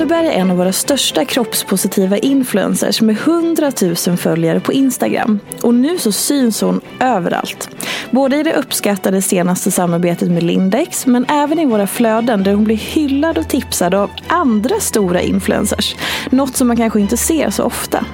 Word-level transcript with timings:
Fia 0.00 0.04
Anderberg 0.04 0.34
är 0.34 0.40
en 0.40 0.50
av 0.50 0.56
våra 0.56 0.72
största 0.72 1.24
kroppspositiva 1.24 2.18
influencers 2.18 3.00
med 3.00 3.16
100 3.16 3.72
000 4.06 4.16
följare 4.16 4.60
på 4.60 4.72
Instagram. 4.72 5.40
Och 5.62 5.74
nu 5.74 5.98
så 5.98 6.12
syns 6.12 6.60
hon 6.60 6.80
överallt. 7.00 7.70
Både 8.10 8.36
i 8.36 8.42
det 8.42 8.54
uppskattade 8.54 9.22
senaste 9.22 9.70
samarbetet 9.70 10.30
med 10.30 10.42
Lindex 10.42 11.06
men 11.06 11.26
även 11.28 11.58
i 11.58 11.66
våra 11.66 11.86
flöden 11.86 12.42
där 12.42 12.54
hon 12.54 12.64
blir 12.64 12.76
hyllad 12.76 13.38
och 13.38 13.48
tipsad 13.48 13.94
av 13.94 14.10
andra 14.28 14.80
stora 14.80 15.20
influencers. 15.20 15.96
Något 16.30 16.56
som 16.56 16.68
man 16.68 16.76
kanske 16.76 17.00
inte 17.00 17.16
ser 17.16 17.50
så 17.50 17.64
ofta. 17.64 18.04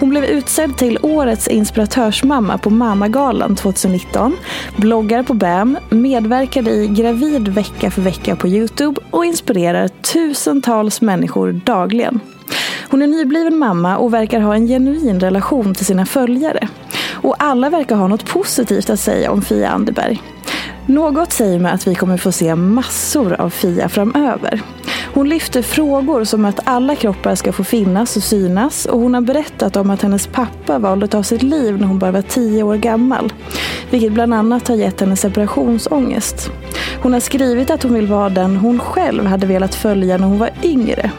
Hon 0.00 0.10
blev 0.10 0.24
utsedd 0.24 0.76
till 0.76 0.98
årets 1.02 1.48
inspiratörsmamma 1.48 2.58
på 2.58 2.70
Mammagalan 2.70 3.56
2019, 3.56 4.36
bloggar 4.76 5.22
på 5.22 5.34
BAM, 5.34 5.78
medverkade 5.90 6.70
i 6.70 6.88
Gravid 6.88 7.48
vecka 7.48 7.90
för 7.90 8.02
vecka 8.02 8.36
på 8.36 8.48
Youtube 8.48 9.00
och 9.10 9.24
inspirerar 9.24 9.88
tusentals 9.88 11.00
människor 11.00 11.17
dagligen. 11.64 12.20
Hon 12.90 13.02
är 13.02 13.06
nybliven 13.06 13.58
mamma 13.58 13.96
och 13.96 14.14
verkar 14.14 14.40
ha 14.40 14.54
en 14.54 14.66
genuin 14.66 15.20
relation 15.20 15.74
till 15.74 15.86
sina 15.86 16.06
följare. 16.06 16.68
Och 17.22 17.34
alla 17.38 17.70
verkar 17.70 17.96
ha 17.96 18.06
något 18.08 18.26
positivt 18.26 18.90
att 18.90 19.00
säga 19.00 19.30
om 19.30 19.42
Fia 19.42 19.68
Anderberg. 19.68 20.22
Något 20.86 21.32
säger 21.32 21.58
mig 21.58 21.72
att 21.72 21.86
vi 21.86 21.94
kommer 21.94 22.16
få 22.16 22.32
se 22.32 22.54
massor 22.54 23.40
av 23.40 23.50
Fia 23.50 23.88
framöver. 23.88 24.62
Hon 25.18 25.28
lyfter 25.28 25.62
frågor 25.62 26.24
som 26.24 26.44
att 26.44 26.60
alla 26.64 26.96
kroppar 26.96 27.34
ska 27.34 27.52
få 27.52 27.64
finnas 27.64 28.16
och 28.16 28.22
synas 28.22 28.86
och 28.86 29.00
hon 29.00 29.14
har 29.14 29.20
berättat 29.20 29.76
om 29.76 29.90
att 29.90 30.02
hennes 30.02 30.26
pappa 30.26 30.78
valde 30.78 31.04
att 31.04 31.10
ta 31.10 31.22
sitt 31.22 31.42
liv 31.42 31.78
när 31.78 31.86
hon 31.86 31.98
bara 31.98 32.10
var 32.10 32.22
tio 32.22 32.62
år 32.62 32.76
gammal. 32.76 33.32
Vilket 33.90 34.12
bland 34.12 34.34
annat 34.34 34.68
har 34.68 34.74
gett 34.74 35.00
henne 35.00 35.16
separationsångest. 35.16 36.50
Hon 37.02 37.12
har 37.12 37.20
skrivit 37.20 37.70
att 37.70 37.82
hon 37.82 37.94
vill 37.94 38.06
vara 38.06 38.28
den 38.28 38.56
hon 38.56 38.80
själv 38.80 39.24
hade 39.24 39.46
velat 39.46 39.74
följa 39.74 40.18
när 40.18 40.26
hon 40.26 40.38
var 40.38 40.50
yngre. 40.62 41.10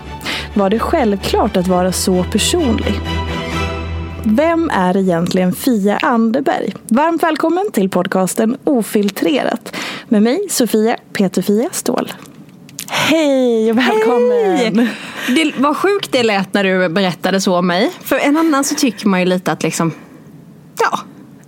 Var 0.54 0.70
det 0.70 0.80
självklart 0.80 1.58
att 1.58 1.68
vara 1.68 1.92
så 1.92 2.24
personlig? 2.24 2.94
Vem 4.24 4.70
är 4.74 4.98
egentligen 4.98 5.54
Fia 5.54 5.98
Anderberg? 5.98 6.74
Varmt 6.88 7.24
välkommen 7.24 7.72
till 7.74 7.90
podcasten 7.90 8.58
Ofiltrerat 8.64 9.76
med 10.08 10.24
mig 10.24 10.48
Sofia 10.50 10.98
Peterfia 11.14 11.70
Ståhl. 11.72 12.12
Hej 13.09 13.72
och 13.72 13.78
välkommen! 13.78 14.58
Hej! 14.58 14.88
Det 15.36 15.53
var 15.62 15.74
sjukt 15.74 16.12
det 16.12 16.24
lät 16.24 16.53
när 16.53 16.64
du 16.64 16.90
berättade 16.90 17.42
så 17.42 17.58
om 17.58 17.68
mig. 17.68 17.92
För 18.02 18.16
en 18.20 18.38
annan 18.38 18.64
så 18.64 18.75
tycker 18.75 19.08
man 19.08 19.20
ju 19.20 19.25
lite 19.25 19.52
att 19.52 19.64
liksom, 19.64 19.92
ja, 20.80 21.00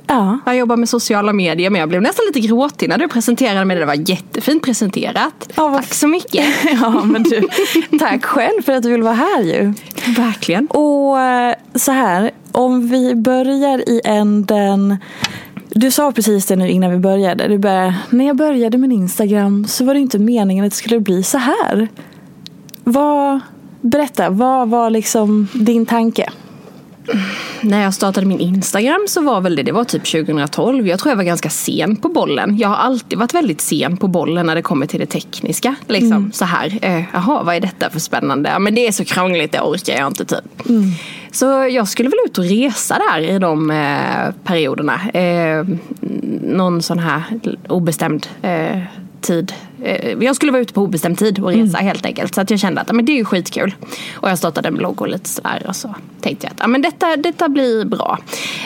Ja. 0.08 0.40
jag 0.46 0.58
jobbar 0.58 0.76
med 0.78 0.90
sociala 0.90 1.34
medier 1.34 1.70
men 1.70 1.80
jag 1.80 1.90
blev 1.90 2.02
nästan 2.02 2.26
lite 2.26 2.48
gråtig 2.48 2.90
när 2.90 2.98
du 2.98 3.08
presenterade 3.08 3.66
mig. 3.66 3.78
Det 3.78 3.86
var 3.86 4.10
jättefint 4.10 4.64
presenterat. 4.64 5.50
Ja, 5.56 5.74
Tack 5.78 5.94
så 5.94 6.08
mycket. 6.08 6.46
Ja, 6.82 7.04
men 7.06 7.24
du, 7.24 7.42
tack 8.00 8.26
själv 8.26 8.62
för 8.66 8.74
att 8.74 8.84
du 8.84 8.92
vill 8.92 9.04
vara 9.04 9.14
här 9.14 9.42
ju. 9.42 9.74
Verkligen. 10.18 10.68
Och 10.68 11.20
eh, 11.20 11.56
så 11.76 11.92
här, 11.92 12.32
om 12.52 12.88
vi 12.88 13.16
börjar 13.16 13.90
i 13.90 14.02
änden 14.06 14.98
du 15.76 15.92
sa 15.92 16.12
precis 16.12 16.46
det 16.46 16.56
nu 16.56 16.70
innan 16.70 16.92
vi 16.92 16.98
började. 16.98 17.48
Du 17.48 17.58
bara, 17.58 17.96
när 18.10 18.28
jag 18.28 18.36
började 18.36 18.78
med 18.78 18.92
Instagram 18.92 19.68
så 19.68 19.86
var 19.86 19.94
det 19.94 20.00
inte 20.00 20.20
meningen 20.20 20.66
att 20.66 20.72
det 20.72 20.78
skulle 20.78 21.00
bli 21.00 21.24
så 21.24 21.38
här. 21.38 21.88
Vad, 22.84 23.40
berätta, 23.82 24.30
vad 24.30 24.70
var 24.70 24.90
liksom 24.90 25.48
din 25.54 25.86
tanke? 25.86 26.30
När 27.62 27.84
jag 27.84 27.94
startade 27.94 28.28
min 28.28 28.40
Instagram 28.40 29.06
så 29.08 29.22
var 29.22 29.42
väl 29.42 29.56
det, 29.56 29.64
det 29.64 29.72
var 29.72 29.84
typ 29.84 30.06
2012. 30.06 30.88
Jag 30.88 31.00
tror 31.00 31.12
jag 31.12 31.18
var 31.18 31.24
ganska 31.24 31.50
sen 31.50 31.96
på 31.96 32.10
bollen. 32.10 32.58
Jag 32.58 32.70
har 32.70 32.76
alltid 32.76 33.20
varit 33.20 33.34
väldigt 33.34 33.62
sen 33.62 33.98
på 33.98 34.08
bollen 34.08 34.46
när 34.46 34.56
det 34.56 34.62
kommer 34.62 34.86
till 34.86 35.00
det 35.00 35.06
tekniska. 35.06 35.76
Liksom 35.88 36.32
så 36.32 36.46
här, 36.46 36.80
eh, 36.82 37.04
jaha 37.14 37.44
vad 37.44 37.56
är 37.56 37.60
detta 37.60 37.90
för 37.90 38.00
spännande? 38.00 38.50
Ja, 38.50 38.60
men 38.60 38.76
det 38.76 38.88
är 38.88 38.92
så 38.92 39.06
krångligt, 39.06 39.52
det 39.52 39.62
orkar 39.62 39.98
jag 39.98 40.08
inte 40.08 40.26
typ. 40.26 40.68
Så 41.32 41.46
jag 41.72 41.88
skulle 41.88 42.10
väl 42.10 42.20
ut 42.26 42.38
och 42.38 42.44
resa 42.44 42.98
där 43.12 43.20
i 43.22 43.40
de 43.40 43.72
eh, 43.72 44.34
perioderna. 44.44 45.02
Eh, 45.14 45.66
någon 46.42 46.82
sån 46.82 47.00
här 47.00 47.24
obestämd 47.68 48.28
eh, 48.42 48.80
tid. 49.22 49.54
Eh, 49.84 50.18
jag 50.20 50.36
skulle 50.36 50.52
vara 50.52 50.62
ute 50.62 50.74
på 50.74 50.82
obestämd 50.82 51.18
tid 51.18 51.40
och 51.40 51.52
resa 51.52 51.78
helt 51.78 52.06
enkelt. 52.06 52.36
Så 52.36 52.42
att 52.42 52.50
jag 52.50 52.60
kände 52.60 52.82
att 52.82 52.92
men 52.92 53.06
det 53.06 53.12
är 53.12 53.16
ju 53.16 53.26
skitkul. 53.26 53.76
Och 54.16 54.30
jag 54.30 54.38
startade 54.38 54.68
en 54.68 54.76
blogg 54.76 55.02
och 55.02 55.08
lite 55.08 55.30
sådär. 55.30 55.64
Och 55.68 55.76
så 55.76 55.96
tänkte 56.22 56.48
jag 56.48 56.54
att 56.64 56.70
men 56.70 56.82
detta, 56.82 57.18
detta 57.18 57.50
blir 57.50 57.86
bra. 57.86 58.20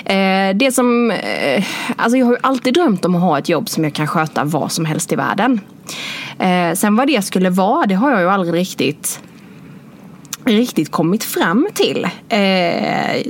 Eh, 0.05 0.55
det 0.55 0.71
som, 0.71 1.11
eh, 1.11 1.63
alltså 1.95 2.17
jag 2.17 2.25
har 2.25 2.33
ju 2.33 2.39
alltid 2.41 2.73
drömt 2.73 3.05
om 3.05 3.15
att 3.15 3.21
ha 3.21 3.39
ett 3.39 3.49
jobb 3.49 3.69
som 3.69 3.83
jag 3.83 3.93
kan 3.93 4.07
sköta 4.07 4.43
vad 4.43 4.71
som 4.71 4.85
helst 4.85 5.11
i 5.11 5.15
världen. 5.15 5.59
Sen 6.75 6.95
vad 6.95 7.07
det 7.07 7.25
skulle 7.25 7.49
vara, 7.49 7.85
det 7.85 7.95
har 7.95 8.11
jag 8.11 8.21
ju 8.21 8.29
aldrig 8.29 8.53
riktigt 8.53 9.19
riktigt 10.45 10.91
kommit 10.91 11.23
fram 11.23 11.67
till. 11.73 12.03
Eh, 12.29 12.39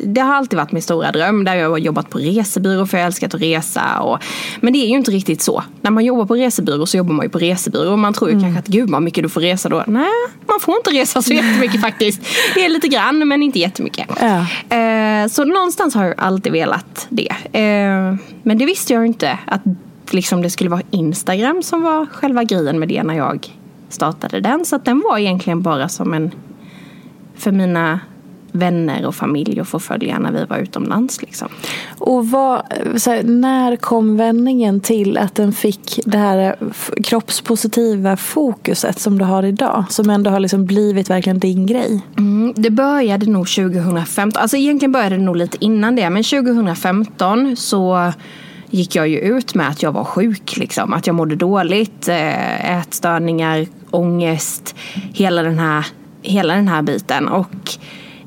det 0.04 0.22
har 0.22 0.36
alltid 0.36 0.58
varit 0.58 0.72
min 0.72 0.82
stora 0.82 1.12
dröm. 1.12 1.44
Där 1.44 1.56
jag 1.56 1.70
har 1.70 1.78
jobbat 1.78 2.10
på 2.10 2.18
resebyrå 2.18 2.86
för 2.86 2.98
jag 2.98 3.04
har 3.04 3.08
älskat 3.08 3.34
att 3.34 3.42
resa. 3.42 4.00
Och, 4.00 4.20
men 4.62 4.74
det 4.74 4.80
är 4.80 4.88
ju 4.88 4.96
inte 4.96 5.12
riktigt 5.12 5.42
så. 5.42 5.64
När 5.82 5.92
man 5.92 6.06
jobbar 6.06 6.26
på 6.26 6.36
resebyrå 6.36 6.86
så 6.86 6.98
jobbar 6.98 7.14
man 7.14 7.26
ju 7.26 7.30
på 7.30 7.40
resebyrå. 7.40 7.92
Och 7.92 8.00
man 8.00 8.14
tror 8.14 8.32
ju 8.32 8.42
kanske 8.42 8.60
att 8.60 8.68
gud 8.68 8.90
vad 8.90 9.02
mycket 9.02 9.24
du 9.24 9.30
får 9.30 9.42
resa 9.42 9.70
då. 9.70 9.84
Nej, 9.88 10.10
man 10.48 10.60
får 10.60 10.76
inte 10.76 10.92
resa 10.92 11.22
så 11.22 11.34
jättemycket 11.34 11.82
faktiskt. 11.90 12.22
Det 12.56 12.66
är 12.66 12.70
lite 12.70 12.88
grann 12.88 13.28
men 13.28 13.44
inte 13.44 13.60
jättemycket. 13.60 14.08
Ja. 14.22 14.46
Eh, 14.78 15.28
så 15.28 15.46
någonstans 15.46 15.96
har 15.96 16.06
jag 16.06 16.14
alltid 16.18 16.52
velat 16.52 17.08
det. 17.10 17.30
Eh, 17.60 18.16
men 18.44 18.58
det 18.58 18.66
visste 18.66 18.94
jag 18.94 19.06
inte. 19.06 19.40
Att 19.46 19.62
liksom 20.10 20.42
det 20.42 20.50
skulle 20.50 20.70
vara 20.70 20.82
Instagram 20.92 21.64
som 21.64 21.82
var 21.82 22.06
själva 22.06 22.44
grejen 22.44 22.80
med 22.80 22.88
det 22.88 23.04
när 23.04 23.14
jag 23.14 23.48
startade 23.90 24.40
den. 24.40 24.66
Så 24.66 24.76
att 24.76 24.86
den 24.86 25.04
var 25.10 25.18
egentligen 25.18 25.62
bara 25.62 25.90
som 25.90 26.14
en 26.14 26.32
för 27.38 27.52
mina 27.52 28.00
vänner 28.52 29.06
och 29.06 29.16
familj 29.16 29.66
få 29.66 29.80
följa 29.80 30.20
när 30.20 30.32
vi 30.32 30.46
var 30.46 30.58
utomlands. 30.58 31.22
Liksom. 31.22 31.48
Och 31.98 32.30
vad, 32.30 32.62
här, 33.06 33.24
när 33.24 33.76
kom 33.76 34.18
vändningen 34.18 34.80
till 34.80 35.18
att 35.18 35.36
den 35.36 35.54
fick 35.54 36.00
det 36.06 36.18
här 36.18 36.56
f- 36.72 36.92
kroppspositiva 37.04 38.18
fokuset 38.18 39.00
som 39.00 39.18
du 39.18 39.26
har 39.26 39.44
idag? 39.44 39.86
Som 39.90 40.10
ändå 40.10 40.30
har 40.32 40.40
liksom 40.40 40.66
blivit 40.66 41.10
verkligen 41.10 41.40
din 41.40 41.66
grej. 41.66 42.02
Mm, 42.18 42.54
det 42.56 42.70
började 42.70 43.26
nog 43.26 43.48
2015, 43.48 44.42
alltså 44.42 44.58
egentligen 44.58 44.92
började 44.92 45.16
det 45.18 45.24
nog 45.24 45.36
lite 45.36 45.58
innan 45.66 45.96
det, 45.96 46.10
men 46.10 46.24
2015 46.24 47.56
så 47.56 48.12
gick 48.70 48.96
jag 48.96 49.08
ju 49.08 49.20
ut 49.20 49.56
med 49.56 49.70
att 49.70 49.84
jag 49.84 49.92
var 49.92 50.04
sjuk. 50.04 50.58
Liksom. 50.58 50.94
Att 50.94 51.08
jag 51.08 51.16
mådde 51.16 51.36
dåligt, 51.36 52.08
eh, 52.08 52.78
ätstörningar, 52.80 53.68
ångest, 53.92 54.76
hela 55.14 55.44
den 55.44 55.60
här, 55.60 55.86
hela 56.26 56.56
den 56.56 56.68
här 56.68 56.82
biten. 56.82 57.28
Och 57.28 57.78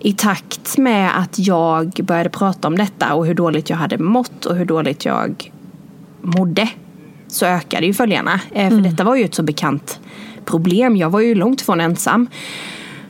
i 0.01 0.13
takt 0.13 0.79
med 0.79 1.19
att 1.19 1.39
jag 1.39 1.91
började 2.03 2.31
prata 2.31 2.69
om 2.69 2.77
detta 2.77 3.15
och 3.15 3.27
hur 3.27 3.35
dåligt 3.35 3.71
jag 3.71 3.77
hade 3.77 3.99
mått 3.99 4.45
och 4.47 4.57
hur 4.57 4.65
dåligt 4.65 5.05
jag 5.05 5.53
mådde 6.23 6.69
så 7.29 7.47
ökade 7.47 7.87
ju 7.87 7.95
följarna. 7.95 8.41
Eh, 8.51 8.69
för 8.69 8.79
mm. 8.79 8.83
detta 8.83 9.05
var 9.05 9.17
ju 9.17 9.25
ett 9.25 9.35
så 9.35 9.43
bekant 9.43 10.01
problem. 10.45 10.97
Jag 10.97 11.11
var 11.11 11.21
ju 11.21 11.35
långt 11.35 11.61
ifrån 11.61 11.81
ensam. 11.81 12.27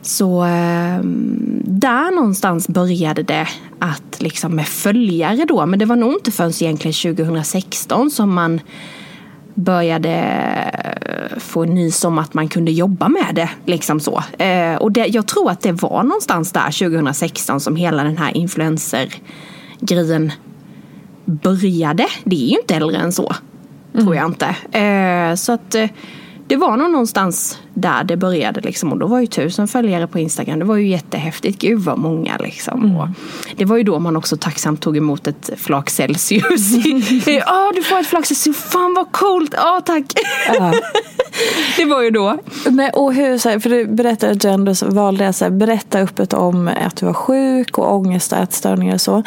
Så 0.01 0.43
eh, 0.43 0.99
där 1.63 2.15
någonstans 2.15 2.67
började 2.67 3.23
det 3.23 3.47
att 3.79 4.21
liksom 4.21 4.55
med 4.55 4.67
följare 4.67 5.45
då. 5.45 5.65
Men 5.65 5.79
det 5.79 5.85
var 5.85 5.95
nog 5.95 6.13
inte 6.13 6.31
förrän 6.31 6.53
egentligen 6.61 7.15
2016 7.15 8.11
som 8.11 8.33
man 8.33 8.61
började 9.59 10.09
eh, 10.09 11.39
få 11.39 11.65
nys 11.65 12.03
om 12.03 12.17
att 12.17 12.33
man 12.33 12.47
kunde 12.47 12.71
jobba 12.71 13.09
med 13.09 13.35
det. 13.35 13.49
Liksom 13.65 13.99
så. 13.99 14.23
Eh, 14.37 14.75
och 14.75 14.91
det, 14.91 15.05
jag 15.05 15.27
tror 15.27 15.51
att 15.51 15.61
det 15.61 15.71
var 15.71 16.03
någonstans 16.03 16.51
där 16.51 16.89
2016 16.89 17.59
som 17.59 17.75
hela 17.75 18.03
den 18.03 18.17
här 18.17 18.37
influencer-grejen 18.37 20.31
började. 21.25 22.07
Det 22.23 22.35
är 22.35 22.49
ju 22.49 22.57
inte 22.59 22.75
äldre 22.75 22.97
än 22.97 23.11
så. 23.11 23.35
Mm. 23.93 24.05
Tror 24.05 24.15
jag 24.15 24.25
inte. 24.25 24.77
Eh, 24.79 25.35
så 25.35 25.51
att 25.51 25.75
det 26.49 26.55
var 26.55 26.77
nog 26.77 26.91
någonstans 26.91 27.59
där 27.73 28.03
det 28.03 28.17
började. 28.17 28.61
Liksom. 28.61 28.91
Och 28.91 28.99
då 28.99 29.07
var 29.07 29.19
ju 29.19 29.27
tusen 29.27 29.67
följare 29.67 30.07
på 30.07 30.19
Instagram. 30.19 30.59
Det 30.59 30.65
var 30.65 30.75
ju 30.75 30.87
jättehäftigt. 30.87 31.61
Gud 31.61 31.79
vad 31.79 31.97
många 31.97 32.37
liksom. 32.37 32.83
Mm. 32.83 32.95
Och 32.95 33.07
det 33.55 33.65
var 33.65 33.77
ju 33.77 33.83
då 33.83 33.99
man 33.99 34.15
också 34.15 34.37
tacksamt 34.37 34.81
tog 34.81 34.97
emot 34.97 35.27
ett 35.27 35.49
flak 35.57 35.89
Celsius. 35.89 36.71
Ja, 37.25 37.71
du 37.75 37.83
får 37.83 37.99
ett 37.99 38.07
flak 38.07 38.25
Celsius. 38.25 38.57
Fan 38.57 38.93
vad 38.93 39.11
coolt. 39.11 39.53
Ja, 39.57 39.81
tack. 39.85 40.05
Ja. 40.47 40.73
det 41.77 41.85
var 41.85 42.01
ju 42.01 42.09
då. 42.09 42.37
Men, 42.69 42.91
och 42.93 43.13
hur, 43.13 43.37
så 43.37 43.49
här, 43.49 43.59
för 43.59 43.69
du 43.69 43.85
berättade 43.85 44.31
att 44.31 44.41
du 44.41 44.47
ändå 44.47 44.73
valde 44.81 45.27
att 45.27 45.51
berätta 45.51 45.99
öppet 45.99 46.33
om 46.33 46.67
att 46.67 46.95
du 46.95 47.05
var 47.05 47.13
sjuk 47.13 47.77
och 47.77 47.93
ångest 47.93 48.31
och 48.31 48.37
ätstörningar 48.37 48.93
och 48.93 49.01
så. 49.01 49.23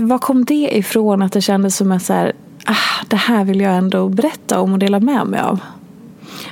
Var 0.00 0.18
kom 0.18 0.44
det 0.44 0.76
ifrån 0.76 1.22
att 1.22 1.32
det 1.32 1.40
kändes 1.40 1.76
som 1.76 1.92
att 1.92 2.02
så 2.02 2.12
här, 2.12 2.32
ah, 2.64 3.04
det 3.08 3.16
här 3.16 3.44
vill 3.44 3.60
jag 3.60 3.76
ändå 3.76 4.08
berätta 4.08 4.60
om 4.60 4.72
och 4.72 4.78
dela 4.78 5.00
med 5.00 5.26
mig 5.26 5.40
av? 5.40 5.60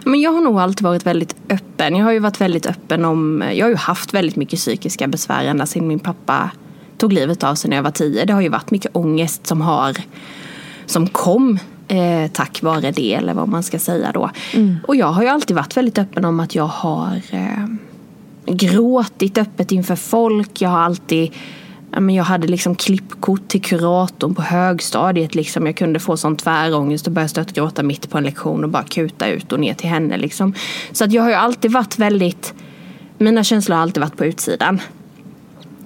Men 0.05 0.21
jag 0.21 0.33
har 0.33 0.41
nog 0.41 0.61
alltid 0.61 0.83
varit 0.83 1.07
väldigt 1.07 1.37
öppen. 1.49 1.97
Jag 1.97 2.05
har 2.05 2.13
ju 2.13 2.19
varit 2.19 2.41
väldigt 2.41 2.67
öppen 2.67 3.05
om, 3.05 3.45
jag 3.53 3.67
har 3.67 3.71
ju 3.71 3.77
haft 3.77 4.15
väldigt 4.15 4.37
mycket 4.37 4.59
psykiska 4.59 5.07
besvär 5.07 5.45
ända 5.45 5.67
sedan 5.67 5.89
min 5.89 5.99
pappa 5.99 6.51
tog 6.99 7.13
livet 7.13 7.45
av 7.45 7.55
sig 7.55 7.71
när 7.71 7.77
jag 7.77 7.85
var 7.85 7.91
tio. 7.91 8.25
Det 8.25 8.33
har 8.33 8.41
ju 8.41 8.49
varit 8.49 8.71
mycket 8.71 8.97
ångest 8.97 9.47
som 9.47 9.61
har, 9.61 9.97
som 10.87 11.07
kom 11.07 11.59
eh, 11.89 12.31
tack 12.33 12.63
vare 12.63 12.91
det 12.91 13.15
eller 13.15 13.35
vad 13.35 13.49
man 13.49 13.63
ska 13.63 13.79
säga 13.79 14.13
då. 14.13 14.31
Mm. 14.55 14.77
Och 14.89 14.97
jag 14.97 15.07
har 15.07 15.23
ju 15.23 15.29
alltid 15.29 15.57
varit 15.57 15.77
väldigt 15.77 15.99
öppen 15.99 16.25
om 16.25 16.41
att 16.41 16.55
jag 16.55 16.67
har 16.67 17.21
eh, 17.31 17.67
gråtit 18.47 19.39
öppet 19.39 19.73
inför 19.73 19.97
folk. 19.97 20.61
Jag 20.61 20.69
har 20.69 20.79
alltid 20.79 21.33
jag 21.97 22.25
hade 22.25 22.47
liksom 22.47 22.75
klippkort 22.75 23.49
till 23.49 23.63
kuratorn 23.63 24.35
på 24.35 24.43
högstadiet. 24.43 25.35
Liksom. 25.35 25.67
Jag 25.67 25.77
kunde 25.77 26.01
få 26.01 26.17
sån 26.17 26.37
tvärångest 26.37 27.07
och 27.07 27.13
börja 27.13 27.29
stöttgråta 27.29 27.83
mitt 27.83 28.11
på 28.11 28.19
en 28.19 28.25
lektion 28.25 28.65
och 28.65 28.71
bara 28.71 28.83
kuta 28.83 29.29
ut 29.29 29.53
och 29.53 29.61
ner 29.61 29.75
till 29.75 29.89
henne. 29.89 30.17
Liksom. 30.17 30.55
Så 30.93 31.05
att 31.05 31.13
jag 31.13 31.23
har 31.23 31.29
ju 31.29 31.35
alltid 31.35 31.73
varit 31.73 31.99
väldigt, 31.99 32.55
mina 33.19 33.45
känslor 33.45 33.77
har 33.77 33.83
alltid 33.83 34.01
varit 34.01 34.17
på 34.17 34.25
utsidan. 34.25 34.81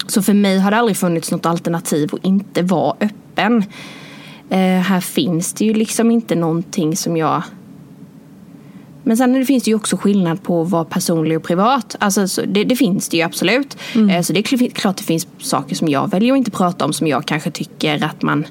Så 0.06 0.22
för 0.22 0.34
mig 0.34 0.58
har 0.58 0.70
det 0.70 0.76
aldrig 0.76 0.96
funnits 0.96 1.30
något 1.30 1.46
alternativ 1.46 2.08
att 2.12 2.24
inte 2.24 2.62
vara 2.62 2.96
öppen. 3.00 3.64
Eh, 4.50 4.58
här 4.58 5.00
finns 5.00 5.52
det 5.52 5.64
ju 5.64 5.74
liksom 5.74 6.10
inte 6.10 6.34
någonting 6.34 6.96
som 6.96 7.16
jag 7.16 7.42
men 9.02 9.16
sen 9.16 9.32
det 9.32 9.44
finns 9.44 9.64
det 9.64 9.70
ju 9.70 9.74
också 9.74 9.96
skillnad 9.96 10.42
på 10.42 10.62
vara 10.62 10.84
personlig 10.84 11.36
och 11.36 11.42
privat. 11.42 11.96
Alltså, 12.00 12.42
det, 12.46 12.64
det 12.64 12.76
finns 12.76 13.08
det 13.08 13.16
ju 13.16 13.22
absolut. 13.22 13.78
Mm. 13.94 14.10
Eh, 14.10 14.22
så 14.22 14.32
det 14.32 14.38
är 14.38 14.70
klart 14.70 14.96
det 14.96 15.02
finns 15.02 15.26
saker 15.38 15.76
som 15.76 15.88
jag 15.88 16.10
väljer 16.10 16.32
att 16.32 16.38
inte 16.38 16.50
prata 16.50 16.84
om 16.84 16.92
som 16.92 17.06
jag 17.06 17.24
kanske 17.26 17.50
tycker 17.50 18.04
att 18.04 18.22
man 18.22 18.46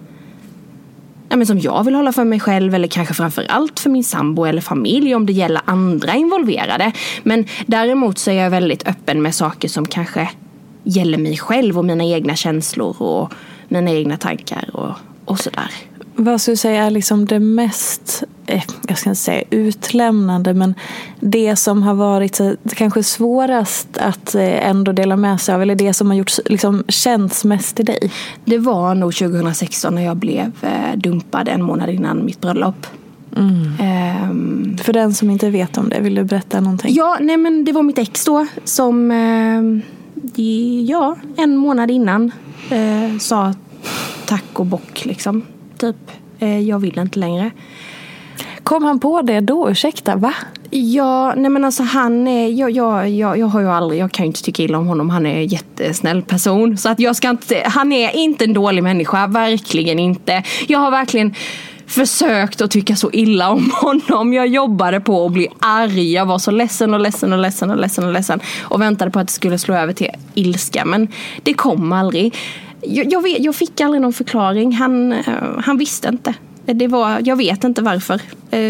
ja, 1.30 1.36
men 1.36 1.48
som 1.48 1.60
jag 1.60 1.84
vill 1.84 1.96
hålla 1.96 2.12
för 2.12 2.24
mig 2.24 2.40
själv 2.40 2.76
eller 2.76 2.88
kanske 2.88 3.14
framför 3.14 3.46
allt 3.50 3.80
för 3.80 3.90
min 3.90 4.04
sambo 4.04 4.46
eller 4.46 4.62
familj 4.62 5.16
om 5.16 5.26
det 5.26 5.34
gäller 5.34 5.62
andra 5.66 6.16
involverade. 6.16 6.92
Men 7.24 7.46
däremot 7.66 8.18
så 8.18 8.32
är 8.32 8.36
jag 8.44 8.50
väldigt 8.50 8.88
öppen 8.88 9.22
med 9.22 9.36
saker 9.36 9.68
som 9.68 9.86
kanske 9.86 10.30
gäller 10.84 11.18
mig 11.18 11.38
själv 11.38 11.78
och 11.78 11.86
mina 11.86 12.04
egna 12.04 12.36
känslor 12.36 13.02
och 13.02 13.34
mina 13.68 13.92
egna 13.92 14.18
tankar 14.18 14.70
och, 14.74 14.92
och 15.26 15.40
sådär. 15.40 15.72
Vad 16.20 16.42
skulle 16.42 16.54
du 16.54 16.58
säga 16.58 16.84
är 16.84 16.92
liksom 16.92 17.26
det 17.26 17.40
mest, 17.40 18.24
eh, 18.46 18.64
jag 18.88 18.98
ska 18.98 19.10
inte 19.10 19.22
säga 19.22 19.44
utlämnande, 19.50 20.54
men 20.54 20.76
det 21.20 21.56
som 21.56 21.84
har 21.84 21.94
varit 21.94 22.42
kanske 22.76 23.04
svårast 23.04 23.98
att 23.98 24.36
eh, 24.36 24.68
ändå 24.70 24.92
dela 24.92 25.18
med 25.18 25.42
sig 25.42 25.56
av, 25.56 25.62
eller 25.62 25.76
det 25.76 25.94
som 25.94 26.08
har 26.08 26.16
gjort, 26.16 26.32
liksom, 26.46 26.84
känts 26.88 27.46
mest 27.46 27.80
i 27.80 27.84
dig? 27.84 28.12
Det 28.46 28.58
var 28.58 28.96
nog 28.96 29.16
2016 29.16 29.96
när 29.96 30.02
jag 30.02 30.18
blev 30.18 30.52
eh, 30.62 30.98
dumpad 30.98 31.48
en 31.48 31.64
månad 31.64 31.90
innan 31.90 32.26
mitt 32.26 32.42
bröllop. 32.42 32.88
Mm. 33.36 34.32
Um, 34.32 34.78
För 34.78 34.94
den 34.94 35.14
som 35.14 35.30
inte 35.30 35.50
vet 35.50 35.78
om 35.78 35.90
det, 35.90 36.00
vill 36.00 36.16
du 36.16 36.24
berätta 36.24 36.62
någonting? 36.62 36.94
Ja, 36.96 37.18
nej 37.22 37.38
men 37.38 37.66
det 37.66 37.72
var 37.72 37.84
mitt 37.84 37.98
ex 37.98 38.26
då 38.26 38.48
som, 38.64 39.12
uh, 39.12 39.82
ja, 40.86 41.16
en 41.38 41.58
månad 41.58 41.92
innan 41.92 42.32
uh, 42.72 43.18
sa 43.20 43.54
tack 44.26 44.60
och 44.60 44.66
bock 44.66 45.06
liksom 45.06 45.44
typ. 45.78 46.12
Eh, 46.40 46.60
jag 46.60 46.80
vill 46.80 47.00
inte 47.00 47.20
längre. 47.20 47.52
Kom 48.64 48.84
han 48.84 49.00
på 49.00 49.22
det 49.22 49.40
då? 49.40 49.70
Ursäkta, 49.70 50.16
va? 50.16 50.34
Ja, 50.70 51.34
nej 51.38 51.50
men 51.50 51.66
alltså 51.66 51.84
han 51.84 52.28
är, 52.28 52.48
jag, 52.48 52.72
jag, 52.72 53.10
jag, 53.10 53.38
jag 53.38 53.48
har 53.48 53.62
ju 53.62 53.68
aldrig, 53.68 54.02
jag 54.02 54.12
kan 54.12 54.26
ju 54.26 54.28
inte 54.28 54.44
tycka 54.44 54.64
illa 54.64 54.78
om 54.78 54.88
honom. 54.88 55.10
Han 55.10 55.26
är 55.26 55.36
en 55.36 55.48
jättesnäll 55.48 56.22
person. 56.22 56.78
Så 56.78 56.90
att 56.90 57.00
jag 57.00 57.16
ska 57.16 57.30
inte, 57.30 57.64
han 57.66 57.92
är 57.92 58.16
inte 58.16 58.44
en 58.44 58.54
dålig 58.54 58.84
människa, 58.84 59.28
verkligen 59.28 60.00
inte. 60.00 60.44
Jag 60.68 60.80
har 60.80 60.92
verkligen 60.92 61.34
försökt 61.88 62.62
att 62.62 62.72
tycka 62.72 62.96
så 62.96 63.10
illa 63.14 63.50
om 63.50 63.72
honom. 63.82 64.34
Jag 64.34 64.48
jobbade 64.48 65.00
på 65.00 65.26
att 65.26 65.32
bli 65.32 65.48
arg. 65.60 66.12
Jag 66.14 66.26
var 66.26 66.40
så 66.40 66.52
ledsen 66.52 66.94
och 66.94 67.00
ledsen 67.00 67.34
och 67.34 67.40
ledsen 67.40 67.72
och 67.72 67.78
ledsen 67.78 68.04
och 68.04 68.14
ledsen. 68.14 68.40
Och 68.62 68.82
väntade 68.82 69.12
på 69.12 69.20
att 69.20 69.28
det 69.28 69.34
skulle 69.34 69.58
slå 69.58 69.76
över 69.76 69.94
till 69.94 70.10
ilska. 70.34 70.86
Men 70.86 71.08
det 71.44 71.54
kom 71.54 71.92
aldrig 71.92 72.36
jag, 72.90 73.12
jag, 73.12 73.22
vet, 73.22 73.44
jag 73.44 73.56
fick 73.56 73.82
aldrig 73.82 74.02
någon 74.02 74.14
förklaring. 74.14 74.74
Han, 74.74 75.14
uh, 75.14 75.60
han 75.64 75.78
visste 75.78 76.08
inte. 76.08 76.34
Det 76.66 76.88
var, 76.88 77.22
jag 77.26 77.36
vet 77.36 77.64
inte 77.64 77.82
varför. 77.82 78.22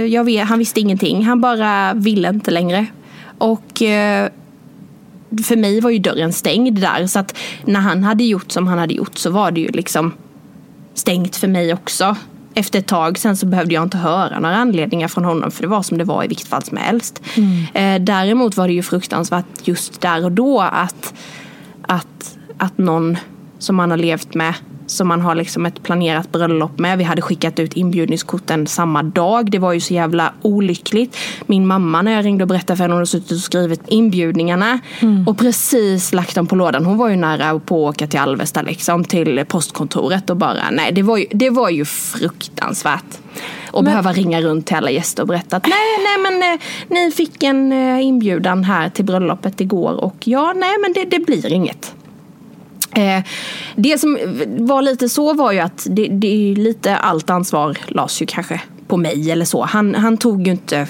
Jag 0.07 0.23
vet, 0.23 0.47
han 0.47 0.59
visste 0.59 0.79
ingenting. 0.79 1.25
Han 1.25 1.41
bara 1.41 1.93
ville 1.93 2.29
inte 2.29 2.51
längre. 2.51 2.85
Och 3.37 3.81
uh, 3.81 4.29
för 5.43 5.55
mig 5.55 5.81
var 5.81 5.89
ju 5.89 5.99
dörren 5.99 6.33
stängd 6.33 6.81
där. 6.81 7.07
Så 7.07 7.19
att 7.19 7.37
när 7.65 7.79
han 7.79 8.03
hade 8.03 8.23
gjort 8.23 8.51
som 8.51 8.67
han 8.67 8.77
hade 8.77 8.93
gjort 8.93 9.17
så 9.17 9.29
var 9.29 9.51
det 9.51 9.61
ju 9.61 9.67
liksom 9.67 10.13
stängt 10.93 11.35
för 11.35 11.47
mig 11.47 11.73
också. 11.73 12.15
Efter 12.53 12.79
ett 12.79 12.87
tag 12.87 13.17
sen 13.17 13.37
så 13.37 13.45
behövde 13.45 13.73
jag 13.73 13.83
inte 13.83 13.97
höra 13.97 14.39
några 14.39 14.55
anledningar 14.55 15.07
från 15.07 15.25
honom 15.25 15.51
för 15.51 15.61
det 15.61 15.67
var 15.67 15.83
som 15.83 15.97
det 15.97 16.03
var 16.03 16.23
i 16.23 16.27
vilket 16.27 16.47
fall 16.47 16.63
som 16.63 16.77
helst. 16.77 17.21
Mm. 17.35 18.05
däremot 18.05 18.57
var 18.57 18.67
det 18.67 18.73
ju 18.73 18.83
fruktansvärt 18.83 19.45
just 19.63 20.01
där 20.01 20.25
och 20.25 20.31
då 20.31 20.61
att, 20.61 21.13
att, 21.81 22.37
att 22.57 22.77
någon 22.77 23.17
som 23.59 23.75
man 23.75 23.91
har 23.91 23.97
levt 23.97 24.33
med. 24.33 24.53
Som 24.87 25.07
man 25.07 25.21
har 25.21 25.35
liksom 25.35 25.65
ett 25.65 25.83
planerat 25.83 26.31
bröllop 26.31 26.79
med. 26.79 26.97
Vi 26.97 27.03
hade 27.03 27.21
skickat 27.21 27.59
ut 27.59 27.73
inbjudningskorten 27.73 28.67
samma 28.67 29.03
dag. 29.03 29.51
Det 29.51 29.59
var 29.59 29.73
ju 29.73 29.79
så 29.79 29.93
jävla 29.93 30.33
olyckligt. 30.41 31.17
Min 31.45 31.67
mamma 31.67 32.01
när 32.01 32.11
jag 32.11 32.25
ringde 32.25 32.43
och 32.43 32.47
berättade 32.47 32.77
för 32.77 32.83
henne, 32.83 32.93
hon 32.93 32.97
hade 32.97 33.07
suttit 33.07 33.31
och 33.31 33.37
skrivit 33.37 33.81
inbjudningarna. 33.87 34.79
Mm. 34.99 35.27
Och 35.27 35.37
precis 35.37 36.13
lagt 36.13 36.35
dem 36.35 36.47
på 36.47 36.55
lådan. 36.55 36.85
Hon 36.85 36.97
var 36.97 37.09
ju 37.09 37.15
nära 37.15 37.59
på 37.59 37.87
att 37.87 37.95
åka 37.95 38.07
till 38.07 38.19
Alvesta 38.19 38.61
liksom. 38.61 39.03
Till 39.03 39.45
postkontoret 39.47 40.29
och 40.29 40.37
bara, 40.37 40.69
nej 40.71 40.91
det 40.91 41.03
var 41.03 41.17
ju, 41.17 41.25
det 41.31 41.49
var 41.49 41.69
ju 41.69 41.85
fruktansvärt. 41.85 43.19
Och 43.71 43.83
men... 43.83 43.91
behöva 43.91 44.13
ringa 44.13 44.41
runt 44.41 44.65
till 44.65 44.75
alla 44.75 44.91
gäster 44.91 45.23
och 45.23 45.27
berätta 45.27 45.57
att 45.57 45.67
nej, 45.67 45.73
nej 46.03 46.31
men 46.31 46.53
eh, 46.53 46.59
ni 46.87 47.11
fick 47.11 47.43
en 47.43 47.71
eh, 47.71 48.05
inbjudan 48.05 48.63
här 48.63 48.89
till 48.89 49.05
bröllopet 49.05 49.61
igår 49.61 50.03
och 50.03 50.15
ja, 50.23 50.53
nej 50.55 50.75
men 50.81 50.93
det, 50.93 51.17
det 51.17 51.25
blir 51.25 51.53
inget. 51.53 51.93
Eh, 52.91 53.23
det 53.75 53.97
som 53.97 54.17
var 54.47 54.81
lite 54.81 55.09
så 55.09 55.33
var 55.33 55.51
ju 55.51 55.59
att 55.59 55.87
det, 55.89 56.07
det 56.07 56.55
lite 56.57 56.97
allt 56.97 57.29
ansvar 57.29 57.77
lades 57.87 58.21
ju 58.21 58.25
kanske 58.25 58.61
på 58.87 58.97
mig 58.97 59.31
eller 59.31 59.45
så. 59.45 59.63
Han, 59.63 59.95
han 59.95 60.17
tog 60.17 60.47
ju 60.47 60.51
inte... 60.51 60.87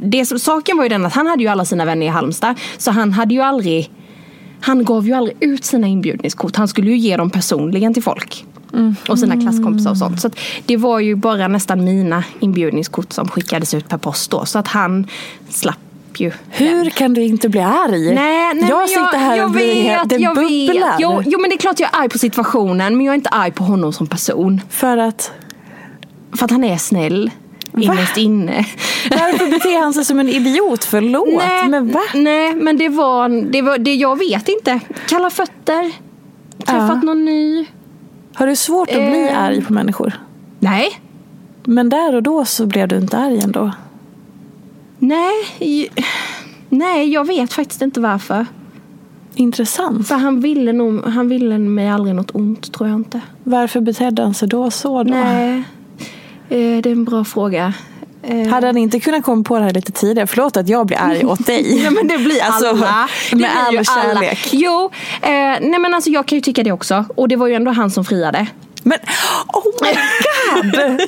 Det, 0.00 0.26
saken 0.26 0.76
var 0.76 0.84
ju 0.84 0.88
den 0.88 1.06
att 1.06 1.12
han 1.12 1.26
hade 1.26 1.42
ju 1.42 1.48
alla 1.48 1.64
sina 1.64 1.84
vänner 1.84 2.06
i 2.06 2.08
Halmstad. 2.08 2.54
Så 2.78 2.90
han 2.90 3.12
hade 3.12 3.34
ju 3.34 3.40
aldrig... 3.40 3.90
Han 4.60 4.84
gav 4.84 5.06
ju 5.06 5.12
aldrig 5.12 5.36
ut 5.40 5.64
sina 5.64 5.86
inbjudningskort. 5.86 6.56
Han 6.56 6.68
skulle 6.68 6.90
ju 6.90 6.96
ge 6.96 7.16
dem 7.16 7.30
personligen 7.30 7.94
till 7.94 8.02
folk. 8.02 8.44
Mm. 8.72 8.96
Och 9.08 9.18
sina 9.18 9.40
klasskompisar 9.40 9.90
och 9.90 9.96
sånt. 9.96 10.20
Så 10.20 10.30
det 10.66 10.76
var 10.76 11.00
ju 11.00 11.14
bara 11.14 11.48
nästan 11.48 11.84
mina 11.84 12.24
inbjudningskort 12.40 13.12
som 13.12 13.28
skickades 13.28 13.74
ut 13.74 13.88
per 13.88 13.98
post 13.98 14.30
då. 14.30 14.44
Så 14.44 14.58
att 14.58 14.68
han 14.68 15.06
slapp 15.48 15.78
ju. 16.20 16.32
Hur 16.50 16.90
kan 16.90 17.14
du 17.14 17.22
inte 17.22 17.48
bli 17.48 17.60
arg? 17.60 18.14
Nej, 18.14 18.54
nej, 18.54 18.68
jag 18.68 18.88
sitter 18.88 19.18
här 19.18 19.36
jag, 19.36 19.44
och 19.44 19.50
blir, 19.50 19.84
vet, 19.84 20.08
det 20.08 20.16
jag 20.16 20.34
bubblar. 20.34 20.96
Jo, 20.98 21.22
jo 21.26 21.38
men 21.40 21.50
det 21.50 21.56
är 21.56 21.58
klart 21.58 21.80
jag 21.80 21.94
är 21.94 22.00
arg 22.00 22.08
på 22.08 22.18
situationen 22.18 22.96
men 22.96 23.06
jag 23.06 23.12
är 23.12 23.16
inte 23.16 23.28
arg 23.30 23.50
på 23.52 23.64
honom 23.64 23.92
som 23.92 24.06
person. 24.06 24.60
För 24.70 24.96
att? 24.96 25.32
För 26.36 26.44
att 26.44 26.50
han 26.50 26.64
är 26.64 26.76
snäll. 26.76 27.30
Innerst 27.78 28.16
inne. 28.16 28.66
Varför 29.10 29.50
beter 29.50 29.80
han 29.80 29.92
sig 29.94 30.04
som 30.04 30.20
en 30.20 30.28
idiot? 30.28 30.84
Förlåt, 30.84 31.28
nej, 31.36 31.68
men 31.68 31.90
va? 31.92 32.00
nej, 32.14 32.54
men 32.54 32.76
det 32.76 32.88
var, 32.88 33.50
det 33.52 33.62
var 33.62 33.78
det 33.78 33.94
jag 33.94 34.18
vet 34.18 34.48
inte. 34.48 34.80
Kalla 35.08 35.30
fötter. 35.30 35.92
Träffat 36.66 36.88
Ja. 36.88 37.00
någon 37.02 37.24
ny. 37.24 37.66
Har 38.34 38.46
du 38.46 38.56
svårt 38.56 38.88
att 38.88 38.94
bli 38.94 39.28
Eh. 39.30 39.42
arg 39.42 39.62
på 39.62 39.72
människor? 39.72 40.12
Nej. 40.58 41.00
Men 41.64 41.88
där 41.88 42.14
och 42.14 42.22
då 42.22 42.44
så 42.44 42.66
blev 42.66 42.88
du 42.88 42.96
inte 42.96 43.18
arg 43.18 43.40
ändå. 43.40 43.72
Nej. 45.08 45.90
Nej, 46.68 47.12
jag 47.12 47.26
vet 47.26 47.52
faktiskt 47.52 47.82
inte 47.82 48.00
varför. 48.00 48.46
Intressant. 49.34 50.08
För 50.08 50.14
han 50.14 50.40
ville, 50.40 50.72
nog, 50.72 51.04
han 51.04 51.28
ville 51.28 51.58
mig 51.58 51.88
aldrig 51.88 52.14
något 52.14 52.30
ont, 52.34 52.72
tror 52.72 52.88
jag 52.88 52.96
inte. 52.98 53.20
Varför 53.44 53.80
betedde 53.80 54.22
han 54.22 54.34
sig 54.34 54.48
då 54.48 54.70
så 54.70 55.02
då? 55.02 55.10
Nej. 55.14 55.58
Eh, 56.48 56.82
Det 56.82 56.86
är 56.86 56.92
en 56.92 57.04
bra 57.04 57.24
fråga. 57.24 57.72
Eh, 58.22 58.46
Hade 58.48 58.66
han 58.66 58.76
inte 58.76 59.00
kunnat 59.00 59.24
komma 59.24 59.42
på 59.44 59.58
det 59.58 59.64
här 59.64 59.72
lite 59.72 59.92
tidigare? 59.92 60.26
Förlåt 60.26 60.56
att 60.56 60.68
jag 60.68 60.86
blir 60.86 60.98
arg 61.00 61.24
åt 61.24 61.46
dig. 61.46 61.62
Nej 61.82 61.90
men 61.90 62.08
det 62.08 62.18
blir 62.24 62.42
Alltså, 62.42 62.68
alla. 62.68 63.08
Det 63.30 63.36
med 63.36 63.38
blir 63.38 63.48
all 63.66 63.72
ju 63.72 63.78
alla. 63.78 64.14
kärlek. 64.20 64.48
Jo, 64.52 64.90
eh, 65.22 65.30
nej 65.60 65.78
men 65.78 65.94
alltså 65.94 66.10
jag 66.10 66.26
kan 66.26 66.36
ju 66.38 66.42
tycka 66.42 66.62
det 66.62 66.72
också. 66.72 67.04
Och 67.16 67.28
det 67.28 67.36
var 67.36 67.46
ju 67.46 67.54
ändå 67.54 67.70
han 67.70 67.90
som 67.90 68.04
friade. 68.04 68.46
Men 68.84 68.98
oh 69.52 69.64
my 69.82 69.92
god! 70.62 71.00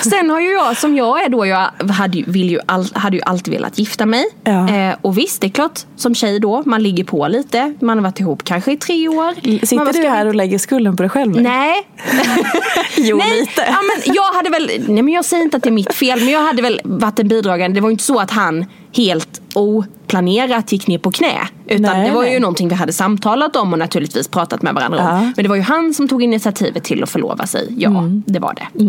Sen 0.02 0.30
har 0.30 0.40
ju 0.40 0.50
jag, 0.52 0.76
som 0.76 0.96
jag 0.96 1.24
är 1.24 1.28
då, 1.28 1.46
jag 1.46 1.70
hade 1.90 2.18
ju, 2.18 2.24
vill 2.26 2.50
ju 2.50 2.60
all, 2.66 2.86
hade 2.94 3.16
ju 3.16 3.22
alltid 3.22 3.54
velat 3.54 3.78
gifta 3.78 4.06
mig. 4.06 4.24
Ja. 4.44 4.68
Eh, 4.74 4.94
och 5.02 5.18
visst, 5.18 5.40
det 5.40 5.46
är 5.46 5.50
klart, 5.50 5.80
som 5.96 6.14
tjej 6.14 6.40
då, 6.40 6.62
man 6.66 6.82
ligger 6.82 7.04
på 7.04 7.28
lite. 7.28 7.74
Man 7.80 7.98
har 7.98 8.02
varit 8.04 8.20
ihop 8.20 8.44
kanske 8.44 8.72
i 8.72 8.76
tre 8.76 9.08
år. 9.08 9.24
Man 9.24 9.34
Sitter 9.66 9.66
ska 9.66 9.92
du 9.92 10.00
vi- 10.00 10.08
här 10.08 10.26
och 10.26 10.34
lägger 10.34 10.58
skulden 10.58 10.96
på 10.96 11.02
dig 11.02 11.10
själv 11.10 11.36
nu? 11.36 11.42
Nej. 11.42 11.74
Jo, 12.96 13.16
nej. 13.16 13.40
lite. 13.40 13.62
Ja, 13.66 13.76
men 13.82 14.14
jag 14.14 14.32
hade 14.32 14.50
väl, 14.50 14.70
nej 14.88 15.02
men 15.02 15.14
jag 15.14 15.24
säger 15.24 15.42
inte 15.42 15.56
att 15.56 15.62
det 15.62 15.68
är 15.68 15.72
mitt 15.72 15.94
fel, 15.94 16.18
men 16.20 16.28
jag 16.28 16.42
hade 16.42 16.62
väl 16.62 16.80
varit 16.84 17.18
en 17.18 17.28
bidragande. 17.28 17.74
Det 17.76 17.80
var 17.80 17.88
ju 17.88 17.92
inte 17.92 18.04
så 18.04 18.18
att 18.18 18.30
han 18.30 18.64
helt 18.96 19.40
oplanerat 19.60 20.72
gick 20.72 20.86
ner 20.86 20.98
på 20.98 21.10
knä. 21.10 21.48
Utan 21.66 21.82
Nej, 21.82 22.08
det 22.08 22.14
var 22.14 22.24
ju 22.24 22.30
nej. 22.30 22.40
någonting 22.40 22.68
vi 22.68 22.74
hade 22.74 22.92
samtalat 22.92 23.56
om 23.56 23.72
och 23.72 23.78
naturligtvis 23.78 24.28
pratat 24.28 24.62
med 24.62 24.74
varandra 24.74 25.00
om. 25.00 25.06
Ja. 25.06 25.20
Men 25.20 25.42
det 25.42 25.48
var 25.48 25.56
ju 25.56 25.62
han 25.62 25.94
som 25.94 26.08
tog 26.08 26.22
initiativet 26.22 26.84
till 26.84 27.02
att 27.02 27.10
förlova 27.10 27.46
sig. 27.46 27.74
Ja, 27.78 28.04
det 28.26 28.38
var 28.38 28.54
det. 28.54 28.66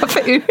Varför? 0.00 0.42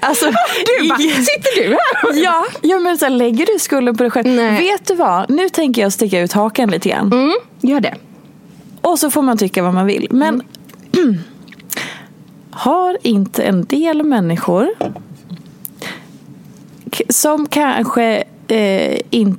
Alltså, 0.00 0.26
Du 0.80 0.88
bara, 0.88 0.98
sitter 0.98 1.62
du 1.62 1.68
här? 1.70 2.22
Ja, 2.24 2.44
ja 2.62 2.78
men 2.78 2.98
så 2.98 3.04
här, 3.04 3.10
lägger 3.10 3.46
du 3.46 3.58
skulden 3.58 3.96
på 3.96 4.02
dig 4.02 4.10
själv? 4.10 4.26
Nej. 4.28 4.58
Vet 4.58 4.86
du 4.86 4.94
vad? 4.94 5.30
Nu 5.30 5.48
tänker 5.48 5.82
jag 5.82 5.92
sticka 5.92 6.20
ut 6.20 6.32
hakan 6.32 6.70
lite 6.70 6.88
grann. 6.88 7.12
Mm, 7.12 7.32
gör 7.60 7.80
det. 7.80 7.94
Och 8.80 8.98
så 8.98 9.10
får 9.10 9.22
man 9.22 9.38
tycka 9.38 9.62
vad 9.62 9.74
man 9.74 9.86
vill. 9.86 10.06
Men 10.10 10.42
har 12.50 12.98
inte 13.02 13.42
en 13.42 13.64
del 13.64 14.02
människor 14.02 14.68
som 17.08 17.46
kanske 17.46 18.24
eh, 18.48 18.98
in, 19.10 19.38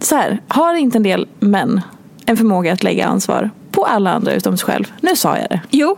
så 0.00 0.16
här, 0.16 0.40
har 0.48 0.74
inte 0.74 0.98
en 0.98 1.02
del 1.02 1.26
män 1.40 1.80
en 2.26 2.36
förmåga 2.36 2.72
att 2.72 2.82
lägga 2.82 3.06
ansvar 3.06 3.50
på 3.70 3.84
alla 3.84 4.12
andra 4.12 4.32
utom 4.32 4.56
sig 4.56 4.66
själv? 4.66 4.92
Nu 5.00 5.16
sa 5.16 5.38
jag 5.38 5.46
det. 5.50 5.60
Jo. 5.70 5.96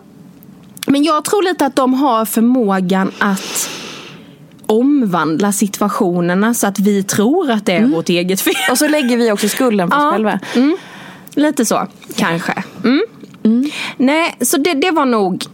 Men 0.87 1.03
jag 1.05 1.25
tror 1.25 1.43
lite 1.43 1.67
att 1.67 1.77
de 1.77 1.95
har 1.95 2.25
förmågan 2.25 3.13
att 3.19 3.71
omvandla 4.67 5.53
situationerna 5.53 6.55
så 6.55 6.67
att 6.67 6.79
vi 6.79 7.03
tror 7.03 7.51
att 7.51 7.67
det 7.67 7.73
är 7.73 7.87
vårt 7.87 8.09
eget 8.09 8.41
fel. 8.41 8.55
Och 8.71 8.79
så 8.79 8.89
lägger 8.89 9.17
vi 9.17 9.33
också 9.33 9.49
skulden 9.49 9.91
på 9.91 9.97
oss 9.97 10.03
Ja. 10.03 10.13
själva. 10.13 10.39
Mm. 10.55 10.77
Lite 11.35 11.65
så, 11.65 11.87
kanske. 12.17 12.65
Mm. 12.85 13.71
Nej, 13.97 14.37
så 14.41 14.57
det, 14.57 14.75
det 14.75 14.91
var 14.91 15.05
nog 15.07 15.45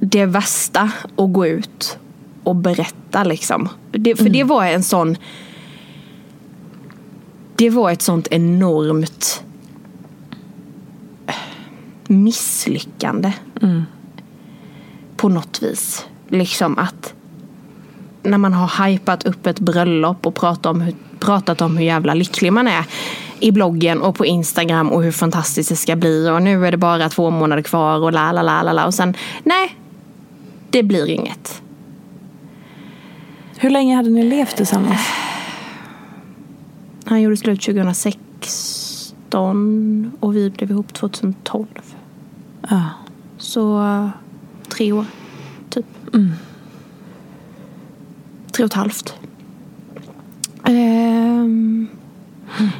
det 0.00 0.26
värsta 0.26 0.90
att 1.16 1.32
gå 1.32 1.46
ut 1.46 1.98
och 2.44 2.56
berätta 2.56 3.24
liksom. 3.24 3.68
Det, 3.92 4.16
för 4.16 4.28
det 4.28 4.44
var 4.44 4.64
en 4.64 4.82
sån... 4.82 5.16
Det 7.56 7.70
var 7.70 7.90
ett 7.90 8.02
sånt 8.02 8.28
enormt 8.30 9.44
misslyckande. 12.06 13.32
På 15.16 15.28
något 15.28 15.62
vis. 15.62 16.06
Liksom 16.28 16.78
att 16.78 17.14
när 18.22 18.38
man 18.38 18.52
har 18.52 18.86
hypat 18.86 19.26
upp 19.26 19.46
ett 19.46 19.60
bröllop 19.60 20.26
och 20.26 20.34
pratat 20.34 20.66
om, 20.66 20.80
hur, 20.80 20.94
pratat 21.18 21.60
om 21.60 21.76
hur 21.76 21.84
jävla 21.84 22.14
lycklig 22.14 22.52
man 22.52 22.68
är 22.68 22.84
i 23.40 23.52
bloggen 23.52 24.02
och 24.02 24.14
på 24.14 24.26
Instagram 24.26 24.92
och 24.92 25.02
hur 25.02 25.12
fantastiskt 25.12 25.68
det 25.68 25.76
ska 25.76 25.96
bli 25.96 26.28
och 26.30 26.42
nu 26.42 26.66
är 26.66 26.70
det 26.70 26.76
bara 26.76 27.08
två 27.08 27.30
månader 27.30 27.62
kvar 27.62 27.98
och 27.98 28.12
la 28.12 28.32
la 28.32 28.42
la 28.42 28.62
la 28.62 28.72
la 28.72 28.86
och 28.86 28.94
sen 28.94 29.16
nej, 29.42 29.76
det 30.70 30.82
blir 30.82 31.10
inget. 31.10 31.62
Hur 33.56 33.70
länge 33.70 33.96
hade 33.96 34.10
ni 34.10 34.22
levt 34.22 34.56
tillsammans? 34.56 35.00
Han 37.08 37.22
gjorde 37.22 37.36
slut 37.36 37.62
2016 37.62 40.12
och 40.20 40.36
vi 40.36 40.50
blev 40.50 40.70
ihop 40.70 40.94
2012. 40.94 41.66
Ja. 42.70 42.82
Så 43.38 43.80
tre 44.68 44.92
år, 44.92 45.04
typ. 45.70 45.86
Tre 48.52 48.64
och 48.64 48.70
ett 48.70 48.74
halvt. 48.74 49.14
Ehm, 50.64 51.88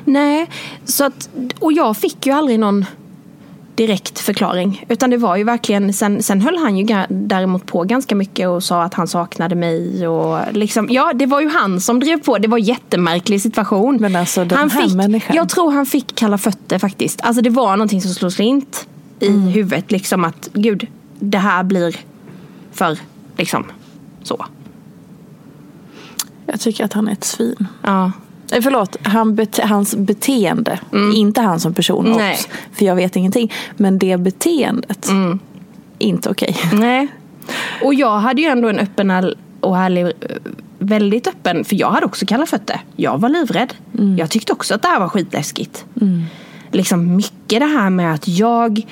Nej, 0.04 0.50
så 0.84 1.04
att, 1.04 1.28
och 1.58 1.72
jag 1.72 1.96
fick 1.96 2.26
ju 2.26 2.32
aldrig 2.32 2.60
någon 2.60 2.84
direkt 3.76 4.18
förklaring. 4.18 4.84
Utan 4.88 5.10
det 5.10 5.16
var 5.16 5.36
ju 5.36 5.44
verkligen, 5.44 5.92
sen, 5.92 6.22
sen 6.22 6.40
höll 6.40 6.56
han 6.58 6.76
ju 6.76 7.04
däremot 7.08 7.66
på 7.66 7.82
ganska 7.84 8.14
mycket 8.14 8.48
och 8.48 8.62
sa 8.64 8.82
att 8.82 8.94
han 8.94 9.08
saknade 9.08 9.54
mig. 9.54 10.08
Och 10.08 10.38
liksom, 10.52 10.88
ja, 10.90 11.12
det 11.14 11.26
var 11.26 11.40
ju 11.40 11.48
han 11.48 11.80
som 11.80 12.00
drev 12.00 12.22
på. 12.22 12.38
Det 12.38 12.48
var 12.48 12.58
en 12.58 12.64
jättemärklig 12.64 13.42
situation. 13.42 13.96
Men 14.00 14.16
alltså, 14.16 14.44
den 14.44 14.58
han 14.58 14.70
här 14.70 14.82
fick, 14.82 14.94
människan. 14.94 15.36
Jag 15.36 15.48
tror 15.48 15.72
han 15.72 15.86
fick 15.86 16.14
kalla 16.14 16.38
fötter 16.38 16.78
faktiskt. 16.78 17.20
Alltså 17.22 17.42
det 17.42 17.50
var 17.50 17.76
någonting 17.76 18.02
som 18.02 18.14
slog 18.14 18.32
slint 18.32 18.88
i 19.20 19.26
Mm. 19.28 19.40
huvudet. 19.40 19.90
Liksom 19.90 20.24
att 20.24 20.48
gud, 20.52 20.86
det 21.18 21.38
här 21.38 21.62
blir 21.64 21.96
för 22.72 22.98
liksom 23.36 23.64
så. 24.22 24.46
Jag 26.46 26.60
tycker 26.60 26.84
att 26.84 26.92
han 26.92 27.08
är 27.08 27.12
ett 27.12 27.24
svin. 27.24 27.66
Ja. 27.82 28.12
Eh, 28.52 28.60
Förlåt, 28.62 28.96
han 29.02 29.36
bete- 29.38 29.66
hans 29.66 29.96
beteende. 29.96 30.78
Inte 31.14 31.40
han 31.40 31.60
som 31.60 31.74
person. 31.74 32.06
Mm. 32.06 32.30
Obs, 32.30 32.48
För 32.72 32.84
jag 32.84 32.94
vet 32.96 33.16
ingenting. 33.16 33.52
Men 33.76 33.98
det 33.98 34.16
beteendet. 34.16 35.08
Mm. 35.08 35.38
Inte 35.98 36.30
okej. 36.30 36.56
Nej. 36.72 37.08
Och 37.84 37.94
jag 37.94 38.18
hade 38.18 38.42
ju 38.42 38.48
ändå 38.48 38.68
en 38.68 38.78
öppen 38.78 39.34
och 39.60 39.76
härlig, 39.76 40.04
eh, 40.04 40.10
väldigt 40.78 41.26
öppen, 41.26 41.64
för 41.64 41.76
jag 41.76 41.90
hade 41.90 42.06
också 42.06 42.26
kalla 42.26 42.46
fötter. 42.46 42.80
Jag 42.96 43.18
var 43.18 43.28
livrädd. 43.28 43.74
Jag 44.18 44.30
tyckte 44.30 44.52
också 44.52 44.74
att 44.74 44.82
det 44.82 44.88
här 44.88 45.00
var 45.00 45.08
skitläskigt. 45.08 45.84
Liksom 46.72 47.16
mycket 47.16 47.60
det 47.60 47.66
här 47.66 47.90
med 47.90 48.14
att 48.14 48.28
jag 48.28 48.82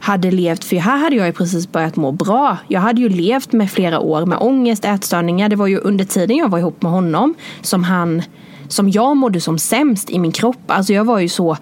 hade 0.00 0.30
levt, 0.30 0.64
för 0.64 0.76
här 0.76 0.96
hade 0.98 1.16
jag 1.16 1.26
ju 1.26 1.32
precis 1.32 1.72
börjat 1.72 1.96
må 1.96 2.12
bra. 2.12 2.56
Jag 2.68 2.80
hade 2.80 3.00
ju 3.00 3.08
levt 3.08 3.52
med 3.52 3.70
flera 3.70 4.00
år 4.00 4.26
med 4.26 4.38
ångest, 4.40 4.84
ätstörningar. 4.84 5.48
Det 5.48 5.56
var 5.56 5.66
ju 5.66 5.78
under 5.78 6.04
tiden 6.04 6.36
jag 6.36 6.48
var 6.48 6.58
ihop 6.58 6.82
med 6.82 6.92
honom 6.92 7.34
som 7.60 7.84
han, 7.84 8.22
som 8.72 8.90
jag 8.90 9.16
mådde 9.16 9.40
som 9.40 9.58
sämst 9.58 10.10
i 10.10 10.18
min 10.18 10.32
kropp. 10.32 10.62
Alltså 10.66 10.92
jag 10.92 11.04
var 11.04 11.18
ju 11.18 11.28
så 11.28 11.56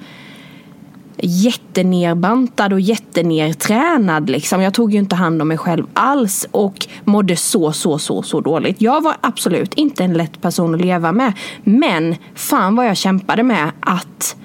jättenerbantad 1.22 2.72
och 2.72 2.80
jättenertränad. 2.80 4.30
Liksom. 4.30 4.62
Jag 4.62 4.74
tog 4.74 4.92
ju 4.92 4.98
inte 4.98 5.16
hand 5.16 5.42
om 5.42 5.48
mig 5.48 5.58
själv 5.58 5.86
alls 5.94 6.46
och 6.50 6.86
mådde 7.04 7.36
så, 7.36 7.72
så, 7.72 7.98
så, 7.98 8.22
så 8.22 8.40
dåligt. 8.40 8.80
Jag 8.80 9.02
var 9.02 9.16
absolut 9.20 9.74
inte 9.74 10.04
en 10.04 10.12
lätt 10.12 10.40
person 10.40 10.74
att 10.74 10.80
leva 10.80 11.12
med. 11.12 11.32
Men 11.64 12.16
fan 12.34 12.76
vad 12.76 12.86
jag 12.86 12.96
kämpade 12.96 13.42
med 13.42 13.70
att 13.80 14.36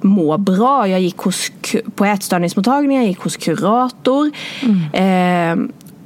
må 0.00 0.38
bra. 0.38 0.88
Jag 0.88 1.00
gick 1.00 1.16
hos, 1.16 1.52
på 1.94 2.04
ätstörningsmottagningen, 2.04 3.02
jag 3.02 3.08
gick 3.08 3.20
hos 3.20 3.36
kurator. 3.36 4.30
Eh, 4.92 5.56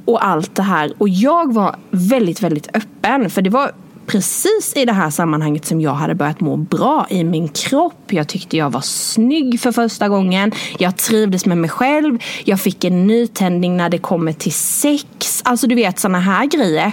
och 0.05 0.25
allt 0.25 0.55
det 0.55 0.63
här. 0.63 0.93
Och 0.97 1.09
jag 1.09 1.53
var 1.53 1.75
väldigt, 1.91 2.43
väldigt 2.43 2.67
öppen. 2.75 3.29
För 3.29 3.41
det 3.41 3.49
var 3.49 3.71
precis 4.05 4.73
i 4.75 4.85
det 4.85 4.93
här 4.93 5.09
sammanhanget 5.09 5.65
som 5.65 5.81
jag 5.81 5.93
hade 5.93 6.15
börjat 6.15 6.39
må 6.39 6.57
bra 6.57 7.07
i 7.09 7.23
min 7.23 7.47
kropp. 7.47 8.13
Jag 8.13 8.27
tyckte 8.27 8.57
jag 8.57 8.69
var 8.69 8.81
snygg 8.81 9.59
för 9.59 9.71
första 9.71 10.09
gången. 10.09 10.51
Jag 10.77 10.97
trivdes 10.97 11.45
med 11.45 11.57
mig 11.57 11.69
själv. 11.69 12.19
Jag 12.43 12.59
fick 12.59 12.83
en 12.83 13.07
nytändning 13.07 13.77
när 13.77 13.89
det 13.89 13.97
kommer 13.97 14.33
till 14.33 14.53
sex. 14.53 15.41
Alltså 15.45 15.67
du 15.67 15.75
vet 15.75 15.99
sådana 15.99 16.19
här 16.19 16.45
grejer. 16.45 16.91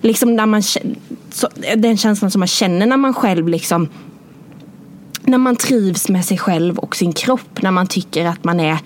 Liksom 0.00 0.36
när 0.36 0.46
man, 0.46 0.62
så, 1.30 1.48
den 1.76 1.96
känslan 1.96 2.30
som 2.30 2.38
man 2.38 2.48
känner 2.48 2.86
när 2.86 2.96
man 2.96 3.14
själv 3.14 3.48
liksom 3.48 3.88
när 5.22 5.38
man 5.38 5.56
trivs 5.56 6.08
med 6.08 6.24
sig 6.24 6.38
själv 6.38 6.78
och 6.78 6.96
sin 6.96 7.12
kropp. 7.12 7.62
När 7.62 7.70
man 7.70 7.86
tycker 7.86 8.26
att 8.26 8.44
man 8.44 8.60
är... 8.60 8.78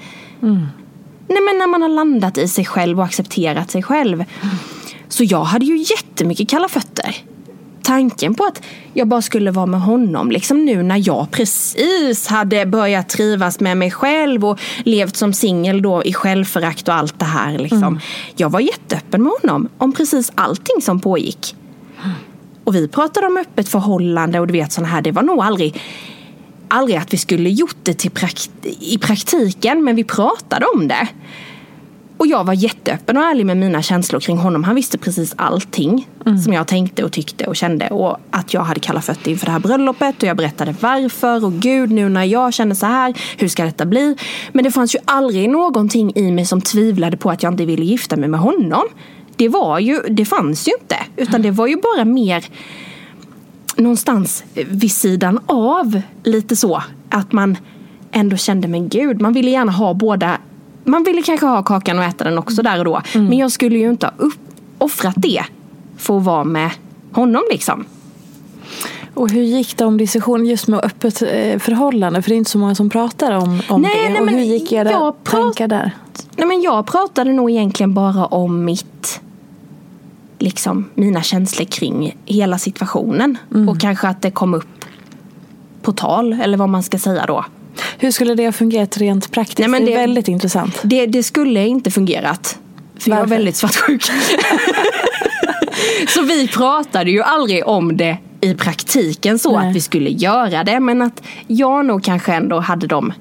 Nej 1.30 1.40
men 1.40 1.58
när 1.58 1.66
man 1.66 1.82
har 1.82 1.88
landat 1.88 2.38
i 2.38 2.48
sig 2.48 2.64
själv 2.64 2.98
och 2.98 3.04
accepterat 3.04 3.70
sig 3.70 3.82
själv. 3.82 4.24
Så 5.08 5.24
jag 5.24 5.44
hade 5.44 5.64
ju 5.64 5.76
jättemycket 5.76 6.48
kalla 6.48 6.68
fötter. 6.68 7.16
Tanken 7.82 8.35
på 8.35 8.44
att 8.44 8.62
jag 8.92 9.08
bara 9.08 9.23
skulle 9.23 9.50
vara 9.50 9.66
med 9.66 9.80
honom 9.80 10.30
liksom 10.30 10.64
nu 10.64 10.82
när 10.82 11.08
jag 11.08 11.30
precis 11.30 12.26
hade 12.26 12.66
börjat 12.66 13.08
trivas 13.08 13.61
med 13.61 13.76
mig 13.76 13.90
själv 13.90 14.44
och 14.44 14.61
levt 14.85 15.16
som 15.16 15.32
singel 15.32 15.82
då 15.82 16.04
i 16.04 16.12
självförakt 16.12 16.88
och 16.88 16.94
allt 16.94 17.18
det 17.18 17.25
här. 17.25 17.58
Liksom. 17.58 17.82
Mm. 17.82 17.99
Jag 18.37 18.50
var 18.50 18.61
jätteöppen 18.61 19.23
med 19.23 19.32
honom 19.42 19.68
om 19.78 19.92
precis 19.92 20.32
allting 20.35 20.82
som 20.82 21.00
pågick. 21.00 21.54
Och 22.64 22.75
vi 22.75 22.88
pratade 22.88 23.26
om 23.26 23.37
öppet 23.37 23.68
förhållande 23.68 24.40
och 24.40 24.47
du 24.47 24.52
vet 24.52 24.73
sådana 24.73 24.88
här, 24.88 25.02
det 25.02 25.12
var 25.12 25.23
nog 25.23 25.40
aldrig 25.40 25.80
aldrig 26.68 26.97
att 26.97 27.12
vi 27.12 27.18
skulle 27.18 27.50
gjort 27.50 27.76
det 27.82 27.94
till 27.94 28.11
prakt 28.11 28.50
i 28.80 28.99
praktiken 28.99 29.85
men 29.85 29.97
vi 29.97 30.04
pratade 30.04 30.66
om 30.75 30.88
det. 30.88 31.08
Och 32.18 32.26
jag 32.26 32.44
var 32.44 32.54
jätteöppen 32.54 33.16
och 33.16 33.22
ärlig 33.22 33.46
med 33.46 33.56
mina 33.56 33.82
känslor 33.82 34.20
kring 34.20 34.38
honom. 34.38 34.64
Han 34.64 34.75
visste 34.75 34.98
precis 34.98 35.34
allting 35.37 36.08
mm. 36.26 36.38
som 36.38 36.52
jag 36.52 36.66
tänkte 36.66 37.04
och 37.04 37.12
tyckte 37.12 37.44
och 37.44 37.56
kände. 37.56 37.88
Och 37.88 38.16
att 38.30 38.54
jag 38.54 38.60
hade 38.60 38.80
kalla 38.80 39.00
fötter 39.00 39.30
inför 39.30 39.46
det 39.46 39.52
här 39.52 39.58
bröllopet. 39.58 40.22
Och 40.22 40.28
jag 40.28 40.37
berättade 40.37 40.75
varför. 40.80 41.44
Och 41.44 41.52
gud, 41.52 41.90
nu 41.90 42.08
när 42.08 42.25
jag 42.25 42.54
känner 42.54 42.75
så 42.75 42.87
här, 42.87 43.14
hur 43.37 43.48
ska 43.48 43.64
detta 43.64 43.87
bli? 43.87 44.16
Men 44.52 44.64
det 44.64 44.70
fanns 44.70 44.94
ju 44.94 44.98
aldrig 45.04 45.50
någonting 45.50 46.12
i 46.14 46.30
mig 46.30 46.46
som 46.46 46.60
tvivlade 46.60 47.16
på 47.16 47.30
att 47.30 47.42
jag 47.42 47.52
inte 47.52 47.64
ville 47.64 47.84
gifta 47.84 48.16
mig 48.16 48.28
med 48.28 48.40
honom. 48.40 48.82
Det 49.37 49.48
var 49.48 49.78
ju, 49.78 50.00
det 50.08 50.25
fanns 50.25 50.68
ju 50.68 50.72
inte. 50.80 50.96
Utan 51.16 51.42
det 51.42 51.50
var 51.50 51.66
ju 51.66 51.76
bara 51.76 52.04
mer 52.04 52.44
någonstans 53.76 54.44
vid 54.54 54.92
sidan 54.92 55.40
av 55.46 56.00
lite 56.25 56.56
så. 56.56 56.82
Att 57.10 57.32
man 57.32 57.56
ändå 58.12 58.37
kände, 58.37 58.68
men 58.68 58.88
gud, 58.88 59.20
man 59.20 59.32
ville 59.32 59.50
gärna 59.50 59.72
ha 59.72 59.94
båda 59.94 60.38
man 60.88 61.04
ville 61.04 61.23
kanske 61.23 61.47
ha 61.47 61.62
kakan 61.62 61.99
och 61.99 62.04
äta 62.04 62.25
den 62.25 62.38
också 62.38 62.62
där 62.62 62.78
och 62.78 62.85
då. 62.85 63.02
Mm. 63.14 63.26
Men 63.26 63.38
jag 63.38 63.52
skulle 63.52 63.78
ju 63.78 63.90
inte 63.90 64.07
ha 64.07 64.12
upp, 64.16 64.38
offrat 64.78 65.14
det 65.16 65.45
för 65.97 66.16
att 66.16 66.25
vara 66.25 66.45
med 66.45 66.71
honom 67.12 67.42
liksom. 67.50 67.85
Och 69.14 69.30
hur 69.30 69.42
gick 69.42 69.76
det 69.76 69.85
om 69.85 69.97
diskussion 69.97 70.47
just 70.47 70.68
med 70.68 70.85
öppet 70.85 71.23
eh, 71.23 71.59
förhållande? 71.59 72.23
För 72.23 72.30
det 72.30 72.35
är 72.35 72.38
inte 72.38 72.50
så 72.50 72.59
många 72.59 72.75
som 72.75 72.90
pratar 72.90 73.33
om, 73.33 73.62
om 73.68 73.83
nej, 73.83 73.92
det. 74.02 74.09
Nej, 74.09 74.21
och 74.21 74.28
hur 74.28 74.40
gick 74.40 74.73
era 74.73 75.12
tankar 75.12 75.68
där? 75.68 75.90
Nej, 76.37 76.49
men 76.49 76.62
jag 76.62 76.87
pratade 76.87 77.33
nog 77.33 77.50
egentligen 77.50 77.95
bara 77.95 78.26
om 78.26 78.64
mitt 78.64 79.21
liksom 80.38 80.90
mina 80.95 81.23
känslor 81.23 81.66
kring 81.66 82.16
hela 82.25 82.59
situationen. 82.59 83.38
Mm. 83.54 83.68
Och 83.68 83.80
kanske 83.80 84.09
att 84.09 84.23
det 84.23 84.30
kom 84.30 84.54
upp 84.54 84.85
på 85.83 85.92
tal, 85.92 86.33
eller 86.33 86.59
vad 86.59 86.68
man 86.68 86.83
ska 86.83 86.99
säga 86.99 87.26
då. 87.26 87.45
Hur 87.99 88.11
skulle 88.11 88.35
det 88.35 88.44
ha 88.44 88.52
fungerat 88.52 88.99
rent 88.99 89.30
praktiskt? 89.30 89.58
Nej, 89.58 89.68
men 89.68 89.85
det, 89.85 89.90
det 89.90 89.97
är 89.97 90.00
väldigt 90.00 90.28
intressant. 90.28 90.80
Det, 90.82 91.06
det 91.06 91.23
skulle 91.23 91.66
inte 91.66 91.90
fungerat. 91.90 92.58
För 92.99 93.11
Varför? 93.11 93.23
jag 93.23 93.32
är 93.32 93.37
väldigt 93.37 93.56
svartsjuk. 93.56 94.02
så 96.08 96.23
vi 96.23 96.49
pratade 96.49 97.11
ju 97.11 97.23
aldrig 97.23 97.66
om 97.66 97.97
det 97.97 98.18
i 98.40 98.54
praktiken 98.54 99.38
så 99.38 99.58
Nej. 99.58 99.68
att 99.68 99.76
vi 99.76 99.80
skulle 99.80 100.11
göra 100.11 100.64
det. 100.64 100.80
Men 100.80 101.02
att 101.02 101.23
jag 101.47 101.87
nog 101.87 102.04
kanske 102.04 102.35
ändå 102.35 102.61
hade 102.61 102.87
dem 102.87 103.12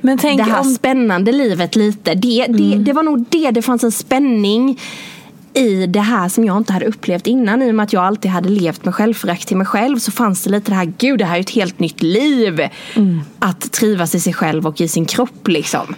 men 0.00 0.18
tänk 0.18 0.38
det 0.38 0.44
här 0.44 0.60
om... 0.60 0.64
spännande 0.64 1.32
livet 1.32 1.76
lite. 1.76 2.14
Det, 2.14 2.46
det, 2.48 2.72
mm. 2.72 2.84
det 2.84 2.92
var 2.92 3.02
nog 3.02 3.24
det, 3.28 3.50
det 3.50 3.62
fanns 3.62 3.84
en 3.84 3.92
spänning 3.92 4.80
i 5.54 5.86
det 5.86 6.00
här 6.00 6.28
som 6.28 6.44
jag 6.44 6.56
inte 6.56 6.72
hade 6.72 6.86
upplevt 6.86 7.26
innan. 7.26 7.62
I 7.62 7.70
och 7.70 7.74
med 7.74 7.84
att 7.84 7.92
jag 7.92 8.04
alltid 8.04 8.30
hade 8.30 8.48
levt 8.48 8.84
med 8.84 8.94
självförakt 8.94 9.48
till 9.48 9.56
mig 9.56 9.66
själv 9.66 9.98
så 9.98 10.12
fanns 10.12 10.44
det 10.44 10.50
lite 10.50 10.70
det 10.70 10.74
här, 10.74 10.92
gud 10.98 11.18
det 11.18 11.24
här 11.24 11.36
är 11.36 11.40
ett 11.40 11.50
helt 11.50 11.78
nytt 11.78 12.02
liv. 12.02 12.60
Mm. 12.96 13.20
Att 13.38 13.72
trivas 13.72 14.14
i 14.14 14.20
sig 14.20 14.32
själv 14.32 14.66
och 14.66 14.80
i 14.80 14.88
sin 14.88 15.06
kropp 15.06 15.48
liksom. 15.48 15.94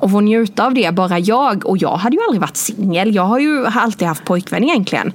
Och 0.00 0.10
få 0.10 0.20
njuta 0.20 0.66
av 0.66 0.74
det, 0.74 0.94
bara 0.94 1.18
jag. 1.18 1.66
Och 1.66 1.78
jag 1.78 1.96
hade 1.96 2.16
ju 2.16 2.22
aldrig 2.22 2.40
varit 2.40 2.56
singel. 2.56 3.14
Jag 3.14 3.22
har 3.22 3.38
ju 3.38 3.66
alltid 3.66 4.08
haft 4.08 4.24
pojkvän 4.24 4.64
egentligen. 4.64 5.12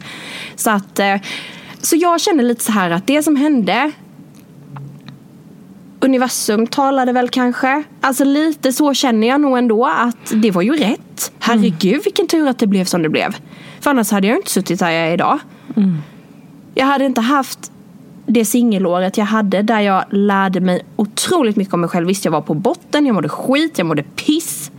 Så 0.55 0.69
att 0.69 0.99
eh, 0.99 1.15
så 1.81 1.95
jag 1.95 2.21
känner 2.21 2.43
lite 2.43 2.63
så 2.63 2.71
här 2.71 2.91
att 2.91 3.07
det 3.07 3.23
som 3.23 3.35
hände 3.35 3.91
Universum 6.03 6.67
talade 6.67 7.11
väl 7.11 7.29
kanske. 7.29 7.83
Alltså 8.01 8.23
lite 8.23 8.73
så 8.73 8.93
känner 8.93 9.27
jag 9.27 9.41
nog 9.41 9.57
ändå 9.57 9.85
att 9.85 10.31
det 10.33 10.51
var 10.51 10.61
ju 10.61 10.75
rätt. 10.75 11.31
Herregud 11.39 11.93
mm. 11.93 12.01
vilken 12.03 12.27
tur 12.27 12.47
att 12.47 12.59
det 12.59 12.67
blev 12.67 12.85
som 12.85 13.03
det 13.03 13.09
blev. 13.09 13.35
För 13.81 13.89
annars 13.89 14.11
hade 14.11 14.27
jag 14.27 14.37
inte 14.37 14.51
suttit 14.51 14.79
där 14.79 14.89
jag 14.89 15.07
är 15.07 15.13
idag. 15.13 15.39
Mm. 15.75 15.97
Jag 16.73 16.85
hade 16.85 17.05
inte 17.05 17.21
haft 17.21 17.71
det 18.25 18.45
singelåret 18.45 19.17
jag 19.17 19.25
hade 19.25 19.61
där 19.61 19.79
jag 19.79 20.03
lärde 20.09 20.59
mig 20.59 20.85
otroligt 20.95 21.55
mycket 21.55 21.73
om 21.73 21.81
mig 21.81 21.89
själv. 21.89 22.07
Visst, 22.07 22.25
jag 22.25 22.31
var 22.31 22.41
på 22.41 22.53
botten, 22.53 23.05
jag 23.05 23.13
mådde 23.13 23.29
skit, 23.29 23.77
jag 23.77 23.87
mådde 23.87 24.03
piss. 24.03 24.71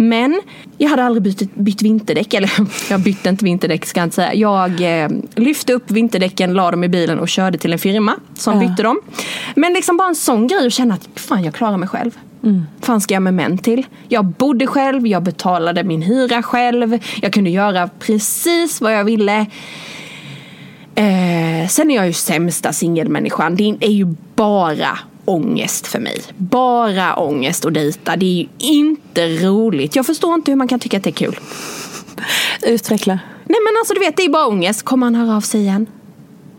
Men 0.00 0.40
jag 0.78 0.88
hade 0.88 1.04
aldrig 1.04 1.22
bytt, 1.22 1.54
bytt 1.54 1.82
vinterdäck, 1.82 2.34
eller 2.34 2.50
jag 2.90 3.00
bytte 3.00 3.28
inte 3.28 3.44
vinterdäck 3.44 3.86
ska 3.86 4.00
jag 4.00 4.06
inte 4.06 4.16
säga. 4.16 4.34
Jag 4.34 5.02
eh, 5.02 5.10
lyfte 5.34 5.72
upp 5.72 5.90
vinterdäcken, 5.90 6.54
la 6.54 6.70
dem 6.70 6.84
i 6.84 6.88
bilen 6.88 7.18
och 7.18 7.28
körde 7.28 7.58
till 7.58 7.72
en 7.72 7.78
firma 7.78 8.14
som 8.34 8.62
ja. 8.62 8.68
bytte 8.68 8.82
dem. 8.82 9.00
Men 9.54 9.72
liksom 9.72 9.96
bara 9.96 10.08
en 10.08 10.14
sån 10.14 10.46
grej 10.46 10.66
att 10.66 10.72
känna 10.72 10.94
att 10.94 11.08
fan 11.14 11.44
jag 11.44 11.54
klarar 11.54 11.76
mig 11.76 11.88
själv. 11.88 12.18
Mm. 12.42 12.66
fan 12.80 13.00
ska 13.00 13.14
jag 13.14 13.22
med 13.22 13.34
män 13.34 13.58
till? 13.58 13.86
Jag 14.08 14.24
bodde 14.24 14.66
själv, 14.66 15.06
jag 15.06 15.22
betalade 15.22 15.84
min 15.84 16.02
hyra 16.02 16.42
själv. 16.42 16.98
Jag 17.22 17.32
kunde 17.32 17.50
göra 17.50 17.90
precis 17.98 18.80
vad 18.80 18.94
jag 18.94 19.04
ville. 19.04 19.46
Eh, 20.94 21.68
sen 21.68 21.90
är 21.90 21.94
jag 21.94 22.06
ju 22.06 22.12
sämsta 22.12 22.72
singelmänniskan. 22.72 23.56
Det 23.56 23.76
är 23.80 23.90
ju 23.90 24.14
bara 24.34 24.98
ångest 25.28 25.86
för 25.86 26.00
mig. 26.00 26.22
Bara 26.36 27.14
ångest 27.14 27.64
att 27.64 27.74
dejta. 27.74 28.16
Det 28.16 28.26
är 28.26 28.36
ju 28.36 28.48
inte 28.58 29.28
roligt. 29.28 29.96
Jag 29.96 30.06
förstår 30.06 30.34
inte 30.34 30.50
hur 30.50 30.56
man 30.56 30.68
kan 30.68 30.80
tycka 30.80 30.96
att 30.96 31.04
det 31.04 31.10
är 31.10 31.12
kul. 31.12 31.38
Utveckla. 32.62 33.18
Nej 33.44 33.58
men 33.64 33.80
alltså 33.80 33.94
du 33.94 34.00
vet, 34.00 34.16
det 34.16 34.22
är 34.22 34.28
bara 34.28 34.46
ångest. 34.46 34.82
Kommer 34.82 35.06
han 35.06 35.14
höra 35.14 35.36
av 35.36 35.40
sig 35.40 35.60
igen? 35.60 35.86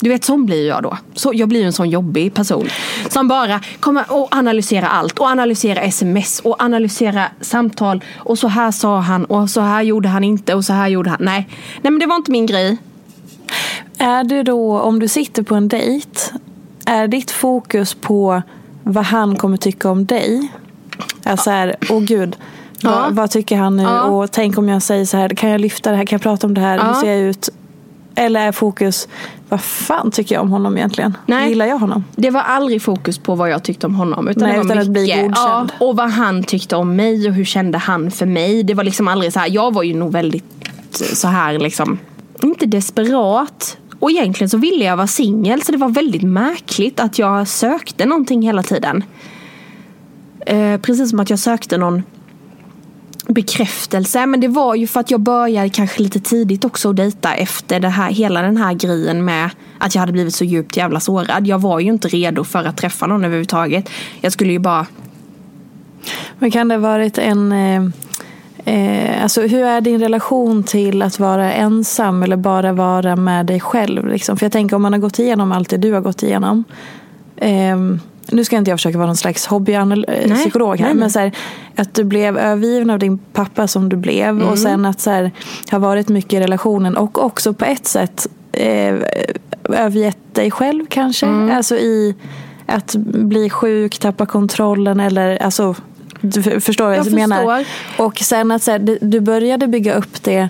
Du 0.01 0.09
vet, 0.09 0.23
sån 0.23 0.45
blir 0.45 0.67
jag 0.67 0.83
då. 0.83 0.97
Så, 1.13 1.31
jag 1.33 1.49
blir 1.49 1.65
en 1.65 1.73
sån 1.73 1.89
jobbig 1.89 2.33
person. 2.33 2.67
Som 3.09 3.27
bara 3.27 3.61
kommer 3.79 4.05
och 4.09 4.35
analysera 4.35 4.87
allt. 4.87 5.19
Och 5.19 5.25
analysera 5.25 5.81
sms 5.81 6.39
och 6.39 6.63
analysera 6.63 7.25
samtal. 7.41 8.03
Och 8.17 8.39
så 8.39 8.47
här 8.47 8.71
sa 8.71 8.99
han 8.99 9.25
och 9.25 9.49
så 9.49 9.61
här 9.61 9.81
gjorde 9.81 10.09
han 10.09 10.23
inte 10.23 10.55
och 10.55 10.65
så 10.65 10.73
här 10.73 10.87
gjorde 10.87 11.09
han. 11.09 11.19
Nej, 11.21 11.47
Nej 11.81 11.91
men 11.91 11.99
det 11.99 12.05
var 12.05 12.15
inte 12.15 12.31
min 12.31 12.45
grej. 12.45 12.77
Är 13.97 14.23
det 14.23 14.43
då, 14.43 14.79
om 14.79 14.99
du 14.99 15.07
sitter 15.07 15.43
på 15.43 15.55
en 15.55 15.67
dejt, 15.67 16.19
är 16.85 17.07
ditt 17.07 17.31
fokus 17.31 17.93
på 17.93 18.41
vad 18.93 19.05
han 19.05 19.35
kommer 19.35 19.57
tycka 19.57 19.89
om 19.89 20.05
dig? 20.05 20.51
Alltså 21.23 21.49
här, 21.49 21.75
åh 21.89 21.99
gud, 21.99 22.37
ja. 22.81 22.89
vad, 22.89 23.15
vad, 23.15 23.31
tycker 23.31 23.57
han 23.57 23.75
nu? 23.75 23.83
Ja. 23.83 24.01
Och 24.01 24.31
tänk 24.31 24.57
om 24.57 24.69
jag 24.69 24.81
säger 24.81 25.05
så 25.05 25.17
här, 25.17 25.29
kan 25.29 25.49
jag 25.49 25.61
lyfta 25.61 25.91
det 25.91 25.97
här? 25.97 26.05
Kan 26.05 26.15
jag 26.15 26.21
prata 26.23 26.47
om 26.47 26.53
det 26.53 26.61
här? 26.61 26.77
Ja. 26.77 26.83
Hur 26.83 26.93
ser 26.93 27.07
jag 27.07 27.19
ut? 27.19 27.49
Eller 28.15 28.47
är 28.47 28.51
fokus, 28.51 29.07
vad 29.49 29.61
fan 29.61 30.11
tycker 30.11 30.35
jag 30.35 30.41
om 30.41 30.51
honom 30.51 30.77
egentligen? 30.77 31.17
Nej, 31.25 31.49
Gillar 31.49 31.65
jag 31.65 31.77
honom? 31.77 32.03
Det 32.15 32.29
var 32.29 32.41
aldrig 32.41 32.81
fokus 32.81 33.17
på 33.17 33.35
vad 33.35 33.49
jag 33.49 33.63
tyckte 33.63 33.87
om 33.87 33.95
honom. 33.95 34.27
Utan 34.27 34.43
Nej, 34.43 34.51
det 34.51 34.57
var 34.57 34.65
utan 34.65 34.77
mycket, 34.77 34.87
att 34.87 34.93
bli 34.93 35.07
godkänd. 35.07 35.71
Ja, 35.79 35.85
och 35.87 35.95
vad 35.95 36.09
han 36.09 36.43
tyckte 36.43 36.75
om 36.75 36.95
mig 36.95 37.27
och 37.27 37.33
hur 37.33 37.45
kände 37.45 37.77
han 37.77 38.11
för 38.11 38.25
mig. 38.25 38.63
Det 38.63 38.73
var 38.73 38.83
liksom 38.83 39.07
aldrig 39.07 39.33
så 39.33 39.39
här, 39.39 39.49
jag 39.49 39.73
var 39.73 39.83
ju 39.83 39.95
nog 39.95 40.11
väldigt 40.11 40.45
så 40.91 41.27
här 41.27 41.59
liksom, 41.59 41.99
inte 42.41 42.65
desperat. 42.65 43.77
Och 43.99 44.11
egentligen 44.11 44.49
så 44.49 44.57
ville 44.57 44.85
jag 44.85 44.97
vara 44.97 45.07
singel 45.07 45.61
så 45.61 45.71
det 45.71 45.77
var 45.77 45.89
väldigt 45.89 46.23
märkligt 46.23 46.99
att 46.99 47.19
jag 47.19 47.47
sökte 47.47 48.05
någonting 48.05 48.41
hela 48.41 48.63
tiden. 48.63 49.03
Eh, 50.45 50.77
precis 50.77 51.09
som 51.09 51.19
att 51.19 51.29
jag 51.29 51.39
sökte 51.39 51.77
någon 51.77 52.03
bekräftelse. 53.27 54.25
Men 54.25 54.39
det 54.39 54.47
var 54.47 54.75
ju 54.75 54.87
för 54.87 54.99
att 54.99 55.11
jag 55.11 55.19
började 55.19 55.69
kanske 55.69 56.03
lite 56.03 56.19
tidigt 56.19 56.65
också 56.65 56.89
att 56.89 56.95
dejta 56.95 57.33
efter 57.33 57.79
det 57.79 57.89
här, 57.89 58.11
hela 58.11 58.41
den 58.41 58.57
här 58.57 58.73
grejen 58.73 59.25
med 59.25 59.49
att 59.77 59.95
jag 59.95 59.99
hade 59.99 60.11
blivit 60.11 60.35
så 60.35 60.43
djupt 60.43 60.77
jävla 60.77 60.99
sårad. 60.99 61.47
Jag 61.47 61.59
var 61.59 61.79
ju 61.79 61.87
inte 61.87 62.07
redo 62.07 62.43
för 62.43 62.63
att 62.63 62.77
träffa 62.77 63.07
någon 63.07 63.25
överhuvudtaget. 63.25 63.89
Jag 64.21 64.31
skulle 64.31 64.51
ju 64.51 64.59
bara... 64.59 64.85
Men 66.39 66.51
kan 66.51 66.67
det 66.67 66.75
ha 66.75 66.81
varit 66.81 67.17
en... 67.17 67.51
Eh, 67.51 67.83
eh, 68.69 69.23
alltså 69.23 69.41
hur 69.41 69.63
är 69.63 69.81
din 69.81 69.99
relation 69.99 70.63
till 70.63 71.01
att 71.01 71.19
vara 71.19 71.53
ensam 71.53 72.23
eller 72.23 72.37
bara 72.37 72.73
vara 72.73 73.15
med 73.15 73.45
dig 73.45 73.59
själv? 73.59 74.07
Liksom? 74.07 74.37
För 74.37 74.45
jag 74.45 74.51
tänker 74.51 74.75
om 74.75 74.81
man 74.81 74.93
har 74.93 74.99
gått 74.99 75.19
igenom 75.19 75.51
allt 75.51 75.69
det 75.69 75.77
du 75.77 75.93
har 75.93 76.01
gått 76.01 76.23
igenom. 76.23 76.63
Eh, 77.37 77.77
nu 78.31 78.43
ska 78.43 78.57
inte 78.57 78.71
jag 78.71 78.79
försöka 78.79 78.97
vara 78.97 79.07
någon 79.07 79.17
slags 79.17 79.45
hobbypsykolog 79.45 80.79
här, 80.79 80.85
nej, 80.85 80.95
men 80.95 81.11
så 81.11 81.19
här, 81.19 81.31
att 81.75 81.93
du 81.93 82.03
blev 82.03 82.37
övergiven 82.37 82.89
av 82.89 82.99
din 82.99 83.17
pappa 83.17 83.67
som 83.67 83.89
du 83.89 83.95
blev 83.95 84.29
mm. 84.29 84.47
och 84.47 84.59
sen 84.59 84.85
att 84.85 84.99
så 84.99 85.09
här, 85.09 85.31
ha 85.71 85.79
varit 85.79 86.09
mycket 86.09 86.33
i 86.33 86.39
relationen 86.39 86.97
och 86.97 87.23
också 87.23 87.53
på 87.53 87.65
ett 87.65 87.87
sätt 87.87 88.27
eh, 88.51 88.95
övergett 89.63 90.17
dig 90.35 90.51
själv 90.51 90.85
kanske. 90.89 91.25
Mm. 91.25 91.57
Alltså 91.57 91.75
i 91.75 92.15
att 92.65 92.95
bli 93.13 93.49
sjuk, 93.49 93.99
tappa 93.99 94.25
kontrollen 94.25 94.99
eller 94.99 95.43
alltså 95.43 95.75
du 96.21 96.61
förstår 96.61 96.85
vad 96.85 96.97
jag, 96.97 97.05
jag 97.05 97.13
menar? 97.13 97.65
Och 97.97 98.17
sen 98.17 98.51
att 98.51 98.63
så 98.63 98.71
här, 98.71 98.97
du 99.01 99.19
började 99.19 99.67
bygga 99.67 99.93
upp 99.93 100.23
det 100.23 100.49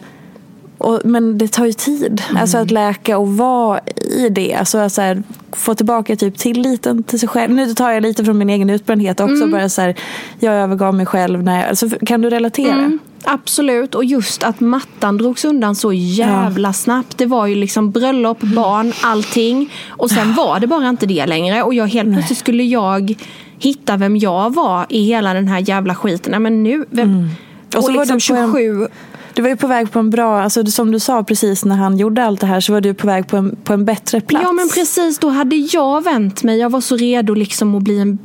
och, 0.80 1.02
men 1.04 1.38
det 1.38 1.48
tar 1.48 1.66
ju 1.66 1.74
tid. 1.74 2.24
Mm. 2.30 2.42
Alltså 2.42 2.58
att 2.58 2.72
läka 2.72 3.18
och 3.18 3.38
vara 3.38 3.80
i 4.18 4.30
det. 4.30 4.54
Alltså 4.54 4.78
att 4.78 4.94
så 4.94 5.02
här, 5.02 5.24
få 5.52 5.76
tillbaka 5.76 6.16
typ 6.16 6.38
tilliten 6.38 7.04
till 7.04 7.20
sig 7.20 7.30
själv. 7.30 7.54
Nu 7.54 7.74
tar 7.74 7.92
jag 7.92 8.04
lite 8.04 8.26
från 8.26 8.38
min 8.38 8.50
egen 8.50 8.70
utbrändhet 8.70 9.20
också. 9.20 9.36
Mm. 9.36 9.52
Bara 9.52 9.70
så 9.70 9.82
här, 9.82 9.96
jag 10.40 10.54
övergav 10.54 10.94
mig 10.94 11.06
själv. 11.06 11.44
När 11.44 11.60
jag, 11.60 11.70
alltså, 11.70 11.90
kan 11.90 12.22
du 12.22 12.30
relatera? 12.30 12.74
Mm. 12.74 13.00
Absolut, 13.24 13.96
och 13.96 14.06
just 14.06 14.44
att 14.44 14.60
mattan 14.60 15.18
drogs 15.18 15.46
undan 15.46 15.76
så 15.76 15.94
jävla 15.94 16.74
snabbt. 16.74 17.18
Det 17.18 17.26
var 17.26 17.48
ju 17.48 17.56
liksom 17.56 17.92
bröllop, 17.92 18.42
barn, 18.42 18.94
allting. 19.02 19.74
Och 19.90 20.10
sen 20.12 20.34
var 20.34 20.60
det 20.60 20.68
bara 20.68 20.90
inte 20.90 21.06
det 21.06 21.26
längre. 21.26 21.64
Och 21.64 21.74
jag 21.74 21.88
helt 21.88 22.14
plötsligt 22.14 22.40
skulle 22.40 22.64
jag 22.64 23.16
hitta 23.60 23.98
vem 23.98 24.18
jag 24.18 24.54
var 24.54 24.86
i 24.90 25.04
hela 25.04 25.34
den 25.34 25.48
här 25.48 25.60
jävla 25.70 25.96
skiten. 25.96 26.32
Nej, 26.32 26.40
men 26.40 26.64
nu, 26.64 26.86
vem, 26.90 27.10
Mm. 27.10 27.30
Och 27.76 27.84
så 27.84 27.90
och 27.90 27.96
var 27.96 28.06
liksom 28.06 28.36
du 28.36 28.42
på 28.52 28.58
en- 28.58 28.64
27 28.74 28.88
Du 29.34 29.42
var 29.42 29.50
ju 29.50 29.56
på 29.56 29.68
väg 29.68 29.92
på 29.92 30.00
en 30.00 30.10
bra, 30.10 30.42
alltså 30.42 30.66
som 30.66 30.92
du 30.92 31.00
sa 31.00 31.24
precis 31.24 31.66
när 31.66 31.76
han 31.76 31.98
gjorde 31.98 32.24
allt 32.26 32.42
det 32.42 32.48
här 32.48 32.60
så 32.60 32.74
var 32.74 32.82
du 32.82 32.94
på 32.94 33.08
väg 33.08 33.28
på 33.28 33.38
en, 33.38 33.56
på 33.64 33.74
en 33.74 33.86
bättre 33.86 34.22
plats. 34.22 34.44
Ja 34.48 34.52
men 34.52 34.70
precis, 34.70 35.20
då 35.20 35.30
hade 35.30 35.56
jag 35.56 36.04
vänt 36.04 36.44
mig. 36.44 36.60
Jag 36.60 36.70
var 36.70 36.82
så 36.82 36.96
redo 36.98 37.34
liksom 37.34 37.76
att 37.76 37.84
bli 37.84 38.00
en 38.00 38.18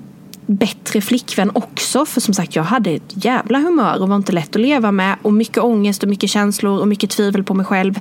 bättre 0.47 1.01
flickvän 1.01 1.51
också. 1.55 2.07
För 2.07 2.21
som 2.21 2.35
sagt, 2.35 2.57
jag 2.57 2.63
hade 2.63 2.91
ett 2.91 3.25
jävla 3.25 3.59
humör 3.59 4.03
och 4.03 4.09
var 4.09 4.17
inte 4.17 4.33
lätt 4.33 4.57
att 4.57 4.63
leva 4.63 4.93
med. 4.93 5.17
Och 5.23 5.33
mycket 5.33 5.59
ångest 5.63 6.03
och 6.03 6.09
mycket 6.09 6.31
känslor 6.31 6.81
och 6.81 6.89
mycket 6.89 7.11
tvivel 7.11 7.45
på 7.45 7.55
mig 7.55 7.67
själv. 7.67 7.99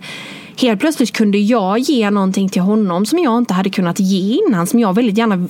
Helt 0.58 0.80
plötsligt 0.80 1.12
kunde 1.12 1.38
jag 1.38 1.80
ge 1.80 2.10
någonting 2.12 2.50
till 2.50 2.62
honom 2.62 3.06
som 3.06 3.20
jag 3.20 3.38
inte 3.38 3.54
hade 3.54 3.70
kunnat 3.70 4.00
ge 4.00 4.40
innan. 4.48 4.68
Som 4.68 4.80
jag 4.80 4.94
väldigt 4.96 5.18
gärna 5.18 5.48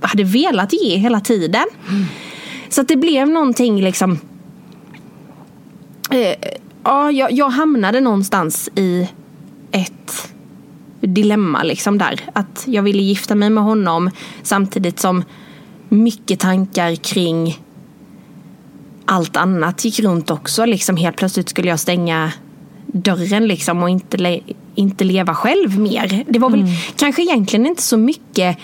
hade 0.00 0.24
velat 0.24 0.72
ge 0.72 0.96
hela 0.96 1.20
tiden. 1.20 1.64
Så 2.68 2.80
att 2.80 2.88
det 2.88 2.96
blev 2.96 3.28
någonting 3.28 3.80
liksom 3.82 4.18
eh, 6.10 6.34
ja, 6.84 7.10
jag, 7.10 7.32
jag 7.32 7.48
hamnade 7.50 8.00
någonstans 8.00 8.70
i 8.74 9.08
ett 9.72 10.32
dilemma 11.00 11.62
liksom 11.62 11.98
där. 11.98 12.20
Att 12.32 12.64
jag 12.66 12.82
ville 12.82 13.02
gifta 13.02 13.34
mig 13.34 13.50
med 13.50 13.64
honom 13.64 14.10
samtidigt 14.42 15.00
som 15.00 15.24
mycket 15.88 16.40
tankar 16.40 16.94
kring 16.94 17.58
allt 19.04 19.36
annat 19.36 19.84
gick 19.84 20.00
runt 20.00 20.30
också. 20.30 20.64
Liksom 20.64 20.96
helt 20.96 21.16
plötsligt 21.16 21.48
skulle 21.48 21.68
jag 21.68 21.80
stänga 21.80 22.32
dörren 22.86 23.46
liksom 23.46 23.82
och 23.82 23.90
inte, 23.90 24.16
le- 24.16 24.40
inte 24.74 25.04
leva 25.04 25.34
själv 25.34 25.78
mer. 25.78 26.24
Det 26.28 26.38
var 26.38 26.50
väl 26.50 26.64
kanske 26.96 27.22
egentligen 27.22 27.66
inte 27.66 27.82
så 27.82 27.96
mycket 27.96 28.58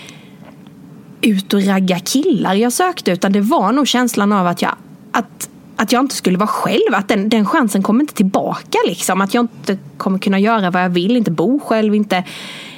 ut 1.21 1.53
och 1.53 1.65
ragga 1.65 1.99
killar 1.99 2.55
jag 2.55 2.73
sökte 2.73 3.11
utan 3.11 3.31
det 3.31 3.41
var 3.41 3.71
nog 3.71 3.87
känslan 3.87 4.31
av 4.31 4.47
att 4.47 4.61
jag, 4.61 4.75
att, 5.11 5.49
att 5.75 5.91
jag 5.91 6.03
inte 6.03 6.15
skulle 6.15 6.37
vara 6.37 6.47
själv. 6.47 6.93
Att 6.93 7.07
den, 7.07 7.29
den 7.29 7.45
chansen 7.45 7.83
kommer 7.83 8.01
inte 8.01 8.13
tillbaka. 8.13 8.77
Liksom. 8.87 9.21
Att 9.21 9.33
jag 9.33 9.43
inte 9.43 9.77
kommer 9.97 10.19
kunna 10.19 10.39
göra 10.39 10.71
vad 10.71 10.83
jag 10.83 10.89
vill, 10.89 11.17
inte 11.17 11.31
bo 11.31 11.59
själv, 11.59 11.95
inte, 11.95 12.23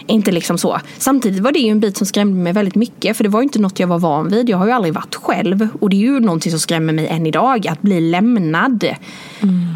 inte 0.08 0.32
liksom 0.32 0.58
så. 0.58 0.80
Samtidigt 0.97 1.39
var 1.39 1.52
det 1.52 1.60
ju 1.60 1.69
en 1.69 1.80
bit 1.80 1.97
som 1.97 2.08
skrämde 2.08 2.39
mig 2.39 2.54
väldigt 2.54 2.76
mycket 2.76 3.17
för 3.17 3.23
det 3.23 3.30
var 3.30 3.39
ju 3.39 3.43
inte 3.43 3.60
något 3.60 3.80
jag 3.80 3.88
var 3.88 4.00
van 4.00 4.30
vid. 4.30 4.50
Jag 4.50 4.58
har 4.58 4.65
ju 4.65 4.71
aldrig 4.71 4.93
varit 4.93 5.15
själv 5.15 5.67
och 5.80 5.89
det 5.89 5.95
är 5.95 6.02
ju 6.02 6.19
någonting 6.19 6.52
som 6.52 6.60
skrämmer 6.60 6.93
mig 6.93 7.08
än 7.08 7.26
idag, 7.26 7.67
att 7.67 7.82
bli 7.82 8.02
lämnad. 8.02 8.84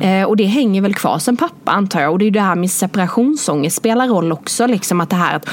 Eh, 0.01 0.23
och 0.23 0.37
det 0.37 0.45
hänger 0.45 0.81
väl 0.81 0.93
kvar 0.93 1.19
sen 1.19 1.37
pappa 1.37 1.71
antar 1.71 2.01
jag. 2.01 2.11
Och 2.11 2.19
det 2.19 2.23
är 2.23 2.27
ju 2.27 2.31
det 2.31 2.41
här 2.41 2.55
med 2.55 2.71
separationsångest 2.71 3.77
spelar 3.77 4.07
roll 4.07 4.31
också. 4.31 4.67
Liksom 4.67 5.01
att 5.01 5.09
det 5.09 5.15
här 5.15 5.35
att 5.35 5.49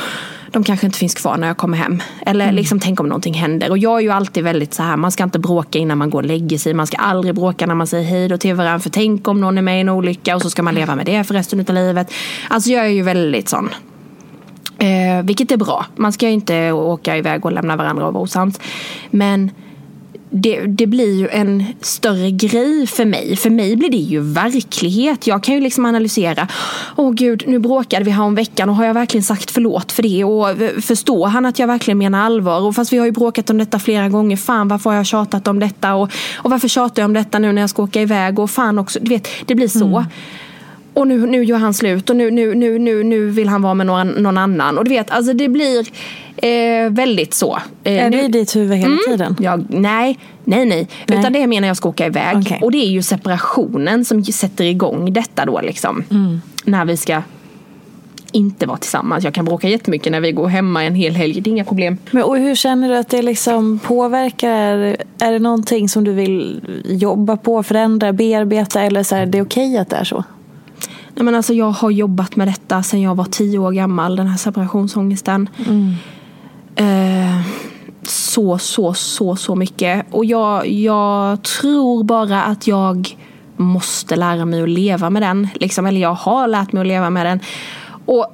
de 0.53 0.65
kanske 0.65 0.87
inte 0.87 0.99
finns 0.99 1.15
kvar 1.15 1.37
när 1.37 1.47
jag 1.47 1.57
kommer 1.57 1.79
hem. 1.79 2.03
Eller 2.27 2.53
liksom 2.53 2.81
tänk 2.81 3.01
om 3.01 3.09
någonting 3.09 3.35
händer. 3.35 3.71
Och 3.71 3.79
jag 3.79 3.99
är 3.99 4.03
ju 4.03 4.11
alltid 4.11 4.45
väldigt 4.45 4.75
så 4.75 4.83
här, 4.83 4.97
man 4.97 5.13
ska 5.13 5.25
inte 5.25 5.39
bråka 5.39 5.79
innan 5.79 5.99
man 5.99 6.11
går 6.11 6.19
och 6.19 6.29
lägger 6.29 6.59
sig. 6.59 6.75
Man 6.75 6.87
ska 6.87 6.97
aldrig 6.97 7.35
bråka 7.35 7.67
när 7.67 7.75
man 7.75 7.87
säger 7.87 8.05
hej 8.05 8.29
då 8.29 8.39
till 8.39 8.55
varandra. 8.55 8.81
För 8.81 8.91
tänk 8.91 9.29
om 9.29 9.41
någon 9.41 9.59
är 9.59 9.63
med 9.63 9.79
i 9.79 9.81
en 9.81 9.89
olycka 9.89 10.37
och 10.37 10.43
så 10.43 10.51
ska 10.51 10.63
man 10.63 10.75
leva 10.75 10.97
med 10.97 11.07
det 11.07 11.25
för 11.25 11.35
resten 11.35 11.61
av 11.61 11.75
livet. 11.75 12.13
Alltså 12.49 12.71
jag 12.71 12.85
är 12.85 12.91
ju 12.91 13.03
väldigt 13.03 13.49
sån. 13.49 13.71
Eh, 14.79 15.23
vilket 15.25 15.53
är 15.53 15.57
bra. 15.57 15.87
Man 15.97 16.13
ska 16.13 16.27
ju 16.27 16.33
inte 16.33 16.73
åka 16.73 17.17
iväg 17.17 17.45
och 17.45 17.53
lämna 17.53 17.77
varandra 17.77 18.07
och 18.07 18.13
vara 18.13 18.23
osams. 18.23 18.61
Men 19.11 19.51
det, 20.31 20.61
det 20.67 20.87
blir 20.87 21.15
ju 21.15 21.29
en 21.29 21.65
större 21.81 22.31
grej 22.31 22.87
för 22.87 23.05
mig. 23.05 23.37
För 23.37 23.51
mig 23.51 23.77
blir 23.77 23.91
det 23.91 23.97
ju 23.97 24.21
verklighet. 24.21 25.27
Jag 25.27 25.43
kan 25.43 25.55
ju 25.55 25.61
liksom 25.61 25.87
analysera. 25.87 26.49
Åh 26.97 27.13
gud, 27.13 27.43
nu 27.47 27.59
bråkade 27.59 28.05
vi 28.05 28.11
här 28.11 28.23
om 28.23 28.35
veckan 28.35 28.69
och 28.69 28.77
har 28.77 28.85
jag 28.85 28.95
verkligen 28.95 29.25
sagt 29.25 29.51
förlåt 29.51 29.93
för 29.93 30.03
det? 30.03 30.25
Och 30.25 30.83
förstår 30.85 31.27
han 31.27 31.47
att 31.47 31.59
jag 31.59 31.67
verkligen 31.67 31.99
menar 31.99 32.25
allvar? 32.25 32.61
Och 32.61 32.75
fast 32.75 32.93
vi 32.93 32.99
har 32.99 33.07
ju 33.07 33.13
bråkat 33.13 33.51
om 33.51 33.59
detta 33.59 33.79
flera 33.79 34.09
gånger. 34.09 34.37
Fan, 34.37 34.69
varför 34.69 34.91
har 34.91 34.97
jag 34.97 35.07
tjatat 35.07 35.49
om 35.49 35.59
detta? 35.59 35.95
Och, 35.95 36.11
och 36.37 36.51
varför 36.51 36.69
tjatar 36.69 37.03
jag 37.03 37.09
om 37.09 37.15
detta 37.15 37.39
nu 37.39 37.53
när 37.53 37.61
jag 37.61 37.71
ska 37.71 37.83
åka 37.83 38.03
iväg? 38.03 38.39
Och 38.39 38.51
fan 38.51 38.79
också, 38.79 38.99
du 39.03 39.09
vet, 39.09 39.29
det 39.47 39.55
blir 39.55 39.69
så. 39.69 39.87
Mm. 39.87 40.05
Och 40.99 41.09
nu, 41.09 41.27
nu 41.27 41.45
gör 41.45 41.57
han 41.57 41.75
slut 41.75 42.11
och 42.11 42.17
nu, 42.17 42.31
nu, 42.31 42.55
nu, 42.55 42.79
nu, 42.79 43.05
nu 43.05 43.29
vill 43.29 43.49
han 43.49 43.63
vara 43.63 43.75
med 43.75 43.87
någon, 43.87 44.09
någon 44.09 44.39
annan. 44.39 44.79
Och 44.79 44.85
du 44.85 44.91
vet, 44.91 45.11
alltså 45.11 45.33
det 45.33 45.49
blir 45.49 45.87
eh, 46.37 46.91
väldigt 46.91 47.35
så. 47.35 47.59
Eh, 47.85 48.05
Är 48.05 48.11
det 48.11 48.23
i 48.23 48.29
ditt 48.29 48.57
huvud 48.57 48.79
hela 48.79 48.97
tiden? 49.09 49.37
Ja, 49.41 49.59
nej, 49.69 50.19
nej, 50.45 50.67
nej. 50.67 50.89
Nej. 51.07 51.19
Utan 51.19 51.33
det 51.33 51.43
är 51.43 51.47
mer 51.47 51.61
när 51.61 51.69
jag 51.69 51.77
ska 51.77 51.89
åka 51.89 52.07
iväg. 52.07 52.37
Okej. 52.37 52.61
Och 52.63 52.73
det 52.73 52.79
är 52.79 52.91
ju 52.91 53.03
separationen 53.03 54.05
som 54.05 54.25
sätter 54.25 54.65
igång 54.65 55.13
detta 55.13 55.45
då 55.45 55.61
liksom. 55.61 56.05
Mm. 56.11 56.41
När 56.65 56.85
vi 56.85 56.97
ska 56.97 57.23
inte 58.33 58.67
vara 58.67 58.79
tillsammans. 58.79 59.25
Jag 59.25 59.35
kan 59.35 59.45
bråka 59.45 59.69
jättemycket 59.69 60.13
när 60.13 60.21
vi 60.21 60.33
går 60.33 60.49
hemma 60.49 60.85
en 60.85 60.95
hel 60.95 61.15
helg. 61.15 61.41
Det 61.41 61.51
är 61.51 61.53
inga 61.53 61.65
problem. 61.65 61.99
Men, 62.11 62.23
och 62.23 62.39
hur 62.39 62.55
känner 62.55 62.89
du 62.89 62.97
att 62.97 63.09
det 63.09 63.23
liksom 63.23 63.79
påverkar? 63.79 64.97
Är, 65.19 65.33
det 65.33 65.39
någonting 65.39 65.89
som 65.89 66.05
du 66.05 66.13
vill 66.13 66.61
jobba 66.85 67.37
på, 67.37 67.63
förändra, 67.63 68.13
bearbeta 68.13 68.83
eller 68.83 69.03
så 69.03 69.15
här, 69.15 69.27
det 69.27 69.39
är 69.39 69.43
okej 69.43 69.79
att 69.79 69.91
det 69.91 69.97
är 69.97 70.05
så? 70.05 70.25
Nej, 71.19 71.25
men 71.25 71.35
alltså, 71.35 71.55
jag 71.55 71.71
har 71.71 71.91
jobbat 71.91 72.37
med 72.37 72.49
detta 72.49 72.83
sedan 72.83 73.01
jag 73.01 73.15
var 73.15 73.25
tio 73.25 73.59
år 73.59 73.73
gammal. 73.73 74.17
Den 74.17 74.27
här 74.27 74.37
separationsångesten. 74.37 75.49
Eh, 76.75 77.41
så, 78.03 78.59
så, 78.59 78.95
så, 78.95 79.37
så 79.37 79.55
mycket. 79.55 80.07
Och 80.11 80.25
jag, 80.25 80.69
jag 80.69 81.43
tror 81.43 82.05
bara 82.05 82.43
att 82.43 82.67
jag 82.67 83.17
måste 83.57 84.17
lära 84.17 84.45
mig 84.45 84.63
att 84.63 84.69
leva 84.69 85.11
med 85.11 85.23
den. 85.23 85.49
Liksom, 85.55 85.87
eller 85.87 86.01
jag 86.01 86.15
har 86.15 86.49
lärt 86.49 86.73
mig 86.73 86.81
att 86.81 86.87
leva 86.87 87.11
med 87.11 87.27
den. 87.27 87.41
Och 88.05 88.27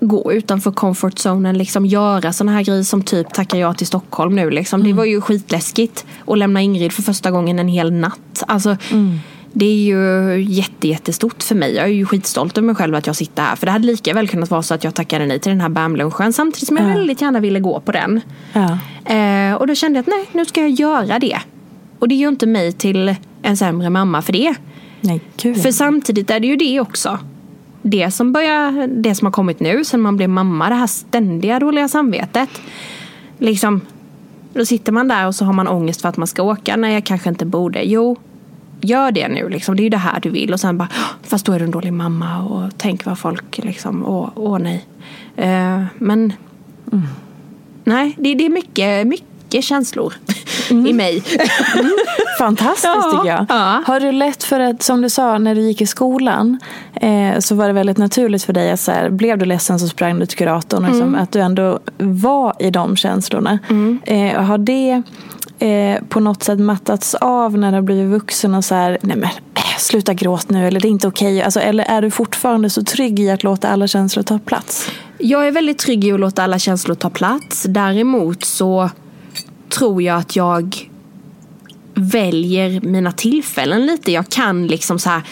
gå 0.00 0.32
utanför 0.32 0.72
comfort 0.72 1.18
zonen, 1.18 1.58
liksom 1.58 1.86
göra 1.86 2.32
såna 2.32 2.52
här 2.52 2.62
grejer 2.62 2.82
som 2.82 3.02
typ 3.02 3.34
tacka 3.34 3.58
ja 3.58 3.74
till 3.74 3.86
Stockholm 3.86 4.34
nu. 4.34 4.50
Liksom. 4.50 4.82
Det 4.82 4.92
var 4.92 5.04
ju 5.04 5.20
skitläskigt 5.20 6.06
att 6.26 6.38
lämna 6.38 6.62
Ingrid 6.62 6.92
för 6.92 7.02
första 7.02 7.30
gången 7.30 7.58
en 7.58 7.68
hel 7.68 7.92
natt. 7.92 8.42
Alltså, 8.46 8.76
Det 9.58 9.66
är 9.66 9.76
ju 9.76 10.42
jätte, 10.42 10.88
jättestort 10.88 11.42
för 11.42 11.54
mig. 11.54 11.74
Jag 11.74 11.84
är 11.84 11.90
ju 11.90 12.06
skitstolt 12.06 12.58
över 12.58 12.66
mig 12.66 12.74
själv 12.74 12.94
att 12.94 13.06
jag 13.06 13.16
sitter 13.16 13.42
här. 13.42 13.56
För 13.56 13.66
det 13.66 13.72
hade 13.72 13.86
lika 13.86 14.14
väl 14.14 14.28
kunnat 14.28 14.50
vara 14.50 14.62
så 14.62 14.74
att 14.74 14.84
jag 14.84 14.94
tackade 14.94 15.26
nej 15.26 15.38
till 15.40 15.50
den 15.50 15.60
här 15.60 15.68
BAM-lunchen 15.68 16.32
samtidigt 16.32 16.68
som 16.68 16.76
jag 16.76 16.90
Ja. 16.90 16.94
väldigt 16.94 17.20
gärna 17.20 17.40
ville 17.40 17.60
gå 17.60 17.80
på 17.80 17.92
den. 17.92 18.20
Ja. 18.52 18.78
Eh, 19.14 19.54
och 19.54 19.66
då 19.66 19.74
kände 19.74 19.96
jag 19.98 20.02
att 20.02 20.06
nej, 20.06 20.24
nu 20.32 20.44
ska 20.44 20.60
jag 20.60 20.70
göra 20.70 21.18
det. 21.18 21.38
Och 21.98 22.08
det 22.08 22.14
gör 22.14 22.28
inte 22.28 22.46
mig 22.46 22.72
till 22.72 23.14
en 23.42 23.56
sämre 23.56 23.90
mamma 23.90 24.22
för 24.22 24.32
det. 24.32 24.54
Nej, 25.00 25.20
gud. 25.36 25.62
För 25.62 25.70
samtidigt 25.72 26.30
är 26.30 26.40
det 26.40 26.46
ju 26.46 26.56
det 26.56 26.80
också. 26.80 27.18
Det 27.82 28.10
som, 28.10 28.32
börjar, 28.32 28.86
det 28.86 29.14
som 29.14 29.26
har 29.26 29.32
kommit 29.32 29.60
nu 29.60 29.84
sen 29.84 30.00
man 30.00 30.16
blev 30.16 30.28
mamma, 30.30 30.68
det 30.68 30.74
här 30.74 30.86
ständiga 30.86 31.58
dåliga 31.58 31.88
samvetet. 31.88 32.48
Liksom, 33.38 33.80
då 34.54 34.64
sitter 34.64 34.92
man 34.92 35.08
där 35.08 35.26
och 35.26 35.34
så 35.34 35.44
har 35.44 35.52
man 35.52 35.68
ångest 35.68 36.00
för 36.02 36.08
att 36.08 36.16
man 36.16 36.26
ska 36.26 36.42
åka. 36.42 36.76
Nej, 36.76 36.94
jag 36.94 37.04
kanske 37.04 37.28
inte 37.28 37.46
borde. 37.46 37.82
Jo, 37.82 38.16
gör 38.86 39.10
det 39.12 39.28
nu. 39.28 39.48
Liksom. 39.48 39.76
Det 39.76 39.80
är 39.82 39.84
ju 39.84 39.90
det 39.90 39.96
här 39.96 40.20
du 40.20 40.30
vill. 40.30 40.52
Och 40.52 40.60
sen 40.60 40.78
bara, 40.78 40.88
"Åh, 40.92 41.04
fast 41.28 41.46
då 41.46 41.52
är 41.52 41.58
du 41.58 41.64
en 41.64 41.70
dålig 41.70 41.92
mamma. 41.92 42.42
Och 42.42 42.70
tänk 42.76 43.04
vad 43.04 43.18
folk 43.18 43.58
liksom, 43.58 44.06
åh, 44.06 44.28
åh 44.34 44.58
nej. 44.58 44.84
Eh, 45.36 45.82
men 45.98 46.32
nej, 47.84 48.14
det, 48.18 48.34
det 48.34 48.46
är 48.46 48.50
mycket, 48.50 49.06
mycket 49.06 49.64
känslor 49.64 50.12
i 50.70 50.92
mig. 50.92 51.22
Fantastiskt 52.38 52.84
Ja, 52.84 53.10
tycker 53.12 53.34
jag. 53.34 53.46
ja. 53.48 53.82
Har 53.86 54.00
du 54.00 54.12
lätt 54.12 54.42
för 54.44 54.60
att, 54.60 54.82
som 54.82 55.02
du 55.02 55.10
sa, 55.10 55.38
när 55.38 55.54
du 55.54 55.60
gick 55.60 55.80
i 55.80 55.86
skolan 55.86 56.58
eh, 56.94 57.38
så 57.38 57.54
var 57.54 57.66
det 57.66 57.72
väldigt 57.72 57.98
naturligt 57.98 58.44
för 58.44 58.52
dig 58.52 58.70
att 58.72 58.80
så 58.80 58.92
här, 58.92 59.10
blev 59.10 59.38
du 59.38 59.44
ledsen 59.44 59.78
så 59.78 59.88
sprang 59.88 60.18
du 60.18 60.26
till 60.26 60.38
kuratorn. 60.38 60.86
Liksom, 60.86 61.14
att 61.14 61.32
du 61.32 61.40
ändå 61.40 61.78
var 61.98 62.54
i 62.58 62.70
de 62.70 62.96
känslorna. 62.96 63.58
Eh, 64.06 64.42
har 64.42 64.58
det 64.58 65.02
eh, 65.58 66.02
på 66.08 66.20
något 66.20 66.42
sätt 66.42 66.58
mattats 66.58 67.14
av 67.14 67.58
när 67.58 67.70
du 67.70 67.76
har 67.76 67.82
blivit 67.82 68.10
vuxen 68.10 68.54
och 68.54 68.64
så 68.64 68.74
här, 68.74 68.98
nej 69.00 69.16
men 69.16 69.30
eh, 69.54 69.78
sluta 69.78 70.14
gråta 70.14 70.46
nu 70.48 70.66
eller 70.66 70.80
det 70.80 70.88
är 70.88 70.90
inte 70.90 71.08
okej. 71.08 71.42
Alltså, 71.42 71.60
eller 71.60 71.84
är 71.84 72.02
du 72.02 72.10
fortfarande 72.10 72.70
så 72.70 72.82
trygg 72.82 73.20
i 73.20 73.30
att 73.30 73.42
låta 73.42 73.68
alla 73.68 73.86
känslor 73.86 74.22
ta 74.22 74.38
plats? 74.38 74.90
Jag 75.18 75.46
är 75.46 75.50
väldigt 75.50 75.78
trygg 75.78 76.04
i 76.04 76.12
att 76.12 76.20
låta 76.20 76.42
alla 76.42 76.58
känslor 76.58 76.94
ta 76.94 77.10
plats. 77.10 77.62
Däremot 77.68 78.44
så 78.44 78.90
tror 79.68 80.02
jag 80.02 80.18
att 80.18 80.36
jag 80.36 80.90
väljer 81.96 82.80
mina 82.80 83.12
tillfällen 83.12 83.86
lite. 83.86 84.12
Jag 84.12 84.28
kan 84.28 84.66
liksom 84.66 84.98
så 84.98 85.10
här, 85.10 85.22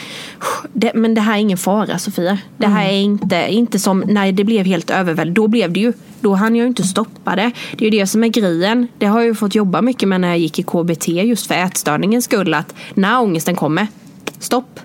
det, 0.72 0.92
men 0.94 1.14
det 1.14 1.20
här 1.20 1.35
är 1.35 1.40
ingen 1.40 1.59
fara 1.59 1.98
Sofia. 1.98 2.38
Det 2.57 2.66
här 2.66 2.88
är 2.88 3.00
inte, 3.00 3.46
inte 3.48 3.79
som 3.79 4.00
när 4.00 4.33
det 4.33 4.44
blev 4.44 4.66
helt 4.66 4.90
överväldigt. 4.90 5.37
Då 5.37 5.48
blev 5.48 5.72
det 5.72 5.81
ju, 5.81 5.92
då 6.20 6.35
hann 6.35 6.57
jag 6.57 6.62
ju 6.62 6.68
inte 6.68 6.83
stoppa 6.83 7.37
det. 7.37 7.50
Det 7.77 7.87
är 7.87 7.90
ju 7.90 7.98
det 7.98 8.07
som 8.07 8.24
är 8.24 8.29
grejen. 8.29 8.88
Det 8.98 9.07
har 9.07 9.20
jag 9.20 9.27
ju 9.27 9.35
fått 9.35 9.55
jobba 9.55 9.83
mycket 9.83 10.09
med 10.09 10.20
när 10.20 10.29
jag 10.29 10.38
gick 10.38 10.59
i 10.59 10.62
KBT 10.62 11.09
just 11.09 11.46
för 11.46 11.55
ätstörningens 11.55 12.24
skull. 12.24 12.55
Att 12.55 12.74
när 12.94 13.20
ångesten 13.20 13.57
kommer, 13.57 13.87
stopp. 14.38 14.81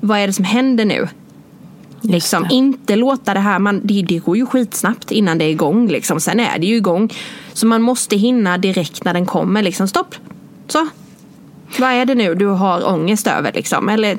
Vad 0.00 0.18
är 0.18 0.26
det 0.26 0.32
som 0.32 0.44
händer 0.44 0.84
nu? 0.84 1.08
Liksom, 2.00 2.46
inte 2.50 2.96
låta 2.96 3.34
det 3.34 3.40
här, 3.40 3.58
man, 3.58 3.80
det, 3.84 4.02
det 4.02 4.18
går 4.18 4.36
ju 4.36 4.46
skitsnabbt 4.46 5.10
innan 5.12 5.38
det 5.38 5.44
är 5.44 5.50
igång. 5.50 5.88
Liksom. 5.88 6.20
Sen 6.20 6.40
är 6.40 6.58
det 6.58 6.66
ju 6.66 6.76
igång. 6.76 7.12
Så 7.52 7.66
man 7.66 7.82
måste 7.82 8.16
hinna 8.16 8.58
direkt 8.58 9.04
när 9.04 9.14
den 9.14 9.26
kommer. 9.26 9.62
Liksom, 9.62 9.88
stopp. 9.88 10.14
Så. 10.68 10.88
Vad 11.78 11.90
är 11.90 12.04
det 12.04 12.14
nu 12.14 12.34
du 12.34 12.46
har 12.46 12.88
ångest 12.88 13.26
över 13.26 13.52
liksom? 13.52 13.88
Eller 13.88 14.18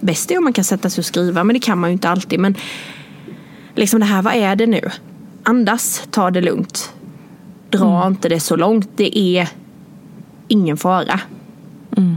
bäst 0.00 0.30
är 0.30 0.38
om 0.38 0.44
man 0.44 0.52
kan 0.52 0.64
sätta 0.64 0.90
sig 0.90 1.02
och 1.02 1.06
skriva 1.06 1.44
men 1.44 1.54
det 1.54 1.60
kan 1.60 1.78
man 1.78 1.90
ju 1.90 1.92
inte 1.92 2.08
alltid. 2.08 2.40
Men 2.40 2.56
liksom 3.74 4.00
det 4.00 4.06
här, 4.06 4.22
vad 4.22 4.34
är 4.34 4.56
det 4.56 4.66
nu? 4.66 4.90
Andas, 5.42 6.02
ta 6.10 6.30
det 6.30 6.40
lugnt. 6.40 6.92
Dra 7.70 7.96
mm. 7.96 8.12
inte 8.12 8.28
det 8.28 8.40
så 8.40 8.56
långt. 8.56 8.88
Det 8.96 9.18
är 9.18 9.48
ingen 10.48 10.76
fara. 10.76 11.20
Mm. 11.96 12.16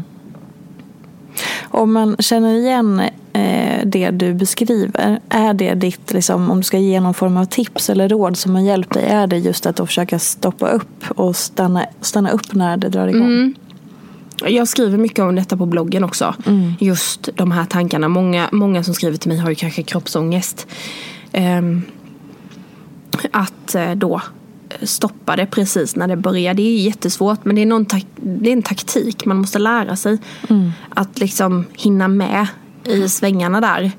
Om 1.71 1.93
man 1.93 2.15
känner 2.19 2.53
igen 2.53 3.01
eh, 3.33 3.85
det 3.85 4.11
du 4.11 4.33
beskriver, 4.33 5.19
är 5.29 5.53
det 5.53 5.73
ditt, 5.73 6.13
liksom, 6.13 6.51
om 6.51 6.57
du 6.57 6.63
ska 6.63 6.77
ge 6.77 6.99
någon 6.99 7.13
form 7.13 7.37
av 7.37 7.45
tips 7.45 7.89
eller 7.89 8.09
råd 8.09 8.37
som 8.37 8.55
har 8.55 8.61
hjälpt 8.61 8.93
dig, 8.93 9.05
är 9.05 9.27
det 9.27 9.37
just 9.37 9.65
att 9.65 9.77
försöka 9.77 10.19
stoppa 10.19 10.67
upp 10.67 11.03
och 11.09 11.35
stanna, 11.35 11.85
stanna 12.01 12.29
upp 12.29 12.53
när 12.53 12.77
det 12.77 12.89
drar 12.89 13.07
igång? 13.07 13.21
Mm. 13.21 13.55
Jag 14.45 14.67
skriver 14.67 14.97
mycket 14.97 15.19
om 15.19 15.35
detta 15.35 15.57
på 15.57 15.65
bloggen 15.65 16.03
också. 16.03 16.35
Mm. 16.45 16.73
Just 16.79 17.29
de 17.35 17.51
här 17.51 17.65
tankarna. 17.65 18.07
Många, 18.07 18.49
många 18.51 18.83
som 18.83 18.93
skriver 18.93 19.17
till 19.17 19.29
mig 19.29 19.37
har 19.37 19.49
ju 19.49 19.55
kanske 19.55 19.83
kroppsångest. 19.83 20.67
Um, 21.33 21.81
att 23.31 23.75
uh, 23.75 23.95
då 23.95 24.21
stoppa 24.83 25.35
det 25.35 25.45
precis 25.45 25.95
när 25.95 26.07
det 26.07 26.15
börjar. 26.15 26.53
Det 26.53 26.61
är 26.61 26.81
jättesvårt 26.81 27.45
men 27.45 27.55
det 27.55 27.61
är, 27.61 27.65
någon 27.65 27.85
det 28.15 28.49
är 28.49 28.53
en 28.53 28.63
taktik 28.63 29.25
man 29.25 29.37
måste 29.37 29.59
lära 29.59 29.95
sig. 29.95 30.17
Mm. 30.49 30.71
Att 30.89 31.19
liksom 31.19 31.65
hinna 31.73 32.07
med 32.07 32.47
i 32.85 33.09
svängarna 33.09 33.61
där. 33.61 33.91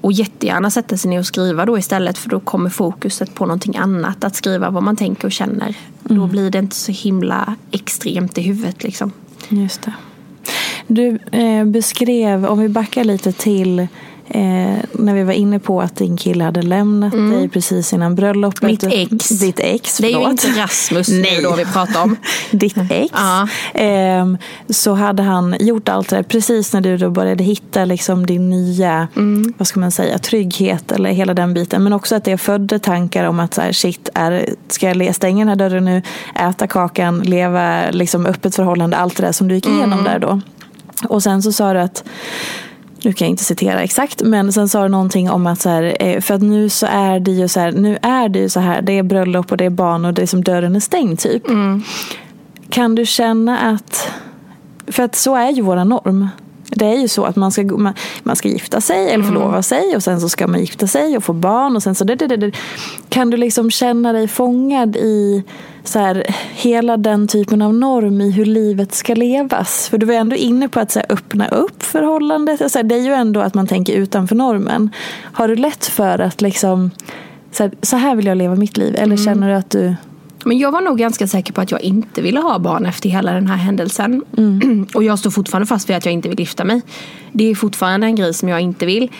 Och 0.00 0.12
jättegärna 0.12 0.70
sätta 0.70 0.96
sig 0.96 1.10
ner 1.10 1.18
och 1.18 1.26
skriva 1.26 1.66
då 1.66 1.78
istället 1.78 2.18
för 2.18 2.28
då 2.28 2.40
kommer 2.40 2.70
fokuset 2.70 3.34
på 3.34 3.46
någonting 3.46 3.76
annat. 3.76 4.24
Att 4.24 4.36
skriva 4.36 4.70
vad 4.70 4.82
man 4.82 4.96
tänker 4.96 5.24
och 5.24 5.32
känner. 5.32 5.76
Mm. 6.10 6.20
Då 6.20 6.26
blir 6.26 6.50
det 6.50 6.58
inte 6.58 6.76
så 6.76 6.92
himla 6.92 7.56
extremt 7.70 8.38
i 8.38 8.42
huvudet 8.42 8.82
liksom. 8.82 9.12
Just 9.48 9.82
det. 9.82 9.92
Du 10.86 11.18
eh, 11.32 11.64
beskrev, 11.64 12.46
om 12.46 12.58
vi 12.58 12.68
backar 12.68 13.04
lite 13.04 13.32
till 13.32 13.86
Eh, 14.28 14.78
när 14.92 15.14
vi 15.14 15.22
var 15.22 15.32
inne 15.32 15.58
på 15.58 15.80
att 15.80 15.96
din 15.96 16.16
kille 16.16 16.44
hade 16.44 16.62
lämnat 16.62 17.14
mm. 17.14 17.30
dig 17.30 17.48
precis 17.48 17.92
innan 17.92 18.14
bröllopet. 18.14 18.62
Mitt 18.62 18.84
ex. 18.84 19.28
Ditt 19.28 19.60
ex, 19.60 19.98
Det 19.98 20.12
är 20.12 20.20
ju 20.20 20.30
inte 20.30 20.48
Rasmus 20.48 21.08
Nej. 21.08 21.42
då 21.42 21.54
vi 21.54 21.64
pratar 21.64 22.02
om. 22.02 22.16
Ditt 22.50 22.76
ex. 22.90 23.12
Ja. 23.14 23.48
Eh, 23.80 24.26
så 24.68 24.94
hade 24.94 25.22
han 25.22 25.56
gjort 25.60 25.88
allt 25.88 26.08
det 26.08 26.16
där 26.16 26.22
precis 26.22 26.72
när 26.72 26.80
du 26.80 26.96
då 26.96 27.10
började 27.10 27.44
hitta 27.44 27.84
liksom 27.84 28.26
din 28.26 28.50
nya, 28.50 29.08
mm. 29.16 29.54
vad 29.58 29.68
ska 29.68 29.80
man 29.80 29.90
säga, 29.90 30.18
trygghet 30.18 30.92
eller 30.92 31.10
hela 31.10 31.34
den 31.34 31.54
biten. 31.54 31.82
Men 31.82 31.92
också 31.92 32.14
att 32.14 32.24
det 32.24 32.38
födde 32.38 32.78
tankar 32.78 33.24
om 33.24 33.40
att 33.40 33.54
så 33.54 33.60
här, 33.60 33.72
shit, 33.72 34.08
är, 34.14 34.46
ska 34.68 34.92
jag 34.92 35.14
stänga 35.14 35.38
den 35.38 35.48
här 35.48 35.56
dörren 35.56 35.84
nu, 35.84 36.02
äta 36.34 36.66
kakan, 36.66 37.20
leva 37.20 37.90
liksom 37.90 38.26
öppet 38.26 38.56
förhållande, 38.56 38.96
allt 38.96 39.16
det 39.16 39.22
där 39.22 39.32
som 39.32 39.48
du 39.48 39.54
gick 39.54 39.66
igenom 39.66 39.92
mm. 39.92 40.04
där 40.04 40.18
då. 40.18 40.40
Och 41.08 41.22
sen 41.22 41.42
så 41.42 41.52
sa 41.52 41.72
du 41.72 41.80
att 41.80 42.04
nu 43.02 43.12
kan 43.12 43.26
jag 43.26 43.30
inte 43.30 43.44
citera 43.44 43.82
exakt, 43.82 44.22
men 44.22 44.52
sen 44.52 44.68
sa 44.68 44.82
du 44.82 44.88
någonting 44.88 45.30
om 45.30 45.46
att 45.46 45.60
så 45.60 45.68
här, 45.68 45.96
eh, 46.00 46.20
för 46.20 46.34
att 46.34 46.42
nu 46.42 46.68
så 46.68 46.86
är 46.86 47.20
det 47.20 47.30
ju 47.30 47.48
så 47.48 47.60
här, 47.60 47.72
nu 47.72 47.98
är 48.02 48.28
det 48.28 48.38
ju 48.38 48.48
så 48.48 48.60
här, 48.60 48.82
det 48.82 48.92
är 48.92 49.02
bröllop 49.02 49.52
och 49.52 49.56
det 49.56 49.64
är 49.64 49.70
barn 49.70 50.04
och 50.04 50.14
det 50.14 50.22
är 50.22 50.26
som 50.26 50.44
dörren 50.44 50.76
är 50.76 50.80
stängd 50.80 51.18
typ. 51.18 51.48
Mm. 51.48 51.82
Kan 52.70 52.94
du 52.94 53.06
känna 53.06 53.58
att, 53.58 54.08
för 54.86 55.02
att 55.02 55.16
så 55.16 55.36
är 55.36 55.50
ju 55.50 55.62
våra 55.62 55.84
norm. 55.84 56.28
Det 56.78 56.86
är 56.86 57.00
ju 57.00 57.08
så 57.08 57.24
att 57.24 57.36
man 57.36 57.52
ska, 57.52 57.62
man, 57.62 57.94
man 58.22 58.36
ska 58.36 58.48
gifta 58.48 58.80
sig 58.80 59.04
eller 59.04 59.14
mm. 59.14 59.26
förlova 59.26 59.48
mm. 59.48 59.62
sig 59.62 59.96
och 59.96 60.02
sen 60.02 60.20
så 60.20 60.28
ska 60.28 60.46
man 60.46 60.60
gifta 60.60 60.86
sig 60.86 61.16
och 61.16 61.24
få 61.24 61.32
barn 61.32 61.76
och 61.76 61.82
sen 61.82 61.94
så 61.94 62.04
det, 62.04 62.14
det, 62.14 62.36
det. 62.36 62.52
Kan 63.08 63.30
du 63.30 63.36
liksom 63.36 63.70
känna 63.70 64.12
dig 64.12 64.28
fångad 64.28 64.96
i 64.96 65.44
så 65.84 65.98
här, 65.98 66.24
hela 66.52 66.96
den 66.96 67.28
typen 67.28 67.62
av 67.62 67.74
norm 67.74 68.20
i 68.20 68.30
hur 68.30 68.44
livet 68.44 68.94
ska 68.94 69.14
levas? 69.14 69.88
För 69.88 69.98
du 69.98 70.06
var 70.06 70.14
ändå 70.14 70.36
inne 70.36 70.68
på 70.68 70.80
att 70.80 70.92
så 70.92 70.98
här, 70.98 71.12
öppna 71.12 71.48
upp 71.48 71.82
förhållandet. 71.82 72.72
Så 72.72 72.78
här, 72.78 72.82
det 72.82 72.94
är 72.94 73.02
ju 73.02 73.12
ändå 73.12 73.40
att 73.40 73.54
man 73.54 73.66
tänker 73.66 73.92
utanför 73.92 74.36
normen. 74.36 74.90
Har 75.22 75.48
du 75.48 75.56
lätt 75.56 75.86
för 75.86 76.18
att 76.18 76.40
liksom 76.40 76.90
så 77.52 77.62
här, 77.62 77.72
så 77.82 77.96
här 77.96 78.16
vill 78.16 78.26
jag 78.26 78.38
leva 78.38 78.54
mitt 78.54 78.76
liv? 78.76 78.94
Eller 78.94 79.14
mm. 79.14 79.24
känner 79.24 79.48
du 79.48 79.54
att 79.54 79.70
du 79.70 79.94
men 80.46 80.58
jag 80.58 80.72
var 80.72 80.80
nog 80.80 80.98
ganska 80.98 81.26
säker 81.26 81.52
på 81.52 81.60
att 81.60 81.70
jag 81.70 81.80
inte 81.80 82.22
ville 82.22 82.40
ha 82.40 82.58
barn 82.58 82.86
efter 82.86 83.08
hela 83.08 83.32
den 83.32 83.46
här 83.46 83.56
händelsen. 83.56 84.24
Mm. 84.36 84.86
Och 84.94 85.04
jag 85.04 85.18
står 85.18 85.30
fortfarande 85.30 85.66
fast 85.66 85.90
vid 85.90 85.96
att 85.96 86.04
jag 86.04 86.14
inte 86.14 86.28
vill 86.28 86.40
gifta 86.40 86.64
mig. 86.64 86.82
Det 87.32 87.50
är 87.50 87.54
fortfarande 87.54 88.06
en 88.06 88.16
grej 88.16 88.34
som 88.34 88.48
jag 88.48 88.60
inte 88.60 88.86
vill. 88.86 89.10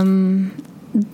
Um, 0.00 0.50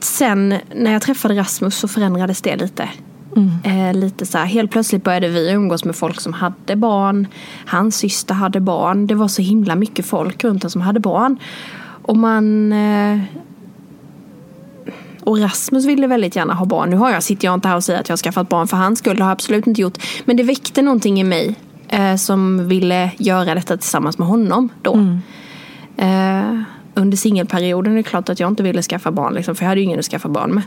sen 0.01 0.55
när 0.75 0.93
jag 0.93 1.03
träffade 1.03 1.37
Rasmus 1.37 1.77
så 1.77 1.89
förändrades 1.89 2.43
det 2.43 2.57
lite. 2.57 2.89
Mm. 3.37 3.51
Eh, 3.65 4.01
lite 4.01 4.27
så 4.27 4.39
här, 4.39 4.47
helt 4.47 4.71
plötsligt 4.71 5.05
började 5.05 5.29
vi 5.29 5.51
umgås 5.51 5.85
med 5.85 5.97
folk 5.97 6.21
som 6.21 6.33
hade 6.33 6.77
barn. 6.77 7.27
Hans 7.67 7.97
syster 7.97 8.35
hade 8.35 8.61
barn. 8.61 9.07
Det 9.07 9.15
var 9.15 9.29
så 9.29 9.43
himla 9.43 9.75
mycket 9.75 10.07
folk 10.07 10.45
runt 10.45 10.65
en 10.65 10.71
som 10.71 10.81
hade 10.81 11.01
barn. 11.01 11.39
Och 12.03 12.17
man 12.17 12.73
eh, 12.73 13.21
och 15.31 15.41
Rasmus 15.41 15.85
ville 15.85 16.07
väldigt 16.07 16.37
gärna 16.37 16.55
ha 16.55 16.67
barn. 16.67 16.91
Nu 16.91 16.97
har 16.97 17.11
jag, 17.11 17.23
sitter 17.23 17.45
jag 17.47 17.55
inte 17.55 17.69
här 17.69 17.77
och 17.77 17.85
säger 17.85 18.01
att 18.01 18.09
jag 18.09 18.13
har 18.13 18.19
skaffat 18.19 18.49
barn 18.49 18.69
för 18.69 18.77
hans 18.77 18.99
skull. 18.99 19.17
Det 19.17 19.23
har 19.23 19.31
jag 19.31 19.33
absolut 19.33 19.67
inte 19.67 19.81
gjort. 19.81 19.99
Men 20.25 20.37
det 20.37 20.43
väckte 20.43 20.83
någonting 20.83 21.21
i 21.21 21.25
mig 21.25 21.55
eh, 21.89 22.17
som 22.17 22.69
ville 22.69 23.11
göra 23.19 23.55
detta 23.55 23.77
tillsammans 23.77 24.19
med 24.19 24.29
honom 24.29 24.69
då. 24.83 24.95
Mm. 24.95 25.19
Eh, 25.97 26.63
under 26.95 27.17
singelperioden 27.17 27.93
är 27.93 27.97
det 27.97 28.03
klart 28.03 28.29
att 28.29 28.41
jag 28.41 28.49
inte 28.49 28.63
ville 28.63 28.83
skaffa 28.83 29.13
barn. 29.13 29.35
Liksom, 29.35 29.55
för 29.55 29.65
jag 29.65 29.69
hade 29.69 29.81
ju 29.81 29.87
ingen 29.87 29.99
att 29.99 30.05
skaffa 30.05 30.29
barn 30.29 30.55
med. 30.55 30.63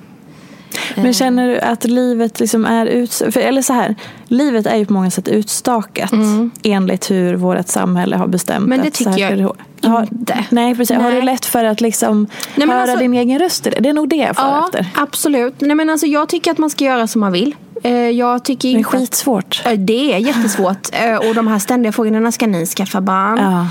Men 0.96 1.06
eh. 1.06 1.12
känner 1.12 1.48
du 1.48 1.60
att 1.60 1.84
livet 1.84 2.40
liksom 2.40 2.66
är 2.66 2.86
utstakat? 2.86 3.38
Eller 3.38 3.62
så 3.62 3.74
här, 3.74 3.96
livet 4.28 4.66
är 4.66 4.76
ju 4.76 4.86
på 4.86 4.94
många 4.94 5.12
sätt 5.12 5.28
utstakat 5.28 6.12
mm. 6.12 6.52
enligt 6.64 7.12
hur 7.12 7.36
vårt 7.36 7.68
samhälle 7.68 8.16
har 8.16 8.28
bestämt. 8.28 8.68
Men 8.68 8.82
det 8.82 8.92
tycker 8.92 9.18
jag 9.18 9.54
har, 9.90 10.08
inte. 10.12 10.46
Nej, 10.50 10.76
precis. 10.76 10.98
Nej. 10.98 11.04
Har 11.04 11.12
du 11.12 11.22
lätt 11.22 11.46
för 11.46 11.64
att 11.64 11.82
liksom 11.82 12.28
nej, 12.56 12.68
höra 12.68 12.82
alltså, 12.82 12.98
din 12.98 13.14
egen 13.14 13.40
röst? 13.40 13.64
Det 13.64 13.90
är 13.90 13.94
nog 13.94 14.10
det 14.10 14.16
jag 14.16 14.36
får 14.36 14.46
ja, 14.46 14.66
efter. 14.66 14.88
Absolut. 14.96 15.62
Nej, 15.62 15.76
men 15.76 15.90
alltså, 15.90 16.08
jag 16.08 16.30
tycker 16.30 16.52
att 16.52 16.58
man 16.58 16.70
ska 16.70 16.86
göra 16.86 17.08
som 17.08 17.22
man 17.22 17.32
vill. 17.32 17.56
Eh, 17.84 17.92
jag 17.92 18.44
tycker 18.44 18.70
inte 18.70 18.90
det 18.90 18.98
är 18.98 19.00
skitsvårt. 19.00 19.62
Att, 19.66 19.88
det 19.88 20.14
är 20.14 20.18
jättesvårt. 20.18 20.90
Och 21.28 21.36
de 21.36 21.48
här 21.48 21.60
ständiga 21.60 21.92
frågorna, 21.92 22.20
när 22.20 22.32
ska 22.32 22.48
ni 22.48 22.66
skaffa 22.66 23.02
barn? 23.02 23.38
Ja. 23.38 23.68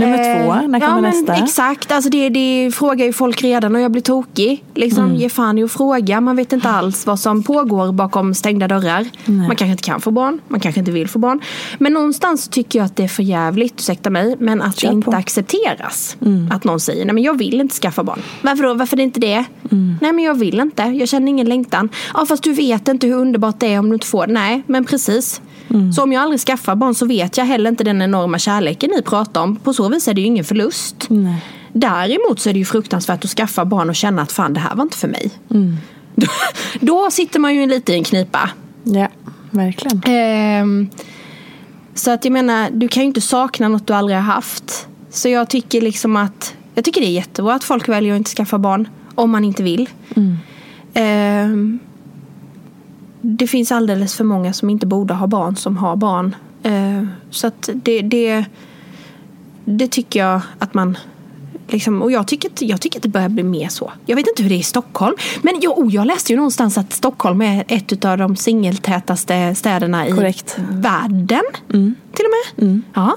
Nummer 0.00 0.44
två, 0.44 0.68
när 0.68 0.80
kommer 0.80 0.96
ja, 0.96 1.00
nästa? 1.00 1.34
Exakt, 1.34 1.92
alltså 1.92 2.10
det, 2.10 2.28
det 2.28 2.70
frågar 2.74 3.06
ju 3.06 3.12
folk 3.12 3.42
redan 3.42 3.74
och 3.74 3.80
jag 3.80 3.90
blir 3.92 4.02
tokig. 4.02 4.64
Liksom, 4.74 5.04
mm. 5.04 5.16
Ge 5.16 5.28
fan 5.28 5.58
i 5.58 5.64
att 5.64 5.72
fråga. 5.72 6.20
Man 6.20 6.36
vet 6.36 6.52
inte 6.52 6.68
alls 6.68 7.06
vad 7.06 7.20
som 7.20 7.42
pågår 7.42 7.92
bakom 7.92 8.34
stängda 8.34 8.68
dörrar. 8.68 9.06
Nej. 9.24 9.36
Man 9.36 9.56
kanske 9.56 9.70
inte 9.70 9.82
kan 9.82 10.00
få 10.00 10.10
barn, 10.10 10.40
man 10.48 10.60
kanske 10.60 10.78
inte 10.78 10.90
vill 10.92 11.08
få 11.08 11.18
barn. 11.18 11.40
Men 11.78 11.92
någonstans 11.92 12.48
tycker 12.48 12.78
jag 12.78 12.86
att 12.86 12.96
det 12.96 13.04
är 13.04 13.08
för 13.08 13.22
jävligt, 13.22 13.80
ursäkta 13.80 14.10
mig, 14.10 14.36
men 14.38 14.62
att 14.62 14.78
Kör 14.78 14.88
det 14.88 14.94
inte 14.94 15.04
på. 15.04 15.12
accepteras. 15.12 16.16
Mm. 16.20 16.50
Att 16.52 16.64
någon 16.64 16.80
säger, 16.80 17.04
nej 17.04 17.14
men 17.14 17.22
jag 17.22 17.38
vill 17.38 17.60
inte 17.60 17.74
skaffa 17.74 18.04
barn. 18.04 18.22
Varför 18.42 18.62
då? 18.62 18.74
Varför 18.74 18.96
det 18.96 19.02
inte 19.02 19.20
det? 19.20 19.44
Mm. 19.72 19.96
Nej 20.00 20.12
men 20.12 20.24
jag 20.24 20.34
vill 20.34 20.60
inte, 20.60 20.82
jag 20.82 21.08
känner 21.08 21.28
ingen 21.28 21.48
längtan. 21.48 21.88
Ja 22.14 22.26
fast 22.26 22.42
du 22.42 22.52
vet 22.52 22.88
inte 22.88 23.06
hur 23.06 23.14
underbart 23.14 23.60
det 23.60 23.74
är 23.74 23.78
om 23.78 23.88
du 23.88 23.94
inte 23.94 24.06
får 24.06 24.26
det. 24.26 24.32
Nej 24.32 24.62
men 24.66 24.84
precis. 24.84 25.40
Mm. 25.70 25.92
Så 25.92 26.02
om 26.02 26.12
jag 26.12 26.22
aldrig 26.22 26.40
skaffar 26.40 26.74
barn 26.74 26.94
så 26.94 27.06
vet 27.06 27.36
jag 27.36 27.44
heller 27.44 27.70
inte 27.70 27.84
den 27.84 28.02
enorma 28.02 28.38
kärleken 28.38 28.90
ni 28.96 29.02
pratar 29.02 29.42
om. 29.42 29.56
På 29.56 29.72
så 29.72 29.88
vis 29.88 30.08
är 30.08 30.14
det 30.14 30.20
ju 30.20 30.26
ingen 30.26 30.44
förlust. 30.44 31.06
Nej. 31.08 31.44
Däremot 31.72 32.40
så 32.40 32.48
är 32.48 32.52
det 32.52 32.58
ju 32.58 32.64
fruktansvärt 32.64 33.24
att 33.24 33.30
skaffa 33.30 33.64
barn 33.64 33.88
och 33.88 33.96
känna 33.96 34.22
att 34.22 34.32
fan 34.32 34.54
det 34.54 34.60
här 34.60 34.74
var 34.74 34.82
inte 34.82 34.96
för 34.96 35.08
mig. 35.08 35.30
Mm. 35.50 35.76
Då, 36.14 36.26
då, 36.80 37.10
sitter 37.10 37.40
man 37.40 37.54
ju 37.54 37.66
lite 37.66 37.92
i 37.92 37.94
en 37.94 38.04
knipa. 38.04 38.50
Ja, 38.84 39.08
verkligen. 39.50 40.02
Ehm, 40.06 40.88
så 41.94 42.10
att 42.10 42.24
jag 42.24 42.32
menar, 42.32 42.70
du 42.72 42.88
kan 42.88 43.02
ju 43.02 43.06
inte 43.06 43.20
sakna 43.20 43.68
något 43.68 43.86
du 43.86 43.92
aldrig 43.92 44.16
har 44.16 44.22
haft. 44.22 44.88
Så 45.10 45.28
jag 45.28 45.48
tycker 45.50 45.80
liksom 45.80 46.16
att 46.16 46.54
jag 46.74 46.84
tycker 46.84 47.00
det 47.00 47.06
är 47.06 47.12
jättebra 47.12 47.54
att 47.54 47.64
folk 47.64 47.88
väljer 47.88 48.12
att 48.12 48.18
inte 48.18 48.30
skaffa 48.30 48.58
barn 48.58 48.88
om 49.14 49.30
man 49.30 49.44
inte 49.44 49.62
vill. 49.62 49.88
Mm. 50.16 50.36
Ehm, 50.94 51.78
det 53.20 53.46
finns 53.46 53.72
alldeles 53.72 54.14
för 54.14 54.24
många 54.24 54.52
som 54.52 54.70
inte 54.70 54.86
borde 54.86 55.14
ha 55.14 55.26
barn 55.26 55.56
som 55.56 55.76
har 55.76 55.96
barn. 55.96 56.36
Eh, 56.62 57.04
så 57.30 57.46
att 57.46 57.68
det, 57.74 58.00
det, 58.00 58.44
det 59.64 59.88
tycker 59.88 60.20
jag 60.20 60.40
att 60.58 60.74
man 60.74 60.98
Liksom, 61.72 62.02
och 62.02 62.12
jag 62.12 62.26
tycker, 62.26 62.50
jag 62.58 62.80
tycker 62.80 62.98
att 62.98 63.02
det 63.02 63.08
börjar 63.08 63.28
bli 63.28 63.42
mer 63.42 63.68
så. 63.68 63.92
Jag 64.06 64.16
vet 64.16 64.28
inte 64.28 64.42
hur 64.42 64.50
det 64.50 64.56
är 64.56 64.58
i 64.58 64.62
Stockholm. 64.62 65.16
Men 65.42 65.60
jag, 65.60 65.78
oh, 65.78 65.94
jag 65.94 66.06
läste 66.06 66.32
ju 66.32 66.36
någonstans 66.36 66.78
att 66.78 66.92
Stockholm 66.92 67.42
är 67.42 67.64
ett 67.68 68.04
av 68.04 68.18
de 68.18 68.36
singeltätaste 68.36 69.54
städerna 69.54 70.08
i 70.08 70.12
världen. 70.70 71.42
Mm. 71.72 71.94
Till 72.12 72.24
och 72.24 72.30
med. 72.58 72.68
Mm. 72.68 72.82
Ja. 72.94 73.16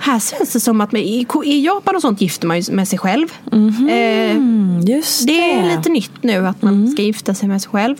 Här 0.00 0.20
känns 0.20 0.52
det 0.52 0.60
som 0.60 0.80
att 0.80 0.92
med, 0.92 1.02
i, 1.02 1.26
i, 1.44 1.64
Japan 1.64 1.96
och 1.96 2.02
sånt 2.02 2.20
gifter 2.20 2.46
man 2.46 2.60
ju 2.60 2.72
med 2.72 2.88
sig 2.88 2.98
själv. 2.98 3.28
Mm 3.52 3.70
-hmm. 3.70 3.90
eh, 3.90 4.94
Just 4.94 5.26
det. 5.26 5.32
det 5.32 5.52
är 5.52 5.76
lite 5.76 5.88
nytt 5.88 6.22
nu 6.22 6.46
att 6.46 6.62
man 6.62 6.74
mm. 6.74 6.90
ska 6.90 7.02
gifta 7.02 7.34
sig 7.34 7.48
med 7.48 7.62
sig 7.62 7.70
själv. 7.70 7.96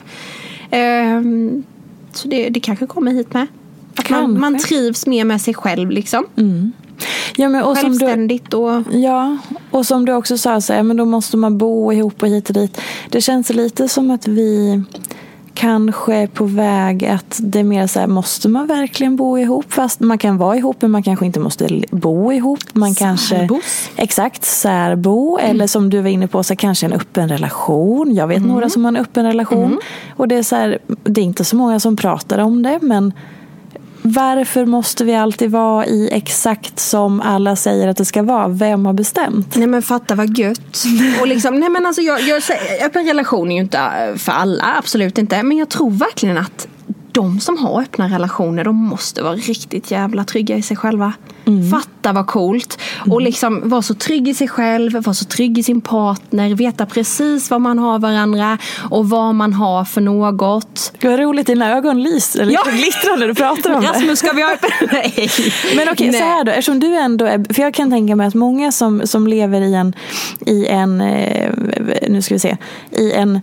Um, 0.71 1.63
så 2.13 2.27
det, 2.27 2.49
det 2.49 2.59
kanske 2.59 2.87
kommer 2.87 3.11
hit 3.11 3.33
med. 3.33 3.47
Att 3.95 4.09
man, 4.09 4.39
man, 4.39 4.59
trivs 4.59 5.07
mer 5.07 5.25
med 5.25 5.41
sig 5.41 5.53
själv 5.53 5.91
liksom. 5.91 6.25
Mm. 6.37 6.71
Ja, 7.35 7.49
men, 7.49 7.63
och 7.63 7.77
Självständigt 7.77 8.53
och... 8.53 8.81
Ja, 8.91 9.37
och 9.71 9.85
som 9.85 10.05
du 10.05 10.13
också 10.13 10.37
sa, 10.37 10.61
så, 10.61 10.73
ja, 10.73 10.83
men 10.83 10.97
då 10.97 11.05
måste 11.05 11.37
man 11.37 11.57
bo 11.57 11.93
ihop 11.93 12.23
och 12.23 12.29
hit 12.29 12.49
och 12.49 12.53
dit. 12.53 12.81
Det 13.09 13.21
känns 13.21 13.49
lite 13.49 13.89
som 13.89 14.11
att 14.11 14.27
vi 14.27 14.81
kanske 15.59 16.27
på 16.27 16.45
väg 16.45 17.05
att 17.05 17.39
det 17.43 17.59
är 17.59 17.63
mer 17.63 17.87
så 17.87 17.99
här, 17.99 18.07
måste 18.07 18.49
man 18.49 18.67
verkligen 18.67 19.15
bo 19.15 19.37
ihop? 19.37 19.73
Fast 19.73 19.99
man 19.99 20.17
kan 20.17 20.37
vara 20.37 20.57
ihop 20.57 20.81
men 20.81 20.91
man 20.91 21.03
kanske 21.03 21.25
inte 21.25 21.39
måste 21.39 21.81
bo 21.91 22.31
ihop. 22.31 22.59
Man 22.73 22.95
kanske, 22.95 23.35
Särbos. 23.39 23.89
exakt, 23.95 24.45
särbo. 24.45 25.37
Mm. 25.39 25.51
Eller 25.51 25.67
som 25.67 25.89
du 25.89 26.01
var 26.01 26.09
inne 26.09 26.27
på, 26.27 26.43
så 26.43 26.55
kanske 26.55 26.85
en 26.85 26.93
öppen 26.93 27.29
relation. 27.29 28.15
Jag 28.15 28.27
vet 28.27 28.37
Mm. 28.37 28.49
några 28.49 28.69
som 28.69 28.85
har 28.85 28.91
en 28.91 28.97
öppen 28.97 29.25
relation. 29.25 29.79
Och 30.15 30.27
det 30.27 30.35
är, 30.35 30.43
så 30.43 30.55
här, 30.55 30.79
det 31.03 31.21
är 31.21 31.25
inte 31.25 31.45
så 31.45 31.55
många 31.55 31.79
som 31.79 31.95
pratar 31.95 32.37
om 32.39 32.63
det 32.63 32.79
men 32.81 33.13
varför 34.01 34.65
måste 34.65 35.05
vi 35.05 35.15
alltid 35.15 35.51
vara 35.51 35.85
i 35.85 36.09
exakt 36.11 36.79
som 36.79 37.21
alla 37.21 37.55
säger 37.55 37.87
att 37.87 37.97
det 37.97 38.05
ska 38.05 38.23
vara? 38.23 38.47
Vem 38.47 38.85
har 38.85 38.93
bestämt? 38.93 39.55
Nej 39.55 39.67
men 39.67 39.81
fatta 39.81 40.15
vad 40.15 40.37
gött. 40.37 40.83
Och 41.21 41.27
liksom, 41.27 41.59
nej 41.59 41.69
men 41.69 41.85
alltså 41.85 42.01
jag, 42.01 42.21
jag 42.21 42.41
öppen 42.85 43.05
relation 43.05 43.51
är 43.51 43.55
ju 43.55 43.61
inte 43.61 43.79
för 44.17 44.31
alla, 44.31 44.75
absolut 44.77 45.17
inte. 45.17 45.43
Men 45.43 45.57
jag 45.57 45.69
tror 45.69 45.91
verkligen 45.91 46.37
att 46.37 46.67
de 47.11 47.39
som 47.39 47.57
har 47.57 47.81
öppna 47.81 48.07
relationer, 48.07 48.63
de 48.63 48.75
måste 48.75 49.23
vara 49.23 49.35
riktigt 49.35 49.91
jävla 49.91 50.23
trygga 50.23 50.57
i 50.57 50.61
sig 50.61 50.77
själva. 50.77 51.13
Fatta 51.71 52.13
vad 52.13 52.27
coolt. 52.27 52.79
Och 53.11 53.21
liksom 53.21 53.69
vara 53.69 53.81
så 53.81 53.93
trygg 53.93 54.27
i 54.27 54.33
sig 54.33 54.47
själv, 54.47 54.93
vara 54.93 55.13
så 55.13 55.25
trygg 55.25 55.57
i 55.57 55.63
sin 55.63 55.81
partner, 55.81 56.55
veta 56.55 56.85
precis 56.85 57.49
vad 57.51 57.61
man 57.61 57.79
har 57.79 57.99
varandra 57.99 58.57
och 58.89 59.09
vad 59.09 59.35
man 59.35 59.53
har 59.53 59.85
för 59.85 60.01
något. 60.01 60.93
Det 60.99 61.07
var 61.07 61.17
roligt, 61.17 61.47
dina 61.47 61.77
ögon 61.77 62.03
lyser 62.03 62.41
eller 62.41 62.53
Ja. 62.53 62.63
glittrar 62.71 63.17
när 63.17 63.27
du 63.27 63.35
pratar 63.35 63.73
om 63.75 63.81
det. 63.81 63.87
Rasmus, 63.87 64.19
ska 64.19 64.31
vi 64.31 64.41
ha. 64.41 64.55
Nej. 64.91 65.29
Men 65.75 65.89
okej, 65.91 66.09
Nej. 66.09 66.19
så 66.19 66.25
här 66.25 66.43
då. 66.43 66.51
Eftersom 66.51 66.79
du 66.79 66.95
ändå 66.95 67.25
är, 67.25 67.53
för 67.53 67.61
jag 67.61 67.73
kan 67.73 67.89
tänka 67.91 68.15
mig 68.15 68.27
att 68.27 68.33
många 68.35 68.71
som, 68.71 69.07
som 69.07 69.27
lever 69.27 69.61
i 69.61 69.73
en, 69.75 69.93
i 70.45 70.67
en 70.67 71.01
eh, 71.01 71.51
nu 72.09 72.21
ska 72.21 72.35
vi 72.35 72.39
se, 72.39 72.57
i 72.91 73.11
en 73.11 73.39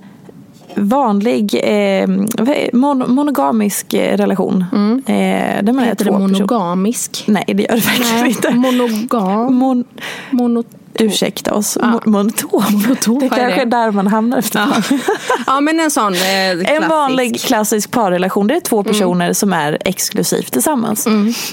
vanlig 0.77 1.55
eh, 1.55 1.71
är- 1.71 2.77
mon, 2.77 3.15
monogamisk 3.15 3.95
eh, 3.95 4.17
relation. 4.17 4.65
Eh, 5.07 5.15
där 5.63 5.73
man 5.73 5.79
är 5.79 5.89
Heter 5.89 6.05
det 6.05 6.11
två 6.11 6.17
personer. 6.19 6.33
monogamisk? 6.33 7.25
Nej, 7.27 7.45
det 7.47 7.63
gör 7.63 7.69
det 7.77 7.87
verkligen 7.87 8.21
Nej, 8.21 8.29
inte. 8.29 8.55
monogam. 8.55 9.55
Mon, 9.55 9.85
Mono... 10.31 10.65
ursäkta 11.01 11.55
oss. 11.55 11.79
Ja. 11.81 11.87
Mon, 11.87 12.01
monotom. 12.05 12.65
Monotom, 12.73 13.19
det 13.19 13.27
är 13.27 13.29
kanske 13.29 13.63
är 13.63 13.67
där 13.67 13.91
man 13.91 14.07
hamnar 14.07 14.39
efter 14.39 14.59
Ja. 14.59 14.97
ja 15.47 15.61
men 15.61 15.81
en 15.81 15.91
sån 15.91 16.15
eh, 16.15 16.51
En 16.51 16.65
klassisk. 16.65 16.91
vanlig 16.91 17.41
klassisk 17.41 17.91
parrelation, 17.91 18.47
det 18.47 18.57
är 18.57 18.61
två 18.61 18.83
personer 18.85 19.33
som 19.33 19.53
är 19.53 19.79
exklusivt 19.85 20.53
tillsammans. 20.53 21.09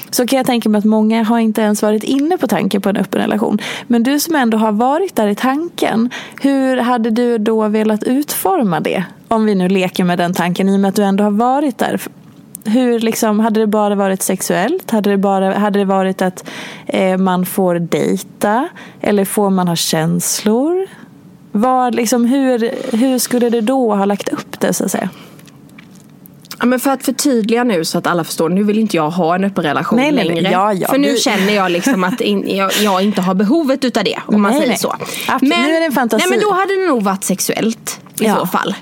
Så 0.10 0.28
kan 0.28 0.38
jag 0.38 0.46
tänka 0.46 0.70
mig 0.70 0.80
att 0.80 0.86
många 0.86 1.24
har 1.24 1.40
inte 1.40 1.62
ens 1.62 1.82
varit 1.82 2.04
inne 2.04 2.38
på 2.38 2.48
tanken 2.48 2.82
på 2.82 2.90
en 2.90 2.98
öppen 2.98 3.22
relation. 3.22 3.60
Men 3.88 4.04
du 4.04 4.20
som 4.20 4.36
ändå 4.36 4.58
har 4.58 4.72
varit 4.72 5.16
där 5.16 5.28
i 5.28 5.36
tanken, 5.36 6.10
hur 6.42 6.78
hade 6.78 7.10
du 7.10 7.38
då 7.38 7.68
velat 7.68 8.04
utforma 8.04 8.80
det? 8.80 9.04
Om 9.28 9.46
vi 9.46 9.56
nu 9.56 9.70
leker 9.70 10.04
med 10.04 10.18
den 10.18 10.34
tanken, 10.34 10.70
i 10.70 10.76
och 10.76 10.80
med 10.80 10.90
att 10.90 10.96
du 10.96 11.04
ändå 11.04 11.24
har 11.24 11.32
varit 11.32 11.78
där. 11.78 12.02
Hur 12.66 13.00
liksom, 13.00 13.40
hade 13.40 13.60
det 13.60 13.68
bara 13.68 13.96
varit 13.96 14.22
sexuellt? 14.22 14.92
Hade 14.92 15.10
det, 15.10 15.18
bara, 15.18 15.54
hade 15.58 15.80
det 15.80 15.86
varit 15.86 16.22
att 16.22 16.50
eh, 16.86 17.18
man 17.18 17.46
får 17.46 17.76
dejta? 17.76 18.68
Eller 19.02 19.26
får 19.26 19.50
man 19.50 19.68
ha 19.68 19.76
känslor? 19.76 20.88
Vad, 21.52 21.96
liksom, 21.96 22.26
hur, 22.26 22.72
hur 22.98 23.20
skulle 23.20 23.50
det 23.50 23.62
då 23.62 23.96
ha 23.96 24.06
lagt 24.06 24.30
upp 24.30 24.60
det 24.60 24.74
så 24.74 24.86
att 24.86 24.92
säga? 24.92 25.10
Ja, 26.60 26.66
men 26.66 26.80
för 26.80 26.92
att 26.92 27.04
förtydliga 27.06 27.64
nu 27.64 27.86
så 27.86 27.98
att 27.98 28.08
alla 28.08 28.24
förstår. 28.24 28.50
Nu 28.50 28.64
vill 28.64 28.80
inte 28.80 28.98
jag 28.98 29.10
ha 29.10 29.36
en 29.36 29.44
öppen 29.44 29.64
relation 29.64 30.00
Nej, 30.00 30.12
nej, 30.12 30.26
nej. 30.28 30.36
längre. 30.36 30.52
Ja, 30.52 30.74
ja, 30.74 30.88
för 30.88 30.98
nu 30.98 31.12
vi- 31.12 31.18
känner 31.20 31.54
jag 31.54 31.72
liksom 31.72 32.04
att 32.04 32.22
in, 32.22 32.56
jag, 32.58 32.72
jag 32.84 33.02
inte 33.02 33.22
har 33.22 33.34
behovet 33.34 33.86
utav 33.86 34.04
det. 34.04 34.20
Om 34.26 34.42
man 34.42 34.52
Nej, 34.52 34.60
säger 34.60 34.72
nej. 34.72 34.78
så. 34.80 34.96
Absolut. 35.28 35.58
Nu 35.58 35.76
är 35.76 35.80
det 35.80 35.86
en 35.86 35.92
fantasi. 35.92 36.26
Nej, 36.30 36.38
men 36.40 36.50
då 36.50 36.54
hade 36.54 36.76
det 36.82 36.88
nog 36.88 37.04
varit 37.04 37.24
sexuellt 37.24 38.00
i 38.20 38.26
så 38.30 38.46
fall. 38.48 38.76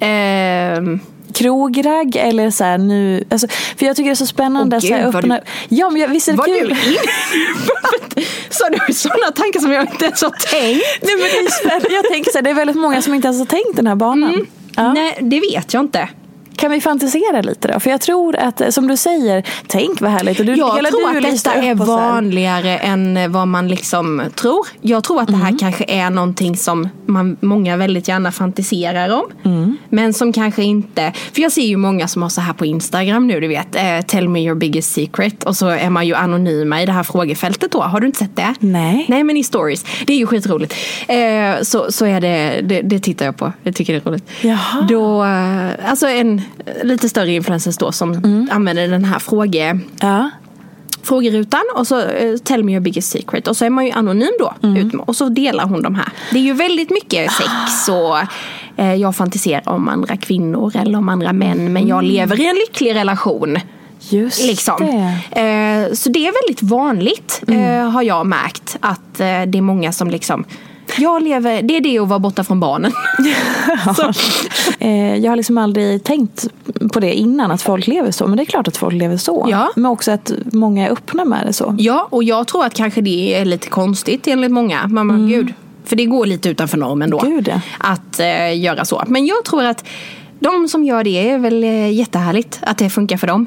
Ehm, 0.00 1.00
krogragg 1.34 2.16
eller 2.16 2.50
så 2.50 2.64
här 2.64 2.78
nu, 2.78 3.24
alltså, 3.30 3.48
för 3.76 3.86
jag 3.86 3.96
tycker 3.96 4.10
det 4.10 4.14
är 4.14 4.14
så 4.14 4.26
spännande. 4.26 4.76
Åh, 4.76 4.80
så 4.80 4.94
här, 4.94 5.06
öppna, 5.06 5.34
du- 5.68 5.76
ja 5.76 5.90
men 5.90 6.00
jag, 6.02 6.08
visst 6.08 6.28
är 6.28 6.32
det 6.32 6.38
var 6.38 6.46
kul? 6.46 6.68
du 8.14 8.22
Så 8.50 8.64
du 8.86 8.94
sådana 8.94 9.30
tankar 9.34 9.60
som 9.60 9.72
jag 9.72 9.84
inte 9.84 10.04
ens 10.04 10.22
har 10.22 10.30
tänkt? 10.30 10.84
Nej, 11.02 11.16
men 11.16 11.18
det 11.18 11.38
är 11.38 11.50
spännande. 11.50 11.92
Jag 11.94 12.04
tänker 12.04 12.30
så 12.30 12.38
här, 12.38 12.42
det 12.42 12.50
är 12.50 12.54
väldigt 12.54 12.76
många 12.76 13.02
som 13.02 13.14
inte 13.14 13.26
ens 13.28 13.38
har 13.38 13.46
tänkt 13.46 13.76
den 13.76 13.86
här 13.86 13.94
banan. 13.94 14.46
Ja. 14.76 14.82
Mm. 14.82 14.94
Nej, 14.94 15.18
det 15.20 15.40
vet 15.40 15.74
jag 15.74 15.80
inte. 15.82 16.08
Kan 16.56 16.70
vi 16.70 16.80
fantisera 16.80 17.40
lite 17.42 17.68
då? 17.72 17.80
För 17.80 17.90
jag 17.90 18.00
tror 18.00 18.36
att, 18.36 18.62
som 18.74 18.86
du 18.86 18.96
säger, 18.96 19.42
tänk 19.66 20.00
vad 20.00 20.10
härligt. 20.10 20.40
Och 20.40 20.46
du, 20.46 20.54
Jag 20.54 20.76
hela 20.76 20.88
tror 20.88 21.12
du 21.12 21.26
att 21.28 21.34
detta 21.34 21.54
är 21.54 21.74
vanligare 21.74 22.78
än 22.78 23.32
vad 23.32 23.48
man 23.48 23.68
liksom 23.68 24.22
tror. 24.34 24.66
Jag 24.80 25.04
tror 25.04 25.20
att 25.20 25.26
det 25.28 25.34
Mm. 25.34 25.46
här 25.46 25.58
kanske 25.58 25.84
är 25.88 26.10
någonting 26.10 26.56
som 26.56 26.88
man, 27.06 27.36
många 27.40 27.76
väldigt 27.76 28.08
gärna 28.08 28.32
fantiserar 28.32 29.14
om. 29.14 29.24
Mm. 29.44 29.76
Men 29.88 30.12
som 30.14 30.32
kanske 30.32 30.62
inte... 30.62 31.12
För 31.32 31.42
jag 31.42 31.52
ser 31.52 31.62
ju 31.66 31.76
många 31.76 32.08
som 32.08 32.22
har 32.22 32.28
så 32.28 32.40
här 32.40 32.52
på 32.52 32.66
Instagram 32.66 33.26
nu, 33.26 33.40
du 33.40 33.48
vet. 33.48 33.76
Eh, 33.76 34.00
tell 34.06 34.28
me 34.28 34.40
your 34.40 34.54
biggest 34.54 34.92
secret. 34.92 35.44
Och 35.44 35.56
så 35.56 35.66
är 35.68 35.90
man 35.90 36.06
ju 36.06 36.14
anonyma 36.14 36.82
i 36.82 36.86
det 36.86 36.92
här 36.92 37.02
frågefältet 37.02 37.70
då. 37.72 37.80
Har 37.82 38.00
du 38.00 38.06
inte 38.06 38.18
sett 38.18 38.36
det? 38.36 38.54
Nej. 38.60 39.06
Nej 39.08 39.24
men 39.24 39.36
i 39.36 39.44
stories. 39.44 39.84
Det 40.06 40.12
är 40.12 40.16
ju 40.18 40.26
skitroligt. 40.26 40.74
Eh, 41.08 41.62
så, 41.62 41.92
så 41.92 42.06
är 42.06 42.20
det, 42.20 42.60
det, 42.62 42.80
det 42.82 42.98
tittar 42.98 43.24
jag 43.24 43.36
på. 43.36 43.52
Jag 43.62 43.74
tycker 43.76 43.92
det 43.92 44.06
är 44.06 44.10
roligt. 44.10 44.24
Jaha. 44.40 44.86
Då, 44.88 45.24
eh, 45.24 45.90
alltså 45.90 46.08
en 46.08 46.39
lite 46.82 47.08
större 47.08 47.32
influencers 47.32 47.76
då 47.76 47.92
som 47.92 48.12
Mm. 48.12 48.48
använder 48.52 48.88
den 48.88 49.04
här 49.04 49.18
fråge 49.18 49.78
Ja. 50.00 50.30
frågerutan 51.02 51.60
och 51.74 51.86
så 51.86 52.00
eh, 52.00 52.36
tell 52.36 52.64
me 52.64 52.72
your 52.72 52.80
biggest 52.80 53.10
secret. 53.10 53.48
Och 53.48 53.56
så 53.56 53.64
är 53.64 53.70
man 53.70 53.86
ju 53.86 53.92
anonym 53.92 54.30
då. 54.38 54.54
Mm. 54.62 55.00
Och 55.00 55.16
så 55.16 55.28
delar 55.28 55.64
hon 55.64 55.82
de 55.82 55.94
här. 55.94 56.08
Det 56.32 56.38
är 56.38 56.42
ju 56.42 56.52
väldigt 56.52 56.90
mycket 56.90 57.32
sex 57.32 57.88
och 57.88 58.18
eh, 58.82 58.94
jag 58.94 59.16
fantiserar 59.16 59.68
om 59.68 59.88
andra 59.88 60.16
kvinnor 60.16 60.72
eller 60.76 60.98
om 60.98 61.08
andra 61.08 61.32
män. 61.32 61.72
Men 61.72 61.88
jag 61.88 62.04
lever 62.04 62.40
i 62.40 62.46
en 62.48 62.54
lycklig 62.56 62.94
relation. 62.94 63.58
Just 64.08 64.46
Liksom. 64.46 64.76
det. 65.32 65.40
Eh, 65.40 65.92
så 65.94 66.08
det 66.08 66.26
är 66.26 66.46
väldigt 66.46 66.62
vanligt 66.62 67.42
Mm. 67.48 67.86
har 67.92 68.02
jag 68.02 68.26
märkt. 68.26 68.76
Att 68.80 69.14
det 69.18 69.24
är 69.58 69.60
många 69.62 69.92
som 69.92 70.10
liksom 70.10 70.44
jag 70.98 71.22
lever, 71.22 71.62
det 71.62 71.76
är 71.76 71.80
det 71.80 71.98
att 71.98 72.08
vara 72.08 72.18
borta 72.18 72.44
från 72.44 72.60
barnen. 72.60 72.92
så, 73.96 74.12
Eh, 74.78 75.16
jag 75.16 75.30
har 75.30 75.36
liksom 75.36 75.58
aldrig 75.58 76.04
tänkt 76.04 76.48
på 76.92 77.00
det 77.00 77.14
innan, 77.14 77.50
att 77.50 77.62
folk 77.62 77.86
lever 77.86 78.10
så. 78.10 78.26
Men 78.26 78.36
det 78.36 78.42
är 78.42 78.44
klart 78.44 78.68
att 78.68 78.76
folk 78.76 78.94
lever 78.94 79.16
så. 79.16 79.46
Ja. 79.50 79.70
Men 79.76 79.86
också 79.86 80.10
att 80.10 80.32
många 80.52 80.86
är 80.86 80.92
öppna 80.92 81.24
med 81.24 81.46
det 81.46 81.52
så. 81.52 81.74
Ja, 81.78 82.08
och 82.10 82.24
jag 82.24 82.46
tror 82.48 82.64
att 82.64 82.74
kanske 82.74 83.00
det 83.00 83.34
är 83.34 83.44
lite 83.44 83.68
konstigt 83.68 84.26
enligt 84.26 84.50
många. 84.50 84.86
Mamma, 84.88 85.28
gud. 85.28 85.52
För 85.84 85.96
det 85.96 86.04
går 86.04 86.26
lite 86.26 86.48
utanför 86.48 86.78
normen 86.78 87.10
då. 87.10 87.20
Mm. 87.20 87.32
Gud, 87.32 87.48
ja. 87.48 87.60
Att 87.78 88.20
eh, 88.20 88.60
göra 88.60 88.84
så. 88.84 89.04
Men 89.06 89.26
jag 89.26 89.44
tror 89.44 89.64
att 89.64 89.84
de 90.40 90.68
som 90.68 90.84
gör 90.84 91.04
det 91.04 91.30
är 91.30 91.38
väl 91.38 91.64
eh, 91.64 91.92
jättehärligt 91.92 92.58
att 92.62 92.78
det 92.78 92.90
funkar 92.90 93.16
för 93.16 93.26
dem. 93.26 93.46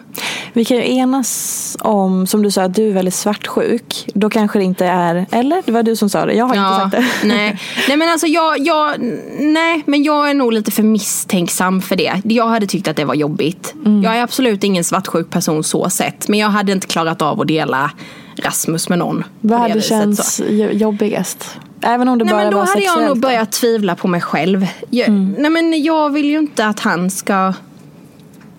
Vi 0.54 0.66
kan 0.66 0.78
ju 0.78 0.96
enas 0.96 1.78
om, 1.80 2.28
som 2.28 2.44
du 2.44 2.52
sa, 2.52 2.64
att 2.64 2.76
du 2.76 2.90
är 2.90 2.94
väldigt 2.94 3.14
svartsjuk. 3.14 4.10
Då 4.14 4.30
kanske 4.30 4.60
det 4.60 4.66
inte 4.66 4.86
är, 4.86 5.26
eller? 5.32 5.62
Det 5.66 5.72
var 5.72 5.84
du 5.84 5.96
som 5.96 6.10
sa 6.10 6.26
det, 6.26 6.34
jag 6.34 6.46
har 6.46 6.56
inte 6.56 6.98
sagt 6.98 7.22
det. 7.22 7.28
nej. 7.28 7.60
nej 7.88 7.98
men 7.98 8.10
alltså 8.10 8.28
jag, 8.28 8.60
jag, 8.60 8.96
nej 9.40 9.84
men 9.86 10.04
jag 10.04 10.30
är 10.30 10.34
nog 10.34 10.54
lite 10.54 10.72
för 10.72 10.84
misstänksam 10.84 11.82
för 11.82 11.96
det. 11.96 12.22
Jag 12.24 12.48
hade 12.48 12.68
tyckt 12.68 12.88
att 12.88 12.98
det 12.98 13.06
var 13.06 13.16
jobbigt. 13.16 13.74
Mm. 13.86 14.04
Jag 14.04 14.18
är 14.18 14.24
absolut 14.24 14.64
ingen 14.64 14.84
svartsjuk 14.84 15.30
person 15.30 15.64
så 15.64 15.90
sett. 15.90 16.28
Men 16.28 16.40
jag 16.40 16.50
hade 16.50 16.72
inte 16.72 16.88
klarat 16.88 17.22
av 17.22 17.42
att 17.42 17.48
dela 17.48 17.92
Rasmus 18.36 18.90
med 18.90 19.00
någon. 19.00 19.24
Vad 19.42 19.60
hade 19.60 19.82
känts 19.82 20.42
jobbigast? 20.72 21.60
Även 21.84 22.08
om 22.08 22.18
det 22.18 22.26
Nej 22.26 22.34
bara 22.34 22.44
men 22.44 22.52
då 22.52 22.58
var 22.58 22.66
hade 22.66 22.82
jag 22.82 23.08
nog 23.08 23.20
börjat 23.20 23.52
tvivla 23.52 23.96
på 23.96 24.08
mig 24.08 24.22
själv. 24.22 24.68
Jag, 24.90 25.10
Nej 25.12 25.52
men 25.52 25.84
jag 25.84 26.10
vill 26.10 26.26
ju 26.26 26.38
inte 26.38 26.66
att 26.66 26.80
han 26.80 27.10
ska... 27.10 27.54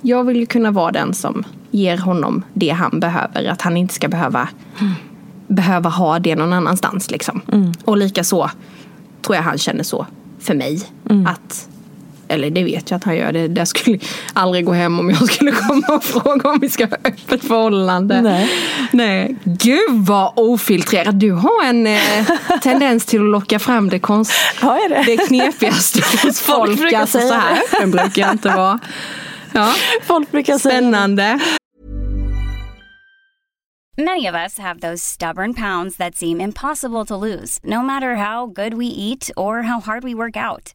Jag 0.02 0.24
vill 0.24 0.36
ju 0.36 0.46
kunna 0.46 0.70
vara 0.70 0.92
den 0.92 1.14
som 1.14 1.44
ger 1.70 1.96
honom 1.98 2.42
det 2.54 2.70
han 2.70 3.00
behöver. 3.00 3.44
Att 3.44 3.62
han 3.62 3.76
inte 3.76 3.94
ska 3.94 4.08
behöva, 4.08 4.48
behöva 5.46 5.90
ha 5.90 6.18
det 6.18 6.36
någon 6.36 6.52
annanstans 6.52 7.10
liksom. 7.10 7.40
Och 7.84 7.96
lika 7.96 8.24
så 8.24 8.50
tror 9.22 9.36
jag 9.36 9.42
han 9.42 9.58
känner 9.58 9.84
så 9.84 10.06
för 10.40 10.54
mig. 10.54 10.82
Att 11.26 11.68
eller 12.28 12.50
det 12.50 12.64
vet 12.64 12.90
jag 12.90 12.96
att 12.96 13.04
han 13.04 13.16
gör. 13.16 13.32
Det, 13.32 13.48
det 13.48 13.66
skulle 13.66 13.98
aldrig 14.32 14.64
gå 14.64 14.72
hem 14.72 14.98
om 15.00 15.10
jag 15.10 15.28
skulle 15.32 15.52
komma 15.68 15.86
och 15.96 16.04
fråga 16.04 16.50
om 16.50 16.58
vi 16.60 16.68
ska 16.68 16.86
ha 16.86 16.96
öppet 17.04 17.44
förhållande. 17.44 18.20
Nej. 18.22 18.50
Nej. 18.92 19.36
Gud 19.44 19.90
vad 19.90 20.32
ofiltrerad. 20.36 21.14
Du 21.14 21.32
har 21.32 21.64
en 21.64 21.86
eh, 21.86 22.26
tendens 22.62 23.06
till 23.06 23.20
att 23.20 23.26
locka 23.30 23.58
fram 23.58 23.88
det, 23.88 23.98
konst, 23.98 24.32
Har 24.60 24.78
jag 24.78 24.90
det? 24.90 25.02
det 25.06 25.16
knepigaste 25.16 26.00
hos 26.22 26.40
Folk 26.40 26.66
folk. 26.66 26.78
brukar 26.80 27.00
alltså, 27.00 27.20
så 27.20 27.34
här. 27.34 27.58
Den 27.80 27.90
brukar 27.90 28.22
jag 28.22 28.32
inte 28.32 28.48
vara. 28.48 28.78
Ja. 29.52 29.72
Folk 30.02 30.30
brukar 30.30 30.58
säga 30.58 30.74
Spännande. 30.74 31.40
Many 33.96 34.26
of 34.26 34.34
us 34.34 34.58
have 34.58 34.80
those 34.80 35.00
stubborn 35.04 35.54
pounds 35.54 35.96
that 35.96 36.16
seem 36.16 36.40
impossible 36.40 37.04
to 37.04 37.16
lose, 37.16 37.60
no 37.62 37.80
matter 37.82 38.16
how 38.16 38.46
good 38.46 38.74
we 38.74 38.86
eat 38.86 39.30
or 39.36 39.62
how 39.62 39.80
hard 39.80 40.02
we 40.04 40.14
work 40.14 40.36
out. 40.36 40.74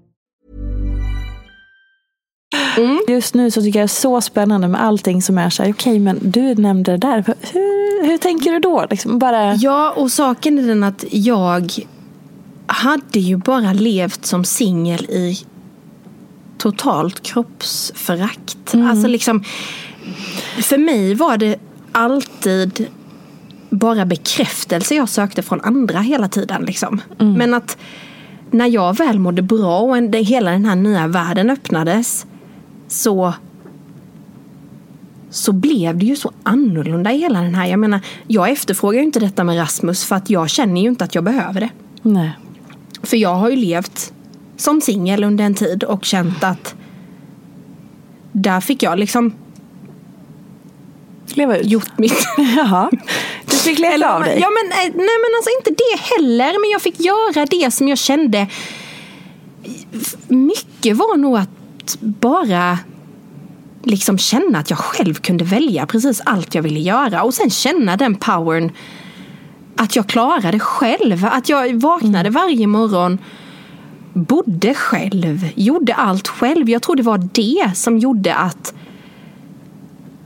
Mm. 2.77 2.99
Just 3.07 3.33
nu 3.33 3.51
så 3.51 3.61
tycker 3.61 3.79
jag 3.79 3.87
det 3.87 3.91
är 3.91 3.95
så 4.01 4.21
spännande 4.21 4.67
med 4.67 4.83
allting 4.83 5.21
som 5.21 5.37
är 5.37 5.49
så 5.49 5.63
här, 5.63 5.71
okej 5.71 5.91
okay, 5.91 5.99
men 5.99 6.19
du 6.21 6.55
nämnde 6.55 6.91
det 6.91 6.97
där, 6.97 7.23
hur, 7.53 8.07
hur 8.07 8.17
tänker 8.17 8.51
du 8.51 8.59
då? 8.59 8.87
Liksom 8.89 9.19
bara... 9.19 9.55
Ja, 9.55 9.93
och 9.95 10.11
saken 10.11 10.59
är 10.59 10.67
den 10.67 10.83
att 10.83 11.05
jag 11.11 11.71
hade 12.67 13.19
ju 13.19 13.37
bara 13.37 13.73
levt 13.73 14.25
som 14.25 14.45
singel 14.45 15.05
i 15.05 15.39
totalt 16.57 17.23
kroppsförakt. 17.23 18.73
Mm. 18.73 18.87
Alltså 18.87 19.07
liksom, 19.07 19.43
för 20.61 20.77
mig 20.77 21.15
var 21.15 21.37
det 21.37 21.55
alltid 21.91 22.87
bara 23.69 24.05
bekräftelse 24.05 24.95
jag 24.95 25.09
sökte 25.09 25.41
från 25.41 25.61
andra 25.61 25.99
hela 25.99 26.27
tiden. 26.27 26.61
Liksom. 26.61 27.01
Mm. 27.19 27.33
Men 27.33 27.53
att 27.53 27.77
när 28.51 28.67
jag 28.67 28.97
väl 28.97 29.19
mådde 29.19 29.41
bra 29.41 29.79
och 29.79 29.97
hela 30.15 30.51
den 30.51 30.65
här 30.65 30.75
nya 30.75 31.07
världen 31.07 31.49
öppnades 31.49 32.25
så 32.91 33.33
så 35.29 35.51
blev 35.51 35.97
det 35.97 36.05
ju 36.05 36.15
så 36.15 36.31
annorlunda 36.43 37.11
i 37.11 37.17
hela 37.17 37.41
den 37.41 37.55
här. 37.55 37.67
Jag 37.67 37.79
menar, 37.79 37.99
jag 38.27 38.49
efterfrågar 38.49 38.99
ju 38.99 39.05
inte 39.05 39.19
detta 39.19 39.43
med 39.43 39.57
Rasmus 39.59 40.05
för 40.05 40.15
att 40.15 40.29
jag 40.29 40.49
känner 40.49 40.81
ju 40.81 40.87
inte 40.87 41.03
att 41.03 41.15
jag 41.15 41.23
behöver 41.23 41.59
det. 41.59 41.69
Nej. 42.01 42.31
För 43.03 43.17
jag 43.17 43.35
har 43.35 43.49
ju 43.49 43.55
levt 43.55 44.13
som 44.57 44.81
singel 44.81 45.23
under 45.23 45.43
en 45.43 45.53
tid 45.53 45.83
och 45.83 46.05
känt 46.05 46.43
att 46.43 46.75
där 48.31 48.61
fick 48.61 48.83
jag 48.83 48.99
liksom 48.99 49.33
leva 51.27 51.57
ut. 51.57 51.71
gjort 51.71 51.97
mitt. 51.97 52.27
Jaha. 52.57 52.89
Du 53.45 53.57
fick 53.57 53.79
leva 53.79 54.09
av 54.09 54.23
dig? 54.23 54.39
Ja, 54.41 54.47
men, 54.49 54.69
nej 54.79 54.91
men 54.95 55.31
alltså 55.37 55.49
inte 55.59 55.69
det 55.69 56.01
heller. 56.01 56.61
Men 56.61 56.69
jag 56.71 56.81
fick 56.81 56.99
göra 56.99 57.45
det 57.45 57.71
som 57.73 57.87
jag 57.87 57.97
kände. 57.97 58.47
Mycket 60.27 60.97
var 60.97 61.17
nog 61.17 61.37
att 61.37 61.60
bara 61.99 62.79
liksom 63.83 64.17
känna 64.17 64.59
att 64.59 64.69
jag 64.69 64.79
själv 64.79 65.13
kunde 65.13 65.43
välja 65.43 65.85
precis 65.85 66.21
allt 66.25 66.55
jag 66.55 66.61
ville 66.61 66.79
göra 66.79 67.23
och 67.23 67.33
sen 67.33 67.49
känna 67.49 67.97
den 67.97 68.15
powern 68.15 68.71
att 69.75 69.95
jag 69.95 70.07
klarade 70.07 70.59
själv. 70.59 71.25
Att 71.25 71.49
jag 71.49 71.81
vaknade 71.81 72.19
mm. 72.19 72.33
varje 72.33 72.67
morgon, 72.67 73.17
bodde 74.13 74.73
själv, 74.73 75.49
gjorde 75.55 75.93
allt 75.93 76.27
själv. 76.27 76.69
Jag 76.69 76.81
tror 76.81 76.95
det 76.95 77.03
var 77.03 77.29
det 77.33 77.71
som 77.75 77.97
gjorde 77.97 78.35
att, 78.35 78.73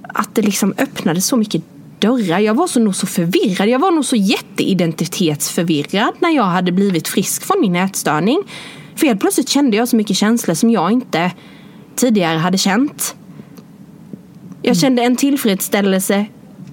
att 0.02 0.36
det 0.36 0.42
liksom 0.42 0.74
öppnade 0.78 1.22
så 1.22 1.38
mycket 1.38 1.64
dörrar. 2.00 2.40
Jag 2.40 2.54
var 2.54 2.68
så 2.68 2.80
nog 2.80 2.96
så 2.96 3.08
förvirrad. 3.08 3.70
Jag 3.70 3.80
var 3.80 3.92
nog 3.92 4.06
så 4.06 4.16
jätteidentitetsförvirrad 4.16 6.14
när 6.20 6.30
jag 6.30 6.44
hade 6.44 6.72
blivit 6.72 7.08
frisk 7.08 7.44
från 7.44 7.62
min 7.62 7.76
ätstörning. 7.76 8.44
För 8.96 9.08
helt 9.08 9.20
plötsligt 9.20 9.50
kände 9.50 9.78
jag 9.78 9.88
så 9.88 9.96
mycket 9.96 10.18
känslor 10.18 10.56
som 10.56 10.70
jag 10.70 10.92
inte 10.92 11.32
tidigare 11.96 12.38
hade 12.38 12.58
känt. 12.58 13.16
Jag 14.62 14.78
kände 14.78 15.04
en 15.04 15.16
tillfredsställelse 15.16 16.26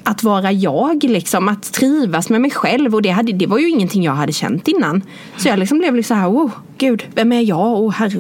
att 0.05 0.23
vara 0.23 0.53
jag, 0.53 1.05
liksom, 1.05 1.49
att 1.49 1.73
trivas 1.73 2.31
med 2.31 2.41
mig 2.41 2.51
själv. 2.51 2.95
Och 2.95 3.03
det, 3.03 3.11
hade, 3.11 3.33
det 3.33 3.47
var 3.47 3.59
ju 3.59 3.71
ingenting 3.71 4.03
jag 4.03 4.13
hade 4.13 4.33
känt 4.33 4.69
innan. 4.69 5.03
Så 5.37 5.49
jag 5.49 5.59
liksom 5.59 5.79
blev 5.79 5.97
liksom 5.97 6.17
så 6.17 6.21
här, 6.21 6.29
oh, 6.29 6.51
gud, 6.79 7.07
vem 7.15 7.33
är 7.33 7.41
jag? 7.41 7.81
Oh, 7.81 7.93
herre. 7.93 8.19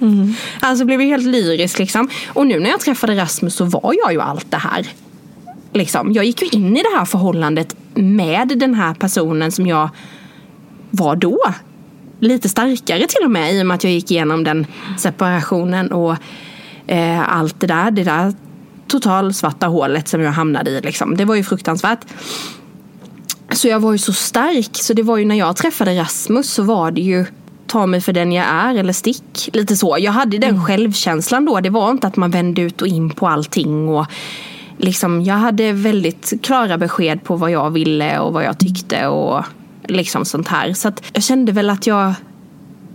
Mm. 0.00 0.34
Alltså 0.60 0.84
blev 0.84 1.00
jag 1.00 1.08
helt 1.08 1.26
lyrisk 1.26 1.78
liksom. 1.78 2.08
Och 2.28 2.46
nu 2.46 2.60
när 2.60 2.70
jag 2.70 2.80
träffade 2.80 3.16
Rasmus 3.16 3.54
så 3.54 3.64
var 3.64 3.94
jag 4.02 4.12
ju 4.12 4.20
allt 4.20 4.50
det 4.50 4.56
här. 4.56 4.86
Liksom. 5.72 6.12
Jag 6.12 6.24
gick 6.24 6.42
ju 6.42 6.48
in 6.48 6.76
i 6.76 6.82
det 6.82 6.98
här 6.98 7.04
förhållandet 7.04 7.76
med 7.94 8.48
den 8.48 8.74
här 8.74 8.94
personen 8.94 9.52
som 9.52 9.66
jag 9.66 9.88
var 10.90 11.16
då 11.16 11.38
lite 12.20 12.48
starkare 12.48 13.06
till 13.06 13.24
och 13.24 13.30
med 13.30 13.54
i 13.54 13.62
och 13.62 13.66
med 13.66 13.74
att 13.74 13.84
jag 13.84 13.92
gick 13.92 14.10
igenom 14.10 14.44
den 14.44 14.66
separationen 14.98 15.92
och 15.92 16.16
eh, 16.86 17.38
allt 17.38 17.60
det 17.60 17.66
där. 17.66 17.90
Det 17.90 18.04
där 18.04 18.34
total 18.88 19.34
svarta 19.34 19.66
hålet 19.66 20.08
som 20.08 20.20
jag 20.20 20.32
hamnade 20.32 20.70
i. 20.70 20.80
Liksom. 20.80 21.16
Det 21.16 21.24
var 21.24 21.34
ju 21.34 21.44
fruktansvärt. 21.44 22.00
Så 23.52 23.68
jag 23.68 23.80
var 23.80 23.92
ju 23.92 23.98
så 23.98 24.12
stark. 24.12 24.70
Så 24.72 24.94
det 24.94 25.02
var 25.02 25.16
ju 25.16 25.24
när 25.24 25.34
jag 25.34 25.56
träffade 25.56 25.98
Rasmus 25.98 26.50
så 26.50 26.62
var 26.62 26.90
det 26.90 27.00
ju 27.00 27.26
ta 27.66 27.86
mig 27.86 28.00
för 28.00 28.12
den 28.12 28.32
jag 28.32 28.46
är 28.46 28.74
eller 28.74 28.92
stick. 28.92 29.50
Lite 29.52 29.76
så. 29.76 29.96
Jag 30.00 30.12
hade 30.12 30.38
den 30.38 30.50
mm. 30.50 30.64
självkänslan 30.64 31.44
då. 31.44 31.60
Det 31.60 31.70
var 31.70 31.90
inte 31.90 32.06
att 32.06 32.16
man 32.16 32.30
vände 32.30 32.62
ut 32.62 32.82
och 32.82 32.88
in 32.88 33.10
på 33.10 33.28
allting. 33.28 33.88
Och 33.88 34.06
liksom, 34.76 35.22
jag 35.22 35.34
hade 35.34 35.72
väldigt 35.72 36.32
klara 36.42 36.78
besked 36.78 37.24
på 37.24 37.36
vad 37.36 37.50
jag 37.50 37.70
ville 37.70 38.18
och 38.18 38.32
vad 38.32 38.44
jag 38.44 38.58
tyckte. 38.58 39.06
Och 39.06 39.44
liksom 39.88 40.24
sånt 40.24 40.48
här. 40.48 40.72
Så 40.72 40.88
att 40.88 41.02
jag 41.12 41.22
kände 41.22 41.52
väl 41.52 41.70
att 41.70 41.86
jag 41.86 42.14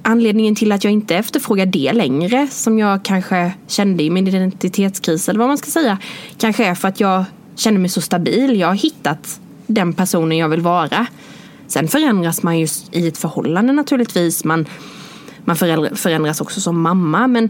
Anledningen 0.07 0.55
till 0.55 0.71
att 0.71 0.83
jag 0.83 0.93
inte 0.93 1.15
efterfrågar 1.15 1.65
det 1.65 1.93
längre 1.93 2.47
som 2.51 2.79
jag 2.79 3.03
kanske 3.03 3.53
kände 3.67 4.03
i 4.03 4.09
min 4.09 4.27
identitetskris 4.27 5.29
eller 5.29 5.39
vad 5.39 5.47
man 5.47 5.57
ska 5.57 5.71
säga 5.71 5.97
kanske 6.37 6.65
är 6.65 6.75
för 6.75 6.87
att 6.87 6.99
jag 6.99 7.25
känner 7.55 7.79
mig 7.79 7.89
så 7.89 8.01
stabil. 8.01 8.59
Jag 8.59 8.67
har 8.67 8.75
hittat 8.75 9.39
den 9.67 9.93
personen 9.93 10.37
jag 10.37 10.49
vill 10.49 10.61
vara. 10.61 11.07
Sen 11.67 11.87
förändras 11.87 12.43
man 12.43 12.59
ju 12.59 12.67
i 12.91 13.07
ett 13.07 13.17
förhållande 13.17 13.73
naturligtvis. 13.73 14.43
Man, 14.43 14.65
man 15.45 15.55
förändras 15.95 16.41
också 16.41 16.61
som 16.61 16.81
mamma 16.81 17.27
men 17.27 17.49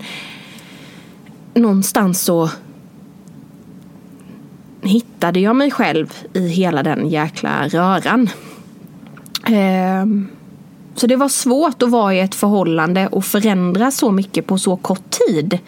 någonstans 1.53 2.21
så 2.21 2.49
hittade 4.81 5.39
jag 5.39 5.55
mig 5.55 5.71
själv 5.71 6.13
i 6.33 6.47
hela 6.47 6.83
den 6.83 7.09
jäkla 7.09 7.67
röran. 7.67 8.29
Ehm, 9.45 10.27
så 10.95 11.07
det 11.07 11.15
var 11.15 11.29
svårt 11.29 11.83
att 11.83 11.89
vara 11.89 12.13
i 12.13 12.19
ett 12.19 12.35
förhållande 12.35 13.07
och 13.07 13.25
förändra 13.25 13.91
så 13.91 14.11
mycket 14.11 14.47
på 14.47 14.57
så 14.57 14.75
kort 14.75 15.09
tid. 15.27 15.59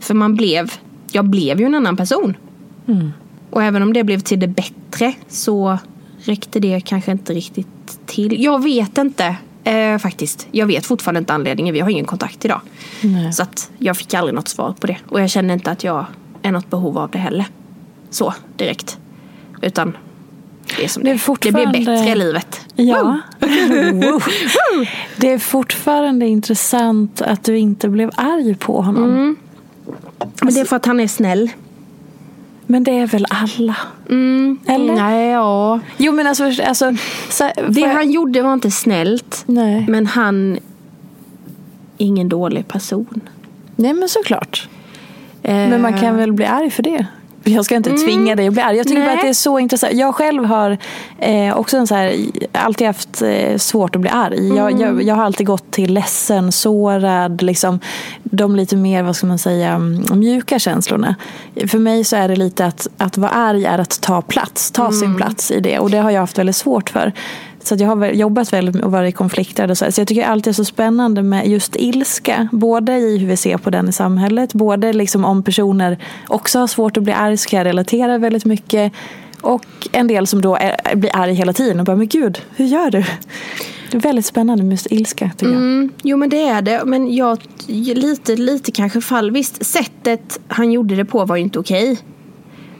För 0.00 0.14
man 0.14 0.34
blev, 0.34 0.72
jag 1.12 1.24
blev 1.24 1.60
ju 1.60 1.66
en 1.66 1.74
annan 1.74 1.96
person. 1.96 2.36
Mm. 2.86 3.10
Och 3.50 3.62
även 3.62 3.82
om 3.82 3.92
det 3.92 4.04
blev 4.04 4.20
till 4.20 4.40
det 4.40 4.48
bättre 4.48 5.14
så 5.28 5.78
räckte 6.18 6.60
det 6.60 6.80
kanske 6.80 7.12
inte 7.12 7.34
riktigt 7.34 8.06
till. 8.06 8.42
Jag 8.42 8.62
vet 8.62 8.98
inte 8.98 9.36
eh, 9.64 9.98
faktiskt. 9.98 10.48
Jag 10.50 10.66
vet 10.66 10.86
fortfarande 10.86 11.18
inte 11.18 11.32
anledningen. 11.32 11.74
Vi 11.74 11.80
har 11.80 11.90
ingen 11.90 12.04
kontakt 12.04 12.44
idag. 12.44 12.60
Nej. 13.00 13.32
Så 13.32 13.42
att 13.42 13.70
jag 13.78 13.96
fick 13.96 14.14
aldrig 14.14 14.34
något 14.34 14.48
svar 14.48 14.74
på 14.80 14.86
det. 14.86 14.96
Och 15.08 15.20
jag 15.20 15.30
känner 15.30 15.54
inte 15.54 15.70
att 15.70 15.84
jag 15.84 16.06
är 16.42 16.52
något 16.52 16.70
behov 16.70 16.98
av 16.98 17.10
det 17.10 17.18
heller. 17.18 17.46
Så 18.10 18.34
direkt. 18.56 18.98
Utan 19.62 19.96
det 20.76 20.84
är 20.84 20.88
som 20.88 21.04
det, 21.04 21.10
är 21.10 21.18
fortfarande... 21.18 21.78
det 21.78 21.84
blir 21.84 21.86
bättre 21.86 22.10
i 22.10 22.14
livet. 22.14 22.60
Ja. 22.76 23.18
det 25.16 25.32
är 25.32 25.38
fortfarande 25.38 26.26
intressant 26.26 27.22
att 27.22 27.44
du 27.44 27.58
inte 27.58 27.88
blev 27.88 28.10
arg 28.14 28.54
på 28.54 28.80
honom. 28.80 29.04
Mm. 29.10 29.36
Men 30.42 30.54
det 30.54 30.60
är 30.60 30.64
för 30.64 30.76
att 30.76 30.86
han 30.86 31.00
är 31.00 31.08
snäll. 31.08 31.50
Men 32.66 32.84
det 32.84 32.98
är 32.98 33.06
väl 33.06 33.26
alla? 33.30 33.76
Mm, 34.10 34.58
Eller? 34.66 34.94
Nej, 34.94 35.28
ja. 35.28 35.80
Jo 35.96 36.12
men 36.12 36.26
alltså, 36.26 36.44
alltså 36.44 36.94
så, 37.28 37.50
Det 37.68 37.80
jag- 37.80 37.94
han 37.94 38.10
gjorde 38.10 38.42
var 38.42 38.52
inte 38.52 38.70
snällt. 38.70 39.42
Nej. 39.46 39.86
Men 39.88 40.06
han 40.06 40.58
ingen 41.96 42.28
dålig 42.28 42.68
person. 42.68 43.20
Nej 43.76 43.92
men 43.92 44.08
såklart. 44.08 44.68
Eh, 45.42 45.54
Men 45.54 45.82
man 45.82 46.00
kan 46.00 46.16
väl 46.16 46.32
bli 46.32 46.44
arg 46.44 46.70
för 46.70 46.82
det? 46.82 47.06
Jag 47.44 47.64
ska 47.64 47.74
inte 47.74 47.90
tvinga 47.90 48.36
dig 48.36 48.46
att 48.46 48.52
bli 48.52 48.62
arg. 48.62 48.76
Jag 48.76 48.86
tycker 48.86 49.00
Nej. 49.00 49.08
bara 49.08 49.16
att 49.16 49.22
det 49.22 49.28
är 49.28 49.34
så 49.34 49.58
intressant. 49.58 49.92
Jag 49.92 50.14
själv 50.14 50.44
har 50.44 50.78
eh, 51.18 51.56
också 51.56 51.76
en 51.76 51.86
så 51.86 51.94
här, 51.94 52.16
alltid 52.52 52.86
haft 52.86 53.22
eh, 53.22 53.56
svårt 53.56 53.94
att 53.96 54.00
bli 54.00 54.10
arg. 54.10 54.56
Jag, 54.56 54.80
jag, 54.80 55.02
jag 55.02 55.14
har 55.14 55.24
alltid 55.24 55.46
gått 55.46 55.70
till 55.70 55.94
ledsen, 55.94 56.52
sårad, 56.52 57.42
liksom, 57.42 57.80
de 58.22 58.56
lite 58.56 58.76
mer 58.76 59.02
vad 59.02 59.16
ska 59.16 59.26
man 59.26 59.38
säga, 59.38 59.72
mm, 59.72 60.20
mjuka 60.20 60.58
känslorna. 60.58 61.14
För 61.66 61.78
mig 61.78 62.04
så 62.04 62.16
är 62.16 62.28
det 62.28 62.36
lite 62.36 62.66
att, 62.66 62.86
att 62.96 63.18
vara 63.18 63.30
arg 63.30 63.64
är 63.64 63.78
att 63.78 64.00
ta 64.00 64.22
plats, 64.22 64.70
ta 64.70 64.92
sin 64.92 65.16
plats 65.16 65.50
i 65.50 65.60
det. 65.60 65.78
Och 65.78 65.90
det 65.90 65.98
har 65.98 66.10
jag 66.10 66.20
haft 66.20 66.38
väldigt 66.38 66.56
svårt 66.56 66.90
för. 66.90 67.12
Så 67.62 67.74
att 67.74 67.80
jag 67.80 67.88
har 67.88 68.06
jobbat 68.06 68.52
väldigt 68.52 68.74
med 68.74 68.84
att 68.84 68.92
vara 68.92 69.08
i 69.08 69.12
konflikter. 69.12 69.70
Och 69.70 69.78
så, 69.78 69.92
så 69.92 70.00
jag 70.00 70.08
tycker 70.08 70.24
alltid 70.24 70.44
det 70.44 70.50
är 70.50 70.52
så 70.52 70.64
spännande 70.64 71.22
med 71.22 71.46
just 71.46 71.76
ilska. 71.76 72.48
Både 72.52 72.96
i 72.96 73.18
hur 73.18 73.28
vi 73.28 73.36
ser 73.36 73.58
på 73.58 73.70
den 73.70 73.88
i 73.88 73.92
samhället. 73.92 74.54
Både 74.54 74.92
liksom 74.92 75.24
om 75.24 75.42
personer 75.42 75.98
också 76.28 76.58
har 76.58 76.66
svårt 76.66 76.96
att 76.96 77.02
bli 77.02 77.12
arg 77.12 77.36
så 77.36 77.48
kan 77.48 77.58
jag 77.58 77.66
relatera 77.66 78.18
väldigt 78.18 78.44
mycket. 78.44 78.92
Och 79.40 79.64
en 79.92 80.06
del 80.06 80.26
som 80.26 80.40
då 80.40 80.56
är, 80.56 80.96
blir 80.96 81.16
arg 81.16 81.34
hela 81.34 81.52
tiden 81.52 81.80
och 81.80 81.86
bara, 81.86 81.96
men 81.96 82.08
gud, 82.08 82.42
hur 82.56 82.64
gör 82.64 82.90
du? 82.90 83.04
Det 83.90 83.96
är 83.96 84.00
väldigt 84.00 84.26
spännande 84.26 84.64
med 84.64 84.72
just 84.72 84.86
ilska 84.90 85.30
tycker 85.36 85.52
jag. 85.52 85.62
Mm, 85.62 85.90
jo 86.02 86.16
men 86.16 86.28
det 86.28 86.42
är 86.42 86.62
det. 86.62 86.82
Men 86.84 87.14
jag, 87.14 87.38
lite, 87.94 88.36
lite 88.36 88.72
kanske 88.72 89.00
fall. 89.00 89.30
Visst, 89.30 89.66
sättet 89.66 90.40
han 90.48 90.72
gjorde 90.72 90.96
det 90.96 91.04
på 91.04 91.24
var 91.24 91.36
ju 91.36 91.42
inte 91.42 91.58
okej. 91.58 91.98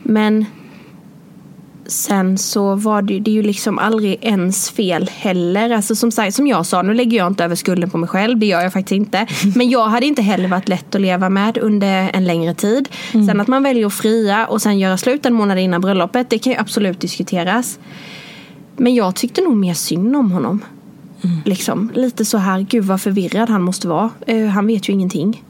Men 0.02 0.46
sen 1.86 2.38
så 2.38 2.74
var 2.74 3.02
det, 3.02 3.20
det 3.20 3.30
är 3.30 3.34
ju 3.34 3.42
liksom 3.42 3.78
aldrig 3.78 4.18
ens 4.20 4.70
fel 4.70 5.10
heller. 5.12 5.70
Alltså 5.70 5.94
som, 5.94 6.10
sagt, 6.10 6.34
som 6.34 6.46
jag 6.46 6.66
sa, 6.66 6.82
nu 6.82 6.94
lägger 6.94 7.18
jag 7.18 7.26
inte 7.26 7.44
över 7.44 7.54
skulden 7.54 7.90
på 7.90 7.98
mig 7.98 8.08
själv. 8.08 8.38
Det 8.38 8.46
gör 8.46 8.60
jag 8.60 8.72
faktiskt 8.72 8.92
inte. 8.92 9.26
Men 9.56 9.70
jag 9.70 9.88
hade 9.88 10.06
inte 10.06 10.22
heller 10.22 10.48
varit 10.48 10.68
lätt 10.68 10.94
att 10.94 11.00
leva 11.00 11.28
med 11.28 11.58
under 11.58 12.10
en 12.14 12.24
längre 12.24 12.54
tid. 12.54 12.88
Sen 13.10 13.40
att 13.40 13.48
man 13.48 13.62
väljer 13.62 13.86
att 13.86 13.94
fria 13.94 14.46
och 14.46 14.62
sen 14.62 14.78
göra 14.78 14.96
slut 14.96 15.26
en 15.26 15.34
månad 15.34 15.58
innan 15.58 15.80
bröllopet. 15.80 16.30
Det 16.30 16.38
kan 16.38 16.52
ju 16.52 16.58
absolut 16.58 17.00
diskuteras. 17.00 17.78
Men 18.76 18.94
jag 18.94 19.14
tyckte 19.14 19.40
nog 19.40 19.56
mer 19.56 19.74
synd 19.74 20.16
om 20.16 20.32
honom. 20.32 20.60
Liksom, 21.44 21.90
lite 21.94 22.24
så 22.24 22.38
här, 22.38 22.60
gud 22.60 22.84
vad 22.84 23.00
förvirrad 23.00 23.48
han 23.48 23.62
måste 23.62 23.88
vara. 23.88 24.10
Eh, 24.26 24.46
han 24.46 24.66
vet 24.66 24.88
ju 24.88 24.92
ingenting. 24.92 25.42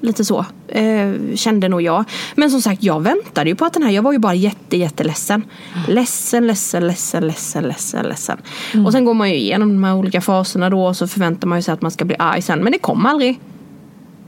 Lite 0.00 0.24
så, 0.24 0.46
eh, 0.68 1.12
kände 1.34 1.68
nog 1.68 1.82
jag. 1.82 2.04
Men 2.34 2.50
som 2.50 2.62
sagt, 2.62 2.82
jag 2.82 3.00
väntade 3.00 3.50
ju 3.50 3.56
på 3.56 3.64
att 3.64 3.72
den 3.72 3.82
här, 3.82 3.90
jag 3.90 4.02
var 4.02 4.12
ju 4.12 4.18
bara 4.18 4.34
jätte, 4.34 4.76
jätteledsen. 4.76 5.44
Ledsen, 5.88 6.46
ledsen, 6.46 6.86
ledsen, 6.86 7.26
ledsen, 7.26 7.64
ledsen, 7.64 8.06
ledsen. 8.06 8.38
Och 8.86 8.92
sen 8.92 9.04
går 9.04 9.14
man 9.14 9.30
ju 9.30 9.36
igenom 9.36 9.68
de 9.68 9.84
här 9.84 9.94
olika 9.94 10.20
faserna 10.20 10.70
då 10.70 10.86
och 10.86 10.96
så 10.96 11.08
förväntar 11.08 11.48
man 11.48 11.58
ju 11.58 11.62
sig 11.62 11.74
att 11.74 11.82
man 11.82 11.90
ska 11.90 12.04
bli 12.04 12.16
arg 12.18 12.42
sen. 12.42 12.58
Men 12.58 12.72
det 12.72 12.78
kom 12.78 13.06
aldrig. 13.06 13.40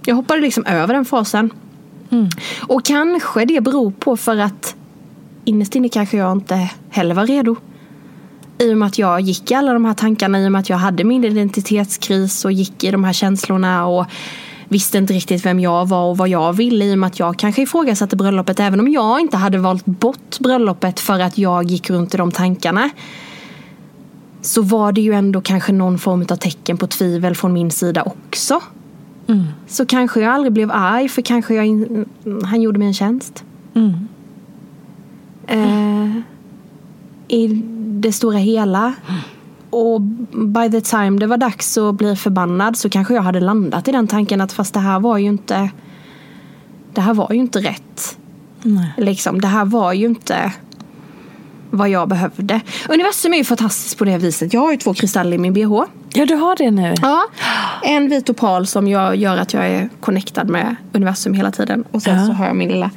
Jag 0.05 0.15
hoppade 0.15 0.41
liksom 0.41 0.67
över 0.67 0.95
den 0.95 1.05
fasen. 1.05 1.51
Och 2.61 2.85
kanske 2.85 3.45
det 3.45 3.61
beror 3.61 3.91
på 3.91 4.17
för 4.17 4.37
att 4.37 4.77
innerst 5.45 5.75
inne 5.75 5.89
kanske 5.89 6.17
jag 6.17 6.33
inte 6.33 6.71
heller 6.91 7.15
var 7.15 7.27
redo. 7.27 7.57
I 8.59 8.73
och 8.73 8.79
med 8.79 8.87
att 8.87 8.99
jag 8.99 9.21
gick 9.21 9.51
i 9.51 9.55
alla 9.55 9.73
de 9.73 9.85
här 9.85 9.95
tankarna, 9.95 10.41
i 10.41 10.47
och 10.47 10.53
med 10.53 10.59
att 10.59 10.69
jag 10.69 10.77
hade 10.77 11.05
min 11.05 11.25
identitetskris 11.25 12.45
och 12.45 12.53
gick 12.53 12.85
i 12.85 12.91
de 12.91 13.05
här 13.05 13.13
känslorna 13.13 13.87
och 13.87 14.07
visste 14.71 14.99
inte 14.99 15.13
riktigt 15.13 15.47
vem 15.47 15.61
jag 15.61 15.89
var 15.89 16.11
och 16.11 16.17
vad 16.17 16.29
jag 16.29 16.53
ville 16.53 16.85
i 16.85 16.95
och 16.95 16.99
med 16.99 17.07
att 17.07 17.19
jag 17.19 17.37
kanske 17.37 17.63
ifrågasatte 17.63 18.17
bröllopet 18.17 18.61
även 18.61 18.81
om 18.81 18.89
jag 18.89 19.21
inte 19.21 19.37
hade 19.37 19.59
valt 19.59 19.87
bort 19.87 20.39
bröllopet 20.41 21.01
för 21.01 21.21
att 21.21 21.39
jag 21.39 21.65
gick 21.65 21.91
runt 21.91 22.15
i 22.15 22.17
de 22.17 22.31
tankarna. 22.33 22.91
Så 24.43 24.63
var 24.63 24.93
det 24.93 25.01
ju 25.01 25.13
ändå 25.13 25.41
kanske 25.41 25.73
någon 25.73 25.99
form 25.99 26.27
av 26.31 26.37
tecken 26.37 26.77
på 26.77 26.87
tvivel 26.87 27.35
från 27.35 27.53
min 27.53 27.71
sida 27.71 28.03
också. 28.03 28.61
Så 29.67 29.87
kanske 29.87 30.21
jag 30.21 30.33
aldrig 30.33 30.53
blev 30.53 30.71
arg 30.73 31.09
för 31.09 31.23
kanske 31.23 31.55
jag 31.55 31.67
in, 31.67 32.07
han 32.45 32.63
gjorde 32.63 32.79
mig 32.79 32.89
en 32.89 32.95
tjänst. 32.95 33.45
Eh, 35.47 36.17
I 37.29 37.63
det 37.77 38.13
stora 38.13 38.39
hela. 38.39 38.95
Och 39.71 40.01
by 40.33 40.71
the 40.71 40.81
time 40.81 41.19
det 41.19 41.27
var 41.27 41.37
dags 41.37 41.79
att 41.79 41.95
bli 41.95 42.17
förbannad 42.17 42.77
så 42.77 42.91
kanske 42.91 43.15
jag 43.15 43.23
hade 43.23 43.41
landat 43.41 43.89
i 43.89 43.93
den 43.93 44.07
tanken 44.07 44.41
att 44.41 44.53
fast 44.53 44.75
det 44.75 44.81
här 44.81 45.01
var 45.01 45.19
ju 45.19 45.27
inte 45.29 45.71
Det 46.95 47.01
här 47.01 47.15
var 47.15 47.33
ju 47.33 47.39
inte 47.39 47.59
rätt. 47.59 48.19
Nej. 48.63 48.93
Liksom, 48.97 49.41
det 49.41 49.49
här 49.49 49.65
var 49.65 49.93
ju 49.93 50.07
inte 50.07 50.53
vad 51.71 51.89
jag 51.89 52.09
behövde. 52.09 52.61
Universum 52.89 53.33
är 53.35 53.39
ju 53.39 53.45
fantastiskt 53.45 53.99
på 53.99 54.05
det 54.05 54.19
viset. 54.19 54.53
Jag 54.55 54.61
har 54.61 54.71
ju 54.71 54.77
två 54.77 54.95
kristaller 54.95 55.35
i 55.37 55.39
min 55.39 55.53
bh. 55.53 55.83
Ja, 56.13 56.27
du 56.27 56.35
har 56.35 56.57
det 56.57 56.71
nu. 56.71 56.95
Ja, 57.03 57.23
en 57.83 58.09
vit 58.09 58.31
opal 58.31 58.67
som 58.67 58.89
jag 58.89 59.17
gör 59.17 59.37
att 59.37 59.55
jag 59.55 59.67
är 59.67 59.89
connectad 60.01 60.49
med 60.49 60.77
universum 60.93 61.35
hela 61.35 61.51
tiden. 61.51 61.85
Och 61.91 62.03
sen 62.03 62.19
Ja. 62.19 62.27
så 62.27 62.33
har 62.33 62.47
jag 62.47 62.57
min 62.57 62.69
lilla 62.69 62.91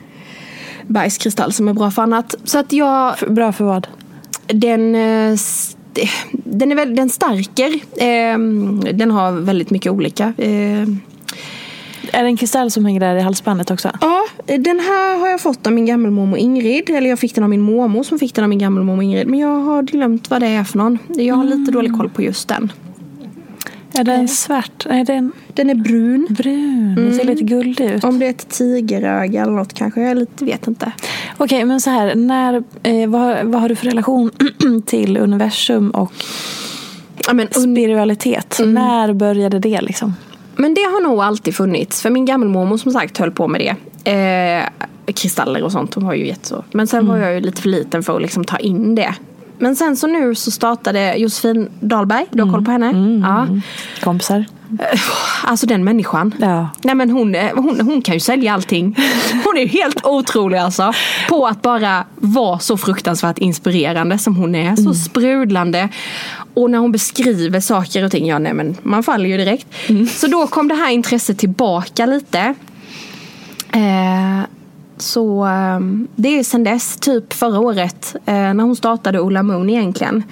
bergskristall 0.88 1.54
som 1.54 1.68
är 1.68 1.74
bra 1.74 1.92
för 1.92 2.02
annat. 2.02 2.36
Så 2.44 2.60
att 2.60 2.74
jag, 2.74 3.16
Bra 3.28 3.52
för 3.52 3.64
vad? 3.66 3.88
den, 4.48 4.96
eh, 4.96 5.38
den, 6.30 6.72
är 6.72 6.76
väl, 6.76 6.96
den 6.96 7.10
stärker. 7.10 7.74
Eh, 7.98 8.38
den 8.94 9.12
har 9.12 9.32
väldigt 9.32 9.70
mycket 9.70 9.92
olika. 9.92 10.34
Eh, 10.38 10.82
Är 12.12 12.24
det 12.24 12.30
en 12.30 12.38
kristall 12.38 12.72
som 12.72 12.86
hänger 12.86 13.00
där 13.00 13.16
i 13.16 13.22
halsbandet 13.22 13.72
också? 13.72 13.92
ja, 14.02 14.24
den 14.46 14.80
här 14.80 15.20
har 15.20 15.28
jag 15.28 15.42
fått 15.42 15.68
av 15.68 15.74
min 15.74 15.86
gammelmormor 15.86 16.38
Ingrid. 16.38 16.90
Eller 16.90 17.10
jag 17.10 17.20
fick 17.20 17.36
den 17.36 17.44
av 17.44 17.50
min 17.50 17.62
mormor 17.62 18.04
som 18.04 18.20
fick 18.20 18.36
den 18.36 18.44
av 18.44 18.50
min 18.50 18.60
gammelmormor 18.60 19.04
Ingrid. 19.04 19.28
Men 19.28 19.40
jag 19.40 19.60
har 19.60 19.84
glömt 19.84 20.30
vad 20.30 20.42
det 20.42 20.48
är 20.48 20.64
för 20.64 20.78
någon. 20.78 20.98
Jag 21.08 21.36
har 21.36 21.44
lite 21.44 21.72
dålig 21.72 21.94
koll 21.98 22.10
på 22.10 22.22
just 22.22 22.48
den. 22.48 22.72
Är 23.94 24.04
den 24.04 24.28
svart? 24.28 24.86
Är 24.90 25.06
den 25.06 25.32
Den 25.54 25.70
är 25.70 25.76
brun. 25.76 26.28
brun? 26.30 26.96
Den 26.96 27.14
ser 27.16 27.24
lite 27.24 27.44
guldig 27.44 27.86
ut. 27.86 28.04
Om 28.04 28.20
det 28.20 28.26
är 28.26 28.30
ett 28.30 28.50
tigeröga 28.50 29.42
eller 29.42 29.54
något 29.54 29.74
kanske. 29.74 30.02
Jag 30.02 30.18
lite, 30.18 30.46
vet 30.46 30.68
inte. 30.68 30.92
Okej, 31.38 31.66
men 31.66 31.82
så 31.82 31.90
här. 31.90 32.16
När, 32.16 32.64
eh, 32.84 33.10
vad, 33.10 33.46
vad 33.46 33.62
har 33.62 33.70
du 33.70 33.76
för 33.76 33.86
relation 33.86 34.32
till 34.86 35.18
universum 35.18 35.90
och 35.90 36.14
Ja, 37.28 37.34
men, 37.34 37.48
spiritualitet? 37.48 38.60
När 38.66 39.14
började 39.14 39.60
det 39.60 39.82
liksom? 39.82 40.14
Men 40.56 40.74
det 40.74 40.82
har 40.82 41.02
nog 41.04 41.20
alltid 41.22 41.56
funnits. 41.56 42.02
För 42.02 42.10
min 42.10 42.26
gammelmormor 42.26 42.78
som 42.78 42.92
sagt 42.92 43.18
höll 43.18 43.32
på 43.32 43.48
med 43.48 43.62
det. 43.62 44.12
Eh, 44.12 45.14
kristaller 45.14 45.64
och 45.64 45.72
sånt. 45.72 45.94
Hon 45.94 46.04
har 46.04 46.14
ju 46.14 46.28
gett 46.28 46.46
så. 46.46 46.64
Men 46.72 46.88
sen 46.88 47.08
var 47.08 47.18
jag 47.18 47.34
ju 47.34 47.40
lite 47.40 47.62
för 47.62 47.70
liten 47.70 48.04
för 48.04 48.16
att 48.16 48.22
liksom 48.22 48.44
ta 48.44 48.58
in 48.58 48.96
det. 48.96 49.16
Men 49.64 49.76
sen 49.76 49.98
så 49.98 50.08
nu 50.08 50.36
så 50.36 50.52
startade 50.52 51.16
Josefin 51.18 51.70
Dahlberg. 51.80 52.26
Du 52.32 52.44
har 52.44 52.52
koll 52.52 52.66
på 52.66 52.72
henne? 52.72 53.20
Ja. 53.24 53.48
Kompisar? 54.04 54.46
Alltså 55.44 55.66
den 55.66 55.84
människan. 55.84 56.36
Ja. 56.40 56.70
Nej 56.82 56.96
men 56.96 57.10
hon, 57.10 57.36
eh, 57.36 57.52
hon, 57.56 57.82
hon 57.82 58.02
kan 58.02 58.14
ju 58.14 58.20
sälja 58.20 58.54
allting. 58.54 58.96
Hon 59.46 59.58
är 59.58 59.68
helt 59.68 60.06
otrolig 60.06 60.58
alltså. 60.58 60.94
På 61.30 61.48
att 61.48 61.62
bara 61.62 62.06
vara 62.16 62.60
så 62.60 62.78
fruktansvärt 62.78 63.38
inspirerande 63.38 64.18
som 64.18 64.36
hon 64.36 64.56
är. 64.56 64.76
Så 64.76 64.94
sprudlande. 64.94 65.90
Och 66.54 66.72
när 66.72 66.80
hon 66.80 66.92
beskriver 66.92 67.60
saker 67.60 68.04
och 68.06 68.12
ting, 68.12 68.28
ja 68.28 68.40
nej 68.40 68.54
men 68.54 68.78
man 68.84 69.04
faller 69.04 69.30
ju 69.30 69.38
direkt. 69.38 69.68
Så 70.10 70.28
då 70.28 70.48
kom 70.48 70.68
det 70.68 70.76
här 70.76 70.92
intresset 70.92 71.38
tillbaka 71.38 72.06
lite. 72.06 72.54
Eh, 73.72 74.44
så 75.04 75.46
eh, 75.46 75.80
det 76.16 76.40
är 76.40 76.44
sen 76.44 76.64
dess, 76.64 76.98
typ 76.98 77.34
förra 77.34 77.60
året, 77.60 78.16
eh, 78.26 78.34
när 78.34 78.64
hon 78.64 78.76
startade 78.76 79.20
Ola 79.20 79.44
Moon 79.44 79.70
egentligen. 79.70 80.24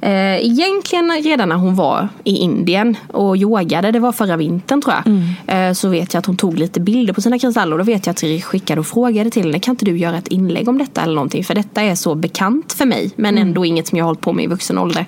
Eh, 0.00 0.46
egentligen 0.46 1.10
redan 1.22 1.48
när 1.48 1.56
hon 1.56 1.74
var 1.74 2.08
i 2.24 2.36
Indien 2.36 2.96
och 3.12 3.36
yogade, 3.36 3.90
det 3.90 3.98
var 3.98 4.12
förra 4.12 4.36
vintern 4.36 4.82
tror 4.82 4.94
jag. 4.94 5.68
Eh, 5.68 5.72
så 5.72 5.88
vet 5.88 6.14
jag 6.14 6.18
att 6.18 6.26
hon 6.26 6.36
tog 6.36 6.58
lite 6.58 6.80
bilder 6.80 7.14
på 7.14 7.20
sina 7.20 7.38
kristaller 7.38 7.72
och 7.72 7.78
då 7.78 7.84
vet 7.84 8.06
jag 8.06 8.12
att 8.12 8.22
jag 8.22 8.44
skickade 8.44 8.80
och 8.80 8.86
frågade 8.86 9.30
till 9.30 9.42
henne, 9.42 9.58
kan 9.58 9.72
inte 9.72 9.84
du 9.84 9.98
göra 9.98 10.18
ett 10.18 10.28
inlägg 10.28 10.68
om 10.68 10.78
detta 10.78 11.02
eller 11.02 11.14
någonting? 11.14 11.44
För 11.44 11.54
detta 11.54 11.82
är 11.82 11.94
så 11.94 12.14
bekant 12.14 12.72
för 12.72 12.86
mig, 12.86 13.10
men 13.16 13.38
ändå 13.38 13.64
inget 13.64 13.86
som 13.86 13.98
jag 13.98 14.04
har 14.04 14.08
hållit 14.08 14.20
på 14.20 14.32
med 14.32 14.44
i 14.44 14.48
vuxen 14.48 14.78
ålder. 14.78 15.06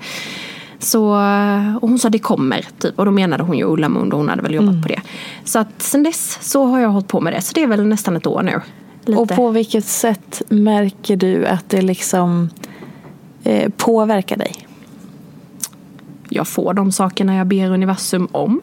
Så, 0.78 1.04
och 1.80 1.88
hon 1.88 1.98
sa 1.98 2.08
det 2.08 2.18
kommer, 2.18 2.66
typ. 2.78 2.98
och 2.98 3.04
då 3.04 3.10
menade 3.10 3.42
hon 3.42 3.58
ju 3.58 3.64
Ulla 3.64 3.88
Moon 3.88 4.12
och 4.12 4.18
hon 4.18 4.28
hade 4.28 4.42
väl 4.42 4.54
jobbat 4.54 4.82
på 4.82 4.88
det. 4.88 5.00
Så 5.44 5.58
att 5.58 5.82
sen 5.82 6.02
dess 6.02 6.38
så 6.40 6.64
har 6.64 6.80
jag 6.80 6.88
hållit 6.88 7.08
på 7.08 7.20
med 7.20 7.32
det, 7.32 7.40
så 7.40 7.52
det 7.54 7.62
är 7.62 7.66
väl 7.66 7.86
nästan 7.86 8.16
ett 8.16 8.26
år 8.26 8.42
nu. 8.42 8.60
Lite. 9.04 9.20
Och 9.20 9.28
på 9.28 9.50
vilket 9.50 9.84
sätt 9.84 10.42
märker 10.48 11.16
du 11.16 11.46
att 11.46 11.68
det 11.68 11.82
liksom 11.82 12.50
eh, 13.44 13.70
påverkar 13.76 14.36
dig? 14.36 14.66
Jag 16.28 16.48
får 16.48 16.74
de 16.74 16.92
sakerna 16.92 17.36
jag 17.36 17.46
ber 17.46 17.70
universum 17.70 18.28
om. 18.32 18.60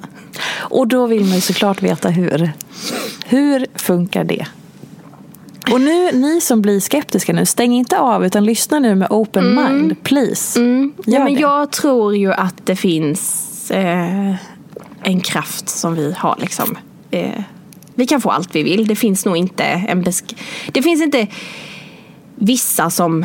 Och 0.50 0.88
då 0.88 1.08
vill 1.08 1.24
man 1.26 1.36
ju 1.36 1.42
såklart 1.42 1.82
veta 1.82 2.10
hur. 2.10 2.52
Hur 3.26 3.66
funkar 3.76 4.24
det? 4.24 4.48
Och 5.72 5.82
nu, 5.82 6.12
ni 6.12 6.42
som 6.42 6.62
blir 6.62 6.80
skeptiska 6.80 7.34
nu, 7.34 7.46
stäng 7.46 7.74
inte 7.74 8.00
av 8.00 8.26
utan 8.26 8.46
lyssna 8.46 8.80
nu 8.80 8.96
med 8.96 9.08
open 9.12 9.56
mind, 9.56 10.04
please. 10.04 10.60
Mm. 10.60 10.94
Ja, 11.06 11.24
men 11.24 11.34
det. 11.34 11.40
jag 11.40 11.72
tror 11.72 12.16
ju 12.16 12.34
att 12.34 12.66
det 12.66 12.76
finns 12.76 13.72
eh, 13.72 14.36
en 15.04 15.20
kraft 15.20 15.70
som 15.70 15.96
vi 15.96 16.16
har 16.18 16.36
liksom. 16.40 16.78
Eh, 17.12 17.42
vi 17.98 18.08
kan 18.08 18.22
få 18.22 18.30
allt 18.30 18.56
vi 18.56 18.64
vill. 18.64 18.88
Det 18.88 18.96
finns 18.96 19.26
nog 19.26 19.38
inte 19.38 19.64
en 19.64 20.04
besk- 20.04 20.36
Det 20.72 20.82
finns 20.82 21.02
inte 21.02 21.28
vissa 22.36 22.90
som 22.90 23.24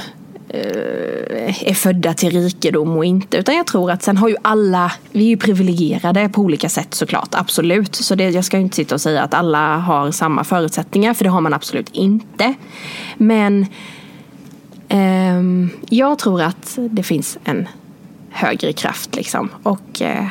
eh, 0.49 1.69
är 1.69 1.75
födda 1.75 2.15
till 2.15 2.43
rikedom 2.43 2.97
och 2.97 3.05
inte. 3.05 3.37
Utan 3.37 3.55
jag 3.55 3.67
tror 3.67 3.91
att 3.91 4.03
sen 4.03 4.17
har 4.17 4.29
ju 4.29 4.37
alla, 4.43 4.93
vi 5.13 5.25
är 5.25 5.29
ju 5.29 5.37
privilegierade 5.37 6.29
på 6.29 6.41
olika 6.43 6.69
sätt 6.69 6.95
såklart, 6.95 7.35
absolut. 7.35 7.95
Så 7.95 8.15
det, 8.15 8.31
jag 8.31 8.45
ska 8.45 8.57
ju 8.57 8.63
inte 8.63 8.77
sitta 8.77 8.95
och 8.95 9.01
säga 9.01 9.23
att 9.23 9.35
alla 9.35 9.77
har 9.77 10.11
samma 10.11 10.45
förutsättningar, 10.45 11.15
för 11.15 11.25
det 11.25 11.31
har 11.31 11.41
man 11.41 11.55
absolut 11.55 11.89
inte. 11.93 12.55
Men 13.17 13.67
ehm, 14.89 15.71
jag 15.89 16.19
tror 16.19 16.43
att 16.43 16.79
det 16.91 17.03
finns 17.03 17.39
en 17.45 17.69
högre 18.31 18.73
kraft 18.73 19.17
liksom. 19.17 19.49
Och 19.63 20.03
eh, 20.03 20.27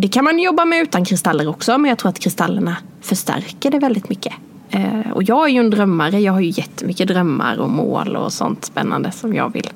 det 0.00 0.08
kan 0.08 0.24
man 0.24 0.38
jobba 0.38 0.64
med 0.64 0.82
utan 0.82 1.04
kristaller 1.04 1.48
också, 1.48 1.78
men 1.78 1.88
jag 1.88 1.98
tror 1.98 2.08
att 2.08 2.18
kristallerna 2.18 2.76
förstärker 3.00 3.70
det 3.70 3.78
väldigt 3.78 4.08
mycket. 4.08 4.32
Eh, 4.70 5.10
och 5.14 5.22
jag 5.22 5.44
är 5.44 5.48
ju 5.48 5.60
en 5.60 5.70
drömmare, 5.70 6.20
jag 6.20 6.32
har 6.32 6.40
ju 6.40 6.50
jättemycket 6.50 7.08
drömmar 7.08 7.58
och 7.58 7.70
mål 7.70 8.16
och 8.16 8.32
sånt 8.32 8.64
spännande 8.64 9.12
som 9.12 9.34
jag 9.34 9.52
vill 9.52 9.70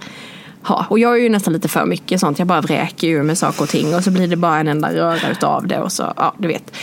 ha. 0.62 0.86
Och 0.88 0.98
jag 0.98 1.16
är 1.18 1.22
ju 1.22 1.28
nästan 1.28 1.52
lite 1.52 1.68
för 1.68 1.86
mycket 1.86 2.20
sånt, 2.20 2.38
jag 2.38 2.48
bara 2.48 2.60
vräker 2.60 3.08
ur 3.08 3.22
med 3.22 3.38
saker 3.38 3.62
och 3.62 3.68
ting 3.68 3.94
och 3.94 4.04
så 4.04 4.10
blir 4.10 4.28
det 4.28 4.36
bara 4.36 4.58
en 4.58 4.68
enda 4.68 4.94
röra 4.94 5.30
utav 5.30 5.66
det 5.66 5.78
och 5.78 5.92
så, 5.92 6.12
ja 6.16 6.34
du 6.38 6.48
vet. 6.48 6.76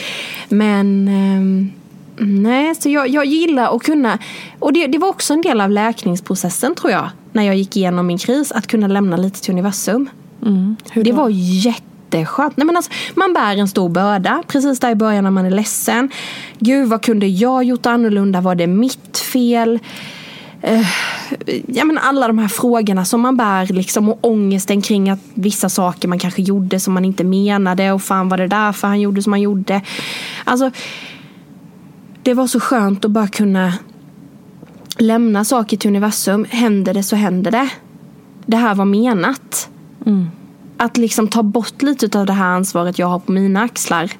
Men 0.49 1.07
ehm, 1.07 1.71
nej, 2.17 2.75
så 2.75 2.89
jag, 2.89 3.07
jag 3.07 3.25
gillar 3.25 3.75
att 3.75 3.83
kunna, 3.83 4.19
och 4.59 4.73
det, 4.73 4.87
det 4.87 4.97
var 4.97 5.07
också 5.07 5.33
en 5.33 5.41
del 5.41 5.61
av 5.61 5.71
läkningsprocessen 5.71 6.75
tror 6.75 6.91
jag, 6.91 7.09
när 7.31 7.43
jag 7.43 7.55
gick 7.55 7.77
igenom 7.77 8.07
min 8.07 8.17
kris, 8.17 8.51
att 8.51 8.67
kunna 8.67 8.87
lämna 8.87 9.17
lite 9.17 9.41
till 9.41 9.51
universum. 9.51 10.09
det 11.03 11.11
var 11.11 11.29
jätteskönt. 12.13 12.57
Nej, 12.57 12.65
men 12.65 12.75
alltså, 12.75 12.91
man 13.15 13.33
bär 13.33 13.57
en 13.57 13.67
stor 13.67 13.89
börda 13.89 14.43
precis 14.47 14.79
där 14.79 14.91
i 14.91 14.95
början 14.95 15.23
när 15.23 15.31
man 15.31 15.45
är 15.45 15.51
ledsen. 15.51 16.09
Gud, 16.59 16.87
vad 16.87 17.01
kunde 17.01 17.27
jag 17.27 17.63
gjort 17.63 17.85
annorlunda? 17.85 18.41
Var 18.41 18.55
det 18.55 18.67
mitt 18.67 19.17
fel? 19.17 19.79
Uh, 20.69 20.87
ja, 21.67 21.85
men 21.85 21.97
alla 21.97 22.27
de 22.27 22.39
här 22.39 22.47
frågorna 22.47 23.05
som 23.05 23.21
man 23.21 23.37
bär 23.37 23.65
liksom, 23.65 24.09
och 24.09 24.19
ångesten 24.21 24.81
kring 24.81 25.09
att 25.09 25.19
vissa 25.33 25.69
saker 25.69 26.07
man 26.07 26.19
kanske 26.19 26.41
gjorde 26.41 26.79
som 26.79 26.93
man 26.93 27.05
inte 27.05 27.23
menade 27.23 27.91
och 27.91 28.01
fan 28.01 28.29
var 28.29 28.37
det 28.37 28.47
därför 28.47 28.87
han 28.87 29.01
gjorde 29.01 29.23
som 29.23 29.33
han 29.33 29.41
gjorde. 29.41 29.81
Alltså, 30.43 30.71
det 32.23 32.33
var 32.33 32.47
så 32.47 32.59
skönt 32.59 33.05
att 33.05 33.11
bara 33.11 33.27
kunna 33.27 33.73
lämna 34.97 35.45
saker 35.45 35.77
till 35.77 35.89
universum. 35.89 36.45
Händer 36.49 36.93
det 36.93 37.03
så 37.03 37.15
händer 37.15 37.51
det. 37.51 37.69
Det 38.45 38.57
här 38.57 38.75
var 38.75 38.85
menat. 38.85 39.69
Mm. 40.05 40.27
Att 40.81 40.97
liksom 40.97 41.27
ta 41.27 41.43
bort 41.43 41.81
lite 41.81 42.19
av 42.19 42.25
det 42.25 42.33
här 42.33 42.49
ansvaret 42.49 42.99
jag 42.99 43.07
har 43.07 43.19
på 43.19 43.31
mina 43.31 43.61
axlar 43.61 44.11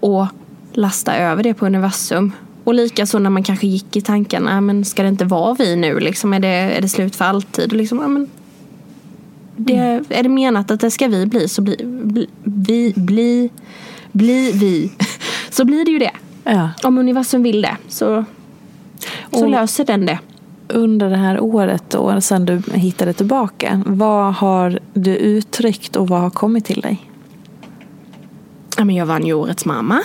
och 0.00 0.26
lasta 0.72 1.16
över 1.16 1.42
det 1.42 1.54
på 1.54 1.66
universum. 1.66 2.32
Och 2.64 2.74
likaså 2.74 3.18
när 3.18 3.30
man 3.30 3.42
kanske 3.42 3.66
gick 3.66 3.96
i 3.96 4.00
tankarna, 4.00 4.60
men 4.60 4.84
ska 4.84 5.02
det 5.02 5.08
inte 5.08 5.24
vara 5.24 5.54
vi 5.54 5.76
nu? 5.76 6.00
Liksom, 6.00 6.32
är, 6.34 6.40
det, 6.40 6.48
är 6.48 6.80
det 6.80 6.88
slut 6.88 7.16
för 7.16 7.24
alltid? 7.24 7.70
Och 7.72 7.76
liksom, 7.76 7.98
ja, 7.98 8.08
men 8.08 8.30
det, 9.56 9.74
Är 10.08 10.22
det 10.22 10.28
menat 10.28 10.70
att 10.70 10.80
det 10.80 10.90
ska 10.90 11.08
vi 11.08 11.26
bli 11.26 11.48
så 11.48 11.62
bli, 11.62 11.76
bli, 11.84 12.26
vi, 12.44 12.92
bli, 12.96 13.50
bli 14.12 14.52
vi. 14.52 14.92
Så 15.50 15.64
blir 15.64 15.84
det 15.84 15.90
ju 15.90 15.98
det. 15.98 16.10
Ja. 16.44 16.70
Om 16.82 16.98
universum 16.98 17.42
vill 17.42 17.62
det 17.62 17.76
så, 17.88 18.24
så 19.32 19.44
Och- 19.44 19.50
löser 19.50 19.84
den 19.84 20.06
det. 20.06 20.18
Under 20.74 21.10
det 21.10 21.16
här 21.16 21.40
året 21.40 21.84
då, 21.88 22.20
sen 22.20 22.44
du 22.44 22.62
hittade 22.72 23.12
tillbaka, 23.12 23.82
vad 23.86 24.34
har 24.34 24.78
du 24.94 25.16
uttryckt 25.16 25.96
och 25.96 26.08
vad 26.08 26.20
har 26.20 26.30
kommit 26.30 26.64
till 26.64 26.80
dig? 26.80 27.10
Ja, 28.76 28.84
men 28.84 28.94
jag 28.96 29.06
vann 29.06 29.26
ju 29.26 29.34
Årets 29.34 29.64
mamma. 29.64 30.00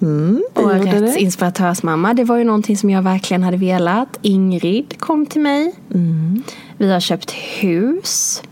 Mm, 0.00 0.42
Årets 0.54 1.16
inspiratörsmamma. 1.16 2.14
Det 2.14 2.24
var 2.24 2.36
ju 2.36 2.44
någonting 2.44 2.76
som 2.76 2.90
jag 2.90 3.02
verkligen 3.02 3.42
hade 3.42 3.56
velat. 3.56 4.18
Ingrid 4.22 4.94
kom 4.98 5.26
till 5.26 5.40
mig. 5.40 5.74
Mm. 5.94 6.42
Vi 6.76 6.92
har 6.92 7.00
köpt 7.00 7.30
hus. 7.30 8.42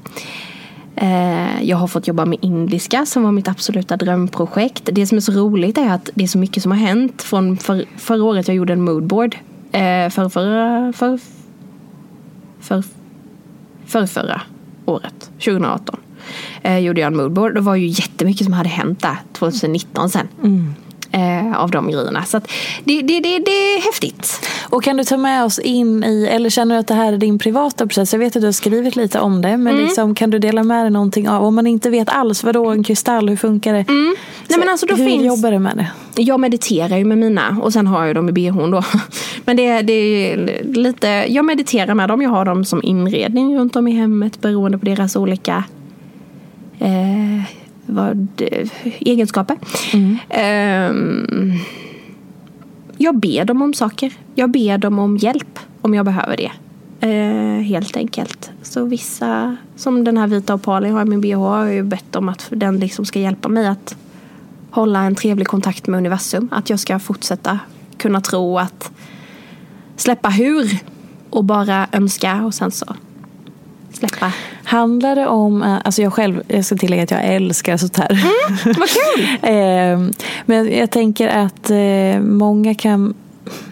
Eh, 0.96 1.62
Jag 1.62 1.76
har 1.76 1.86
fått 1.86 2.08
jobba 2.08 2.24
med 2.24 2.38
indiska 2.42 3.06
som 3.06 3.22
var 3.22 3.32
mitt 3.32 3.48
absoluta 3.48 3.96
drömprojekt. 3.96 4.88
Det 4.92 5.06
som 5.06 5.16
är 5.16 5.20
så 5.22 5.32
roligt 5.32 5.78
är 5.78 5.90
att 5.90 6.10
det 6.14 6.24
är 6.24 6.28
så 6.28 6.38
mycket 6.38 6.62
som 6.62 6.72
har 6.72 6.78
hänt. 6.78 7.22
Från 7.22 7.56
för, 7.56 7.84
förra 7.96 8.24
året 8.24 8.48
jag 8.48 8.56
gjorde 8.56 8.72
en 8.72 8.82
moodboard. 8.84 9.36
Eh, 9.74 10.10
För, 10.10 10.28
förra, 10.28 10.92
för, 10.92 11.18
för, 12.60 12.84
för 13.86 14.06
förra 14.06 14.40
året, 14.84 15.30
2018. 15.38 16.00
Eh, 16.62 16.78
gjorde 16.78 17.00
jag 17.00 17.06
en 17.06 17.16
moodboard. 17.16 17.54
Det 17.54 17.60
var 17.60 17.74
ju 17.76 17.86
jättemycket 17.86 18.44
som 18.44 18.52
hade 18.52 18.68
hänt 18.68 19.02
där 19.02 19.16
2019 19.32 20.10
sen. 20.10 20.28
Mm. 20.42 20.74
Eh, 21.14 21.60
av 21.62 21.70
de 21.70 21.90
grejerna. 21.90 22.24
Så 22.24 22.40
det, 22.84 23.02
det, 23.02 23.20
det, 23.20 23.38
det 23.38 23.50
är 23.50 23.84
häftigt. 23.84 24.48
Och 24.70 24.82
kan 24.82 24.96
du 24.96 25.04
ta 25.04 25.16
med 25.16 25.44
oss 25.44 25.58
in 25.58 26.04
i, 26.04 26.28
eller 26.30 26.50
känner 26.50 26.74
du 26.74 26.78
att 26.80 26.86
det 26.86 26.94
här 26.94 27.12
är 27.12 27.18
din 27.18 27.38
privata 27.38 27.86
process? 27.86 28.12
Jag 28.12 28.20
vet 28.20 28.36
att 28.36 28.42
du 28.42 28.46
har 28.46 28.52
skrivit 28.52 28.96
lite 28.96 29.20
om 29.20 29.42
det, 29.42 29.56
men 29.56 29.76
liksom, 29.76 30.14
kan 30.14 30.30
du 30.30 30.38
dela 30.38 30.62
med 30.62 30.84
dig 30.84 30.90
någonting 30.90 31.28
av, 31.28 31.44
om 31.44 31.54
man 31.54 31.66
inte 31.66 31.90
vet 31.90 32.08
alls, 32.08 32.44
vadå 32.44 32.66
en 32.66 32.84
kristall, 32.84 33.28
hur 33.28 33.36
funkar 33.36 33.72
det? 33.74 33.84
Nej, 34.48 34.58
men 34.58 34.68
alltså, 34.68 34.86
då 34.86 34.94
hur 34.94 35.06
finns- 35.06 35.24
jobbar 35.24 35.50
du 35.50 35.58
med 35.58 35.76
det? 35.76 36.22
Jag 36.22 36.40
mediterar 36.40 36.96
ju 36.96 37.04
med 37.04 37.18
mina 37.18 37.58
och 37.62 37.72
sen 37.72 37.86
har 37.86 38.04
jag 38.06 38.14
dem 38.14 38.28
i 38.28 38.32
bhn 38.32 38.70
då. 38.70 38.82
Men 39.44 39.56
det, 39.56 39.82
det 39.82 39.92
är 39.92 40.62
lite, 40.74 41.08
jag 41.08 41.44
mediterar 41.44 41.94
med 41.94 42.08
dem. 42.08 42.22
Jag 42.22 42.30
har 42.30 42.44
dem 42.44 42.64
som 42.64 42.82
inredning 42.82 43.58
runt 43.58 43.76
om 43.76 43.88
i 43.88 43.92
hemmet 43.92 44.40
beroende 44.40 44.78
på 44.78 44.84
deras 44.84 45.16
olika 45.16 45.64
eh, 46.78 47.63
vad, 47.86 48.42
egenskaper. 48.98 49.56
Ehm, 50.28 51.52
jag 52.96 53.18
ber 53.18 53.44
dem 53.44 53.62
om 53.62 53.74
saker. 53.74 54.12
Jag 54.34 54.50
ber 54.50 54.78
dem 54.78 54.98
om 54.98 55.16
hjälp 55.16 55.58
om 55.80 55.94
jag 55.94 56.04
behöver 56.04 56.36
det. 56.36 56.50
Eh, 57.00 57.62
helt 57.62 57.96
enkelt. 57.96 58.50
Så 58.62 58.84
vissa, 58.84 59.56
som 59.76 60.04
den 60.04 60.18
här 60.18 60.26
vita 60.26 60.54
opalen 60.54 60.90
jag 60.90 60.96
har 60.96 61.06
i 61.06 61.08
min 61.08 61.20
bh, 61.20 61.38
har 61.38 61.64
jag 61.64 61.74
ju 61.74 61.82
bett 61.82 62.16
om 62.16 62.28
att 62.28 62.46
den 62.50 62.78
liksom 62.78 63.04
ska 63.04 63.20
hjälpa 63.20 63.48
mig 63.48 63.66
att 63.66 63.96
hålla 64.70 65.02
en 65.02 65.14
trevlig 65.14 65.48
kontakt 65.48 65.86
med 65.86 65.98
universum. 65.98 66.48
Att 66.52 66.70
jag 66.70 66.80
ska 66.80 66.98
fortsätta 66.98 67.58
kunna 67.96 68.20
tro 68.20 68.58
att 68.58 68.92
släppa 69.96 70.28
hur 70.28 70.78
och 71.30 71.44
bara 71.44 71.86
önska 71.92 72.44
och 72.44 72.54
sen 72.54 72.70
så 72.70 72.96
släppa. 73.94 74.32
Handlar 74.64 75.16
det 75.16 75.26
om, 75.26 75.62
eh, 75.62 75.76
alltså 75.84 76.02
jag 76.02 76.12
själv, 76.12 76.42
jag 76.48 76.64
ska 76.64 76.76
tillägga 76.76 77.02
att 77.02 77.10
jag 77.10 77.24
älskar 77.24 77.76
sånt 77.76 77.96
här. 77.96 78.24
Vad 78.64 78.88
kul! 78.88 79.26
Eh, 79.42 80.24
Men 80.46 80.78
jag 80.78 80.90
tänker 80.90 81.28
att 81.28 81.70
eh, 81.70 82.20
många 82.22 82.74
kan 82.74 83.14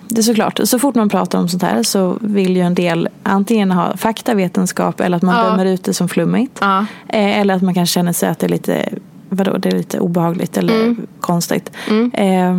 det 0.09 0.21
är 0.21 0.23
såklart, 0.23 0.61
så 0.65 0.79
fort 0.79 0.95
man 0.95 1.09
pratar 1.09 1.39
om 1.39 1.49
sånt 1.49 1.63
här 1.63 1.83
så 1.83 2.19
vill 2.21 2.57
ju 2.57 2.63
en 2.63 2.75
del 2.75 3.09
antingen 3.23 3.71
ha 3.71 3.97
faktavetenskap 3.97 5.01
eller 5.01 5.17
att 5.17 5.23
man 5.23 5.37
Ja. 5.37 5.51
dömer 5.51 5.65
ut 5.67 5.85
det 5.85 5.95
som 5.95 6.09
flummigt. 6.09 6.59
Ja. 6.61 6.79
Eh, 7.09 7.39
Eller 7.41 7.55
att 7.55 7.63
man 7.63 7.75
kan 7.75 7.87
känna 7.87 8.13
sig 8.13 8.29
att 8.29 8.39
det 8.39 8.47
är 8.47 8.51
lite, 8.51 8.89
vadå, 9.29 9.57
det 9.59 9.69
är 9.69 9.73
lite 9.77 10.01
obehagligt 10.01 10.57
eller 10.57 10.97
konstigt. 11.21 11.71
Eh, 12.13 12.55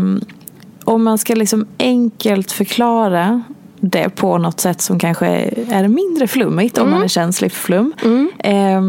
Om 0.83 1.03
man 1.03 1.17
ska 1.17 1.35
liksom 1.35 1.65
enkelt 1.79 2.51
förklara 2.51 3.41
det 3.85 4.09
på 4.09 4.37
något 4.37 4.59
sätt 4.59 4.81
som 4.81 4.99
kanske 4.99 5.27
är 5.69 5.87
mindre 5.87 6.27
flummigt 6.27 6.77
om 6.77 6.89
man 6.89 7.03
är 7.03 7.07
känslig 7.07 7.51
för 7.51 7.59
flum. 7.59 7.93
Eh, 8.39 8.81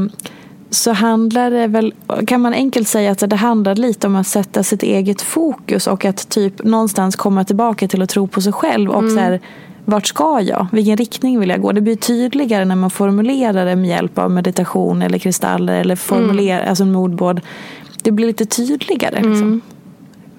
så 0.70 0.92
handlar 0.92 1.50
det 1.50 1.66
väl, 1.66 1.94
kan 2.26 2.40
man 2.40 2.52
enkelt 2.52 2.88
säga 2.88 3.10
att 3.10 3.30
det 3.30 3.36
handlar 3.36 3.74
lite 3.74 4.06
om 4.06 4.16
att 4.16 4.26
sätta 4.26 4.62
sitt 4.62 4.82
eget 4.82 5.22
fokus 5.22 5.86
och 5.86 6.04
att 6.04 6.28
typ 6.28 6.64
någonstans 6.64 7.16
komma 7.16 7.44
tillbaka 7.44 7.88
till 7.88 8.02
att 8.02 8.08
tro 8.08 8.26
på 8.26 8.40
sig 8.40 8.52
själv 8.52 8.90
och 8.90 9.10
så 9.10 9.18
här, 9.18 9.40
vart 9.84 10.06
ska 10.06 10.40
jag? 10.40 10.66
Vilken 10.72 10.96
riktning 10.96 11.40
vill 11.40 11.48
jag 11.48 11.60
gå? 11.60 11.72
Det 11.72 11.80
blir 11.80 11.96
tydligare 11.96 12.64
när 12.64 12.76
man 12.76 12.90
formulerar 12.90 13.66
det 13.66 13.76
med 13.76 13.88
hjälp 13.88 14.18
av 14.18 14.30
meditation 14.30 15.02
eller 15.02 15.18
kristaller 15.18 15.80
eller 15.80 15.96
formulerar, 15.96 16.66
alltså 16.66 16.84
en 16.84 16.92
moodboard. 16.92 17.40
Det 18.02 18.10
blir 18.10 18.26
lite 18.26 18.46
tydligare. 18.46 19.14
Liksom. 19.14 19.60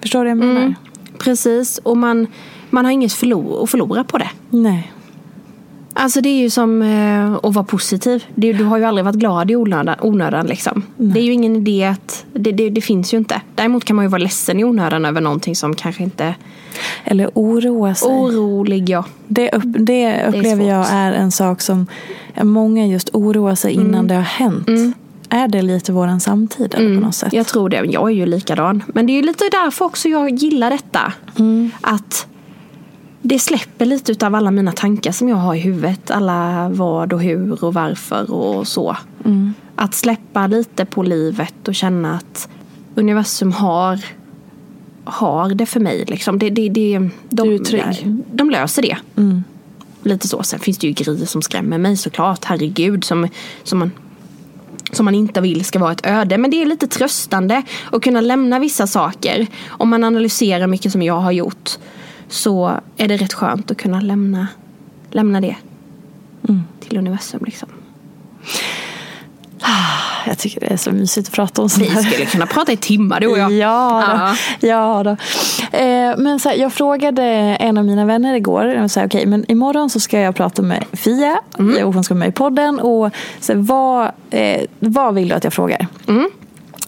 Förstår 0.00 0.24
du 0.24 0.34
vad 0.34 0.48
jag 0.48 0.54
menar? 0.54 0.74
Precis, 1.18 1.78
och 1.78 1.96
man, 1.96 2.26
man 2.70 2.84
har 2.84 2.92
inget 2.92 3.12
förlor- 3.12 3.62
att 3.62 3.70
förlora 3.70 4.04
på 4.04 4.18
det. 4.18 4.28
Nej. 4.50 4.92
Alltså 5.98 6.20
det 6.20 6.28
är 6.28 6.38
ju 6.38 6.50
som 6.50 6.82
eh, 6.82 7.32
att 7.42 7.54
vara 7.54 7.64
positiv. 7.64 8.24
Det, 8.34 8.52
du 8.52 8.64
har 8.64 8.78
ju 8.78 8.84
aldrig 8.84 9.04
varit 9.04 9.16
glad 9.16 9.50
i 9.50 9.56
onödan. 9.56 9.96
onödan 10.00 10.46
liksom. 10.46 10.82
Det 10.96 11.20
är 11.20 11.24
ju 11.24 11.32
ingen 11.32 11.56
idé 11.56 11.84
att... 11.84 12.24
Det, 12.32 12.52
det, 12.52 12.70
det 12.70 12.80
finns 12.80 13.14
ju 13.14 13.18
inte. 13.18 13.40
Däremot 13.54 13.84
kan 13.84 13.96
man 13.96 14.04
ju 14.04 14.08
vara 14.08 14.22
ledsen 14.22 14.60
i 14.60 14.64
onödan 14.64 15.04
över 15.04 15.20
någonting 15.20 15.56
som 15.56 15.74
kanske 15.74 16.02
inte... 16.02 16.34
Eller 17.04 17.30
oroa 17.34 17.94
sig. 17.94 18.08
Orolig, 18.08 18.90
ja. 18.90 19.04
Det, 19.28 19.50
upp, 19.50 19.62
det 19.64 20.26
upplever 20.28 20.56
svårt. 20.56 20.68
jag 20.68 20.86
är 20.90 21.12
en 21.12 21.32
sak 21.32 21.60
som 21.60 21.86
många 22.42 22.86
just 22.86 23.10
oroar 23.12 23.54
sig 23.54 23.72
innan 23.72 24.06
det 24.06 24.14
har 24.14 24.22
hänt. 24.22 24.68
Är 25.28 25.48
det 25.48 25.62
lite 25.62 25.92
våran 25.92 26.20
samtid 26.20 26.74
eller 26.74 26.94
på 27.00 27.06
något 27.06 27.14
sätt? 27.14 27.32
Jag 27.32 27.46
tror 27.46 27.68
det. 27.68 27.76
Jag 27.84 28.10
är 28.10 28.14
ju 28.14 28.26
likadan. 28.26 28.82
Men 28.86 29.06
det 29.06 29.12
är 29.12 29.14
ju 29.14 29.22
lite 29.22 29.44
därför 29.50 29.84
också 29.84 30.08
jag 30.08 30.30
gillar 30.30 30.70
detta. 30.70 31.12
Att 31.80 32.26
det 33.28 33.38
släpper 33.38 33.84
lite 33.86 34.26
av 34.26 34.34
alla 34.34 34.50
mina 34.50 34.72
tankar 34.72 35.12
som 35.12 35.28
jag 35.28 35.36
har 35.36 35.54
i 35.54 35.58
huvudet. 35.58 36.10
Alla 36.10 36.68
vad 36.68 37.12
och 37.12 37.22
hur 37.22 37.64
och 37.64 37.74
varför 37.74 38.30
och 38.30 38.68
så. 38.68 38.96
Att 39.76 39.94
släppa 39.94 40.46
lite 40.46 40.84
på 40.84 41.02
livet 41.02 41.68
och 41.68 41.74
känna 41.74 42.14
att 42.14 42.48
universum 42.94 43.52
har, 43.52 44.00
har 45.04 45.54
det 45.54 45.66
för 45.66 45.80
mig. 45.80 46.04
Liksom. 46.08 46.38
Det, 46.38 46.50
det, 46.50 46.68
det, 46.68 46.98
de, 47.28 47.48
Du 47.48 47.54
är 47.54 47.58
trygg. 47.58 48.16
de 48.32 48.50
löser 48.50 48.82
det. 48.82 48.96
lite 50.02 50.28
så. 50.28 50.42
Sen 50.42 50.60
finns 50.60 50.78
det 50.78 50.86
ju 50.86 50.92
grejer 50.92 51.26
som 51.26 51.42
skrämmer 51.42 51.78
mig 51.78 51.96
såklart. 51.96 52.44
Herregud. 52.44 53.04
Som, 53.04 53.28
som, 53.62 53.78
man, 53.78 53.90
som 54.92 55.04
man 55.04 55.14
inte 55.14 55.40
vill 55.40 55.64
ska 55.64 55.78
vara 55.78 55.92
ett 55.92 56.06
öde. 56.06 56.38
Men 56.38 56.50
det 56.50 56.62
är 56.62 56.66
lite 56.66 56.86
tröstande 56.86 57.62
att 57.92 58.02
kunna 58.02 58.20
lämna 58.20 58.58
vissa 58.58 58.86
saker. 58.86 59.46
Om 59.68 59.88
man 59.88 60.04
analyserar 60.04 60.66
mycket 60.66 60.92
som 60.92 61.02
jag 61.02 61.20
har 61.20 61.32
gjort. 61.32 61.78
Så 62.28 62.80
är 62.96 63.08
det 63.08 63.16
rätt 63.16 63.32
skönt 63.32 63.70
att 63.70 63.76
kunna 63.76 64.00
lämna, 64.00 64.46
lämna 65.10 65.40
det 65.40 65.56
till 66.80 66.98
universum. 66.98 67.40
Liksom. 67.44 67.68
Jag 70.26 70.38
tycker 70.38 70.60
det 70.60 70.66
är 70.66 70.76
så 70.76 70.92
mysigt 70.92 71.28
att 71.28 71.34
prata 71.34 71.62
om 71.62 71.68
sånt 71.68 71.86
Vi 71.86 71.90
här. 71.90 72.02
skulle 72.02 72.26
kunna 72.26 72.46
prata 72.46 72.72
i 72.72 72.76
timmar 72.76 73.20
du 73.20 73.26
och 73.26 73.38
jag. 73.38 73.52
Ja, 73.52 74.36
då. 74.60 74.66
ja 74.68 75.02
då. 75.04 75.10
Eh, 75.78 76.16
men 76.16 76.40
så 76.40 76.48
här, 76.48 76.56
jag 76.56 76.72
frågade 76.72 77.22
en 77.60 77.78
av 77.78 77.84
mina 77.84 78.04
vänner 78.04 78.34
igår. 78.34 78.66
Jag 78.66 78.90
sa, 78.90 79.04
okay, 79.04 79.26
men 79.26 79.50
imorgon 79.50 79.90
så 79.90 80.00
ska 80.00 80.20
jag 80.20 80.34
prata 80.34 80.62
med 80.62 80.84
Fia. 80.92 81.40
Mm. 81.58 81.86
Och 81.86 81.94
hon 81.94 82.04
ska 82.04 82.14
vara 82.14 82.18
med 82.18 82.28
i 82.28 82.32
podden. 82.32 82.80
Och 82.80 83.10
så 83.40 83.52
här, 83.52 83.60
vad, 83.60 84.10
eh, 84.30 84.62
vad 84.78 85.14
vill 85.14 85.28
du 85.28 85.34
att 85.34 85.44
jag 85.44 85.52
frågar? 85.52 85.86
Mm. 86.08 86.30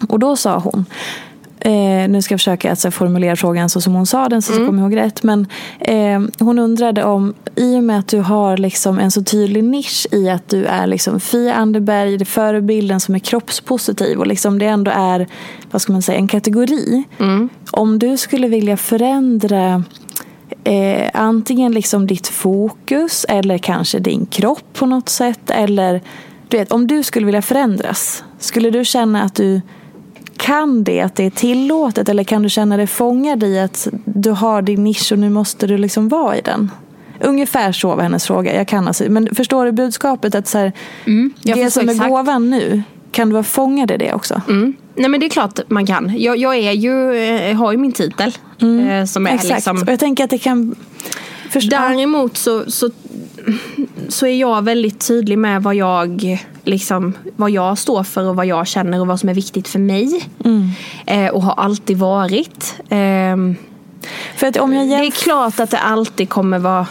Och 0.08 0.18
då 0.18 0.36
sa 0.36 0.58
hon. 0.58 0.84
Eh, 1.68 2.08
nu 2.08 2.22
ska 2.22 2.32
jag 2.32 2.40
försöka 2.40 2.76
så 2.76 2.88
här, 2.88 2.90
formulera 2.90 3.36
frågan 3.36 3.68
så 3.68 3.80
som 3.80 3.94
hon 3.94 4.06
sa 4.06 4.28
den 4.28 4.42
så 4.42 4.52
Mm. 4.52 4.62
jag 4.62 4.68
kommer 4.68 4.82
ihåg 4.82 4.96
rätt. 4.96 5.22
Men 5.22 5.46
eh, 5.80 6.20
hon 6.38 6.58
undrade 6.58 7.04
om, 7.04 7.34
i 7.56 7.78
och 7.78 7.84
med 7.84 7.98
att 7.98 8.08
du 8.08 8.20
har 8.20 8.56
liksom 8.56 8.98
en 8.98 9.10
så 9.10 9.22
tydlig 9.22 9.64
nisch 9.64 10.06
i 10.10 10.28
att 10.30 10.48
du 10.48 10.64
är 10.64 10.86
liksom 10.86 11.20
Fia 11.20 11.54
Anderberg, 11.54 12.24
förebilden 12.24 13.00
som 13.00 13.14
är 13.14 13.18
kroppspositiv 13.18 14.18
och 14.18 14.26
liksom 14.26 14.58
det 14.58 14.66
ändå 14.66 14.90
är 14.94 15.26
vad 15.70 15.82
ska 15.82 15.92
man 15.92 16.02
säga, 16.02 16.18
en 16.18 16.28
kategori. 16.28 17.04
Om 17.70 17.98
du 17.98 18.16
skulle 18.16 18.48
vilja 18.48 18.76
förändra 18.76 19.84
eh, 20.64 21.10
antingen 21.14 21.72
liksom 21.72 22.06
ditt 22.06 22.26
fokus 22.28 23.26
eller 23.28 23.58
kanske 23.58 23.98
din 23.98 24.26
kropp 24.26 24.64
på 24.72 24.86
något 24.86 25.08
sätt. 25.08 25.50
Eller 25.50 26.02
du 26.48 26.56
vet, 26.56 26.72
om 26.72 26.86
du 26.86 27.02
skulle 27.02 27.26
vilja 27.26 27.42
förändras, 27.42 28.24
skulle 28.38 28.70
du 28.70 28.84
känna 28.84 29.22
att 29.22 29.34
du 29.34 29.60
kan 30.38 30.84
det, 30.84 31.00
att 31.00 31.14
det 31.16 31.24
är 31.24 31.30
tillåtet 31.30 32.08
eller 32.08 32.24
kan 32.24 32.42
du 32.42 32.48
känna 32.48 32.76
dig 32.76 32.86
fångad 32.86 33.42
i 33.42 33.58
att 33.58 33.88
du 34.04 34.30
har 34.30 34.62
din 34.62 34.84
nisch 34.84 35.12
och 35.12 35.18
nu 35.18 35.30
måste 35.30 35.66
du 35.66 35.78
liksom 35.78 36.08
vara 36.08 36.36
i 36.36 36.40
den? 36.40 36.70
Ungefär 37.20 37.72
så 37.72 37.94
var 37.94 38.02
hennes 38.02 38.26
fråga. 38.26 38.54
Jag 38.56 38.68
kan 38.68 38.88
alltså, 38.88 39.04
men 39.08 39.34
förstår 39.34 39.64
du 39.64 39.72
budskapet? 39.72 40.34
att 40.34 40.48
så 40.48 40.58
här, 40.58 40.72
jag 41.42 41.58
Det 41.58 41.70
som 41.70 41.88
är 41.88 41.92
exakt. 41.92 42.10
gåvan 42.10 42.50
nu, 42.50 42.82
kan 43.12 43.28
du 43.28 43.32
vara 43.32 43.42
fångad 43.44 43.90
i 43.90 43.96
det 43.96 44.12
också? 44.12 44.40
Mm. 44.48 44.74
Nej 44.94 45.08
men 45.10 45.20
det 45.20 45.26
är 45.26 45.30
klart 45.30 45.60
man 45.68 45.86
kan. 45.86 46.12
Jag, 46.18 46.36
jag 46.36 46.56
är 46.56 46.72
ju, 46.72 47.14
eh, 47.16 47.56
har 47.56 47.72
ju 47.72 47.78
min 47.78 47.92
titel. 47.92 48.32
eh, 48.60 49.04
Som 49.04 49.26
är 49.26 49.30
Exakt. 49.34 49.54
liksom 49.54 49.82
Och 49.82 49.88
jag 49.88 49.98
tänker 50.00 50.24
att 50.24 50.30
det 50.30 50.38
kan... 50.38 50.74
Förstå- 51.50 51.70
Däremot 51.70 52.36
så, 52.36 52.70
så, 52.70 52.90
så 54.08 54.26
är 54.26 54.40
jag 54.40 54.62
väldigt 54.64 55.06
tydlig 55.08 55.38
med 55.38 55.62
vad 55.62 55.74
jag, 55.74 56.38
liksom, 56.64 57.12
vad 57.36 57.50
jag 57.50 57.78
står 57.78 58.02
för 58.02 58.24
och 58.28 58.36
vad 58.36 58.46
jag 58.46 58.66
känner 58.66 59.00
och 59.00 59.06
vad 59.06 59.20
som 59.20 59.28
är 59.28 59.34
viktigt 59.34 59.68
för 59.68 59.78
mig. 59.78 60.28
Mm. 60.44 60.68
Eh, 61.06 61.30
och 61.34 61.42
har 61.42 61.52
alltid 61.52 61.96
varit. 61.98 62.74
Ehm, 62.88 63.56
För 64.36 64.46
att 64.46 64.56
om 64.56 64.72
jag 64.74 64.88
det 64.88 64.94
är 65.06 65.10
klart 65.10 65.60
att 65.60 65.70
det 65.70 65.78
alltid 65.78 66.28
kommer 66.28 66.58
vara, 66.58 66.86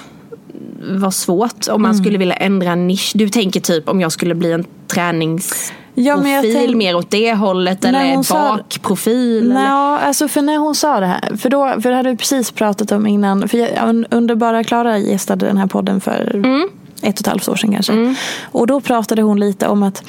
vara 0.91 1.11
svårt 1.11 1.67
om 1.67 1.81
man 1.81 1.91
Mm. 1.91 2.03
skulle 2.03 2.17
vilja 2.17 2.35
ändra 2.35 2.71
en 2.71 2.87
nisch. 2.87 3.11
Du 3.15 3.29
tänker 3.29 3.59
typ 3.59 3.89
om 3.89 4.01
jag 4.01 4.11
skulle 4.11 4.35
bli 4.35 4.51
en 4.51 4.65
träningsprofil 4.87 5.73
Ja, 5.99 6.27
jag 6.29 6.41
tänk- 6.53 6.75
mer 6.75 6.95
åt 6.95 7.09
det 7.11 7.33
hållet 7.33 7.85
eller 7.85 8.13
hon 8.15 8.23
sa- 8.23 8.55
bakprofil. 8.57 9.43
eller? 9.51 9.53
Nej, 9.53 9.99
alltså 10.07 10.27
för 10.27 10.41
när 10.41 10.57
hon 10.57 10.75
sa 10.75 10.99
det 10.99 11.05
här, 11.05 11.37
för, 11.37 11.49
då, 11.49 11.75
för 11.81 11.89
det 11.89 11.95
hade 11.95 12.09
vi 12.09 12.17
precis 12.17 12.51
pratat 12.51 12.91
om 12.91 13.07
innan, 13.07 13.47
för 13.47 13.57
jag, 13.57 13.69
un- 13.69 14.05
Underbara 14.11 14.63
Klara 14.63 14.97
gästade 14.97 15.45
den 15.45 15.57
här 15.57 15.67
podden 15.67 16.01
för 16.01 16.31
Mm. 16.35 16.69
Ett 17.01 17.15
och 17.15 17.21
ett 17.21 17.27
halvt 17.27 17.47
år 17.47 17.55
sedan 17.55 17.71
kanske. 17.71 18.15
Och 18.51 18.67
då 18.67 18.81
pratade 18.81 19.21
hon 19.21 19.39
lite 19.39 19.67
om 19.67 19.83
att, 19.83 20.03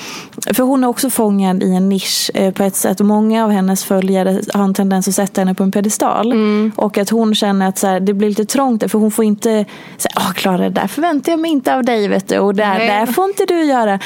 för 0.53 0.62
hon 0.62 0.84
är 0.84 0.89
också 0.89 1.11
fångad 1.11 1.62
i 1.62 1.74
en 1.74 1.89
nisch 1.89 2.30
eh, 2.34 2.53
på 2.53 2.62
ett 2.62 2.76
sätt 2.76 3.01
många 3.01 3.45
av 3.45 3.51
hennes 3.51 3.84
följare 3.84 4.41
har 4.55 4.64
en 4.64 4.74
tendens 4.74 5.09
att 5.09 5.14
sätta 5.14 5.41
henne 5.41 5.55
på 5.55 5.62
en 5.62 5.72
pedestal. 5.72 6.32
Mm. 6.32 6.72
Och 6.76 6.99
att 6.99 7.11
hon 7.11 7.34
känner 7.34 7.68
att 7.68 7.78
så 7.78 7.86
här, 7.86 8.01
det 8.01 8.14
blir 8.14 8.28
lite 8.28 8.45
trångt 8.45 8.80
där, 8.80 8.89
för 8.89 8.99
hon 8.99 9.11
får 9.11 9.24
inte 9.24 9.64
säga, 9.97 10.12
Klara 10.34 10.59
det 10.59 10.70
där 10.70 10.86
förväntar 10.86 11.32
jag 11.32 11.41
mig 11.41 11.51
inte 11.51 11.74
av 11.74 11.84
dig 11.84 12.09
vet 12.09 12.28
du 12.28 12.39
och 12.39 12.55
det 12.55 12.68
Nej. 12.68 12.89
där 12.89 13.07
får 13.07 13.24
inte 13.24 13.45
du 13.45 13.64
göra. 13.64 13.99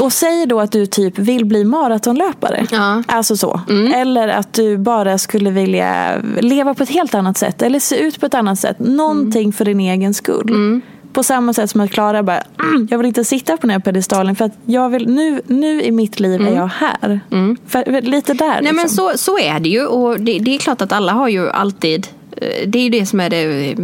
Och 0.00 0.12
säg 0.12 0.46
då 0.46 0.60
att 0.60 0.72
du 0.72 0.86
typ 0.86 1.18
vill 1.18 1.44
bli 1.44 1.64
maratonlöpare. 1.64 2.66
Ja. 2.70 3.02
Alltså 3.06 3.36
så. 3.36 3.60
Eller 3.94 4.28
att 4.28 4.52
du 4.52 4.78
bara 4.78 5.18
skulle 5.18 5.50
vilja 5.50 6.18
leva 6.40 6.74
på 6.74 6.82
ett 6.82 6.90
helt 6.90 7.14
annat 7.14 7.38
sätt. 7.38 7.62
Eller 7.62 7.80
se 7.80 7.96
ut 7.96 8.20
på 8.20 8.26
ett 8.26 8.34
annat 8.34 8.58
sätt. 8.58 8.78
Någonting 8.78 9.52
för 9.52 9.64
din 9.64 9.80
egen 9.80 10.14
skull. 10.14 10.80
På 11.12 11.22
samma 11.22 11.52
sätt 11.52 11.70
som 11.70 11.80
att 11.80 11.90
Klara 11.90 12.22
bara, 12.22 12.42
mm, 12.62 12.88
jag 12.90 12.98
vill 12.98 13.06
inte 13.06 13.24
sitta 13.24 13.56
på 13.56 13.60
den 13.60 13.70
här 13.70 13.78
pedestalen 13.78 14.36
för 14.36 14.44
att 14.44 14.52
jag 14.66 14.88
vill, 14.90 15.08
nu, 15.08 15.40
nu 15.46 15.82
i 15.82 15.90
mitt 15.90 16.20
liv 16.20 16.40
är 16.46 16.54
jag 16.54 16.66
här. 16.66 17.20
För, 17.66 17.84
för, 17.92 18.02
lite 18.02 18.34
där. 18.34 18.60
Nej 18.62 18.72
men 18.72 18.82
liksom. 18.82 19.10
så, 19.12 19.18
så 19.18 19.38
är 19.38 19.60
det 19.60 19.68
ju 19.68 19.86
och 19.86 20.20
det, 20.20 20.38
det 20.38 20.54
är 20.54 20.58
klart 20.58 20.80
att 20.82 20.92
alla 20.92 21.12
har 21.12 21.28
ju 21.28 21.50
alltid 21.50 22.06
eh, 22.36 22.68
Det 22.68 22.78
är 22.78 22.82
ju 22.82 22.88
det 22.90 23.06
som 23.06 23.20
är 23.20 23.30
det 23.30 23.70
eh, 23.72 23.78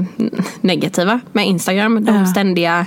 negativa 0.61 1.20
med 1.33 1.47
Instagram. 1.47 2.05
De 2.05 2.14
Ja. 2.16 2.27
ständiga 2.27 2.87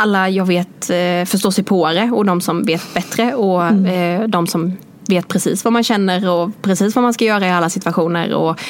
Alla 0.00 0.28
jag 0.28 0.46
vet 0.46 0.90
eh, 0.90 1.24
förstår 1.26 1.50
sig 1.50 1.64
på 1.64 1.92
det 1.92 2.10
och 2.14 2.24
de 2.24 2.40
som 2.40 2.62
vet 2.64 2.94
bättre 2.94 3.34
och 3.34 3.62
Mm. 3.66 4.20
eh, 4.22 4.28
de 4.28 4.46
som 4.46 4.76
vet 5.08 5.28
precis 5.28 5.64
vad 5.64 5.72
man 5.72 5.84
känner 5.84 6.30
och 6.30 6.50
precis 6.62 6.94
vad 6.94 7.02
man 7.02 7.14
ska 7.14 7.24
göra 7.24 7.46
i 7.46 7.50
alla 7.50 7.70
situationer 7.70 8.34
och, 8.34 8.60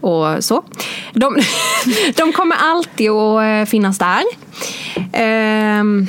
och 0.00 0.44
så. 0.44 0.62
De, 1.12 1.36
de 2.16 2.32
kommer 2.32 2.56
alltid 2.56 3.10
att 3.10 3.42
eh, 3.42 3.70
finnas 3.70 3.98
där. 3.98 4.22
Um, 5.80 6.08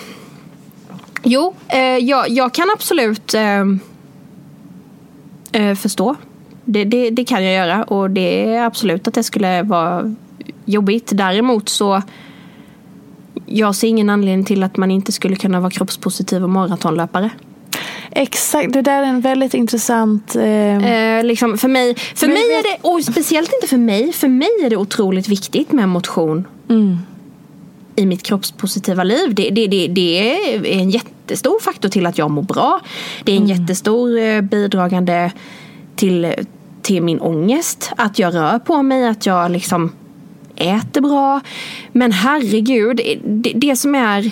jo, 1.23 1.55
eh, 1.67 1.79
jag, 1.81 2.29
jag 2.29 2.53
kan 2.53 2.69
absolut 2.73 3.33
ehm, 3.33 3.79
förstå. 5.81 6.15
Det, 6.65 6.83
det, 6.83 7.09
det 7.09 7.25
kan 7.25 7.43
jag 7.43 7.53
göra 7.53 7.83
och 7.83 8.09
det 8.09 8.55
är 8.55 8.63
absolut 8.63 9.07
att 9.07 9.13
det 9.13 9.23
skulle 9.23 9.63
vara 9.63 10.15
jobbigt. 10.65 11.11
Däremot 11.13 11.69
så 11.69 12.01
jag 13.45 13.75
ser 13.75 13.87
ingen 13.87 14.09
anledning 14.09 14.45
till 14.45 14.63
att 14.63 14.77
man 14.77 14.91
inte 14.91 15.11
skulle 15.11 15.35
kunna 15.35 15.59
vara 15.59 15.71
kroppspositiv 15.71 16.43
och 16.43 16.49
maratonlöpare. 16.49 17.29
Exakt, 18.11 18.74
det 18.74 18.82
där 18.82 19.03
är 19.03 19.07
en 19.07 19.22
väldigt 19.22 19.53
intressant... 19.53 20.36
Eh, 20.36 21.09
Eh, 21.20 21.24
liksom 21.24 21.57
för 21.57 21.67
mig, 21.67 21.95
för 21.95 22.28
Men 22.28 22.34
mig 22.34 22.43
är 22.43 22.63
det, 22.63 22.78
och 22.82 23.03
speciellt 23.03 23.53
inte 23.53 23.67
för 23.67 23.78
mig, 23.78 24.13
för 24.13 24.28
mig 24.28 24.49
är 24.63 24.70
det 24.70 24.78
otroligt 24.78 25.28
viktigt 25.28 25.72
med 25.72 25.89
motion 25.89 26.47
i 27.95 28.05
mitt 28.05 28.24
kroppspositiva 28.24 29.03
liv. 29.03 29.36
Det, 29.36 29.49
det, 29.49 29.67
det, 29.67 29.88
det 29.88 30.20
är 30.53 30.65
en 30.65 30.89
jättestor 30.89 31.59
faktor 31.59 31.89
till 31.89 32.05
att 32.05 32.17
jag 32.17 32.32
mår 32.32 32.41
bra. 32.41 32.80
Det 33.24 33.32
är 33.32 33.38
en 33.38 33.47
jättestor 33.47 34.20
eh, 34.20 34.41
bidragande 34.41 35.32
till, 35.95 36.34
till 36.82 37.03
min 37.03 37.20
ångest. 37.20 37.91
Att 37.97 38.20
jag 38.20 38.36
rör 38.36 38.59
på 38.59 38.84
mig, 38.84 39.07
att 39.07 39.26
jag 39.26 39.51
liksom 39.51 39.91
äter 40.55 41.01
bra. 41.01 41.41
Men 41.91 42.11
herregud, 42.11 43.01
det, 43.26 43.53
det 43.55 43.76
som 43.76 43.95
är 43.95 44.32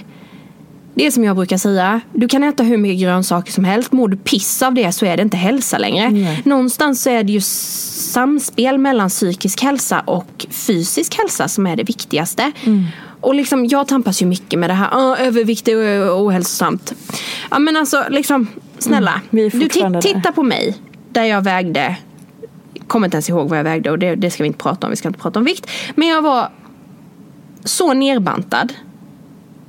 det 0.98 1.06
är 1.06 1.12
som 1.12 1.24
jag 1.24 1.36
brukar 1.36 1.58
säga, 1.58 2.02
du 2.14 2.28
kan 2.28 2.44
äta 2.44 2.64
hur 2.64 2.78
mycket 2.78 3.02
grönsaker 3.02 3.52
som 3.52 3.64
helst. 3.64 3.92
Mår 3.92 4.08
du 4.08 4.18
piss 4.18 4.62
av 4.62 4.74
det 4.74 4.92
så 4.92 5.06
är 5.06 5.18
det 5.18 5.24
inte 5.24 5.38
hälsa 5.38 5.78
längre. 5.78 6.36
Någonstans 6.46 7.02
så 7.02 7.10
är 7.10 7.24
det 7.24 7.32
ju 7.32 7.42
samspel 7.42 8.78
mellan 8.78 9.10
psykisk 9.10 9.62
hälsa 9.64 10.00
och 10.00 10.46
fysisk 10.50 11.18
hälsa 11.18 11.48
som 11.48 11.68
är 11.68 11.76
det 11.76 11.84
viktigaste. 11.84 12.52
Och 13.22 13.36
liksom, 13.36 13.66
jag 13.66 13.88
tampas 13.88 14.22
ju 14.22 14.26
mycket 14.26 14.60
med 14.60 14.70
det 14.70 14.74
här, 14.74 14.90
"Åh, 14.94 15.22
övervikt 15.22 15.68
är 15.68 16.10
ohälsosamt. 16.28 16.94
Ja 17.52 17.60
men 17.60 17.78
alltså, 17.78 18.04
liksom, 18.10 18.48
snälla. 18.80 19.22
är 19.32 19.60
du 19.60 19.70
titta 20.02 20.32
på 20.32 20.44
mig, 20.44 20.76
där 21.12 21.24
jag 21.24 21.42
vägde, 21.44 21.96
kommer 22.88 23.08
inte 23.08 23.16
ens 23.16 23.30
ihåg 23.30 23.50
vad 23.50 23.60
jag 23.60 23.64
vägde 23.64 23.92
och 23.92 24.00
det, 24.00 24.16
det 24.16 24.32
ska 24.32 24.44
vi 24.44 24.48
inte 24.48 24.60
prata 24.64 24.88
om, 24.88 24.92
vi 24.92 24.98
ska 24.98 25.08
inte 25.08 25.20
prata 25.20 25.40
om 25.40 25.46
vikt. 25.46 25.70
Men 25.96 26.08
jag 26.08 26.22
var 26.22 26.50
så 27.64 27.94
nerbantad. 27.94 28.74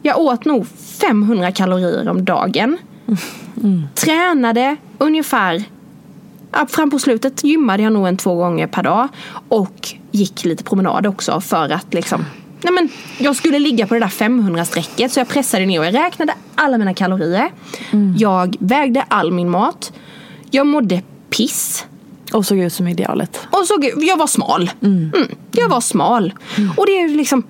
Jag 0.03 0.18
åt 0.18 0.44
nog 0.44 0.66
500 1.01 1.53
kalorier 1.53 2.09
om 2.09 2.24
dagen. 2.24 2.78
Tränade 3.94 4.76
ungefär, 4.99 5.64
fram 6.68 6.90
på 6.90 6.99
slutet 6.99 7.44
gymmade 7.44 7.82
jag 7.82 7.92
nog 7.92 8.09
en 8.09 8.16
två 8.16 8.34
gånger 8.34 8.66
per 8.66 8.82
dag. 8.82 9.09
Och 9.49 9.94
gick 10.11 10.44
lite 10.44 10.64
promenad 10.64 11.07
också 11.07 11.40
för 11.40 11.68
att 11.72 11.94
liksom 11.94 12.24
Nej 12.62 12.72
men, 12.72 12.88
jag 13.18 13.36
skulle 13.36 13.59
ligga 13.59 13.86
på 13.86 13.94
det 13.94 14.01
där 14.01 14.07
500-strecket 14.07 15.09
så 15.09 15.20
jag 15.20 15.28
pressade 15.28 15.66
ner 15.66 15.80
och 15.80 15.86
jag 15.86 15.94
räknade 15.94 16.34
alla 16.55 16.78
mina 16.78 16.94
kalorier. 16.94 17.51
Jag 18.16 18.57
vägde 18.61 19.05
all 19.09 19.32
min 19.32 19.51
mat. 19.51 19.92
Jag 20.51 20.66
mådde 20.66 21.03
piss. 21.30 21.86
och 22.32 22.46
såg 22.46 22.59
ut 22.59 22.72
som 22.72 22.88
idealet. 22.88 23.40
Och 23.51 23.66
så, 23.66 23.74
jag 23.96 24.16
var 24.16 24.26
smal. 24.26 24.70
Mm. 24.82 25.12
Jag 25.53 25.68
var 25.68 25.80
smal. 25.80 26.32
Och 26.76 26.86
det 26.86 26.92
är 26.92 27.09
ju 27.09 27.16
liksom, 27.16 27.42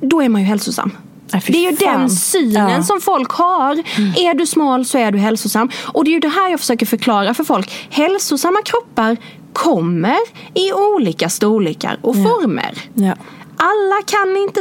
då 0.00 0.22
är 0.22 0.28
man 0.28 0.40
ju 0.40 0.46
hälsosam. 0.46 0.90
Nej, 1.34 1.42
Det 1.46 1.66
är 1.66 1.70
ju 1.70 1.76
fan. 1.76 2.00
den 2.00 2.10
synen 2.10 2.70
Ja. 2.70 2.82
som 2.82 3.00
folk 3.00 3.30
har. 3.32 3.72
Är 4.16 4.34
du 4.34 4.46
smal 4.46 4.84
så 4.84 4.98
är 4.98 5.10
du 5.12 5.18
hälsosam. 5.18 5.70
Och 5.84 6.04
det 6.04 6.10
är 6.10 6.12
ju 6.12 6.20
det 6.20 6.28
här 6.28 6.50
jag 6.50 6.60
försöker 6.60 6.86
förklara 6.86 7.34
för 7.34 7.44
folk. 7.44 7.86
Hälsosamma 7.90 8.58
kroppar 8.64 9.16
kommer 9.52 10.16
i 10.54 10.72
olika 10.72 11.28
storlekar 11.28 11.98
och 12.02 12.14
former. 12.14 12.74
Ja. 12.94 13.14
Alla 13.56 14.02
kan 14.06 14.36
inte 14.36 14.60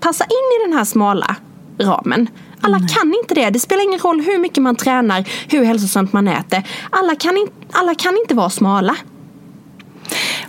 passa 0.00 0.24
in 0.24 0.30
i 0.60 0.68
den 0.68 0.78
här 0.78 0.84
smala 0.84 1.36
ramen. 1.80 2.28
Alla 2.60 2.78
kan 2.78 3.14
inte 3.22 3.34
det. 3.34 3.50
Det 3.50 3.58
spelar 3.60 3.82
ingen 3.82 3.98
roll 3.98 4.20
hur 4.20 4.38
mycket 4.38 4.62
man 4.62 4.76
tränar, 4.76 5.24
hur 5.48 5.64
hälsosamt 5.64 6.12
man 6.12 6.28
äter. 6.28 6.62
Alla 6.90 7.14
kan, 7.14 7.48
alla 7.72 7.94
kan 7.94 8.16
inte 8.16 8.34
vara 8.34 8.50
smala. 8.50 8.96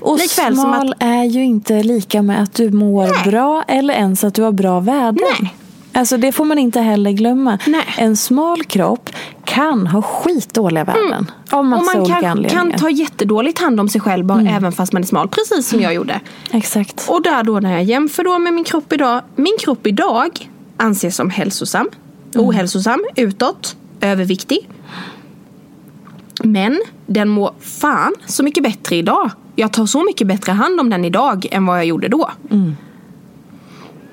Och 0.02 0.18
Likväl 0.18 0.56
smal 0.56 0.90
att- 0.90 1.04
är 1.04 1.24
ju 1.24 1.44
inte 1.46 1.84
lika 1.84 2.22
med 2.22 2.44
att 2.44 2.54
du 2.54 2.72
mår 2.72 3.04
Nej. 3.08 3.32
bra 3.32 3.64
eller 3.68 3.94
ens 3.94 4.24
att 4.24 4.34
du 4.34 4.42
har 4.44 4.52
bra 4.52 4.80
värden. 4.80 5.24
Nej. 5.42 5.56
Alltså 5.94 6.18
det 6.18 6.32
får 6.32 6.46
man 6.46 6.60
inte 6.60 6.80
heller 6.82 7.12
glömma. 7.12 7.58
Nej. 7.68 7.86
En 7.98 8.18
smal 8.18 8.64
kropp 8.64 9.10
kan 9.46 9.88
ha 9.88 10.02
skitdåliga 10.02 10.84
värden. 10.84 11.32
Av 11.52 11.60
Mm. 11.60 11.74
Och 11.74 11.80
massa 11.80 11.84
man 11.94 12.02
olika 12.04 12.22
kan, 12.22 12.32
anledningar. 12.32 12.62
Mm. 12.62 12.72
kan 12.72 12.80
ta 12.82 12.90
jättedåligt 12.90 13.60
hand 13.60 13.80
om 13.80 13.90
sig 13.90 14.02
själv 14.02 14.26
bara 14.26 14.42
även 14.42 14.72
fast 14.72 14.94
man 14.94 15.02
är 15.02 15.08
smal. 15.08 15.28
Precis 15.30 15.68
som 15.70 15.82
jag 15.82 15.94
gjorde. 15.94 16.20
Exakt. 16.52 17.06
Och 17.10 17.22
där 17.24 17.44
då 17.44 17.60
när 17.60 17.72
jag 17.72 17.84
jämför 17.84 18.24
då 18.24 18.40
med 18.40 18.54
min 18.54 18.64
kropp 18.64 18.94
idag. 18.94 19.22
Min 19.36 19.58
kropp 19.60 19.88
idag 19.88 20.50
anses 20.78 21.16
som 21.16 21.30
hälsosam, 21.30 21.90
ohälsosam, 22.36 23.04
utåt, 23.16 23.76
överviktig. 24.02 24.70
Men 26.44 26.82
den 27.06 27.30
mår 27.30 27.52
fan 27.60 28.14
så 28.26 28.44
mycket 28.44 28.64
bättre 28.64 28.96
idag. 28.96 29.32
Jag 29.60 29.74
tar 29.74 29.86
så 29.86 30.04
mycket 30.04 30.28
bättre 30.28 30.52
hand 30.52 30.80
om 30.80 30.90
den 30.90 31.06
idag 31.06 31.48
än 31.52 31.66
vad 31.66 31.78
jag 31.78 31.86
gjorde 31.86 32.08
då. 32.08 32.30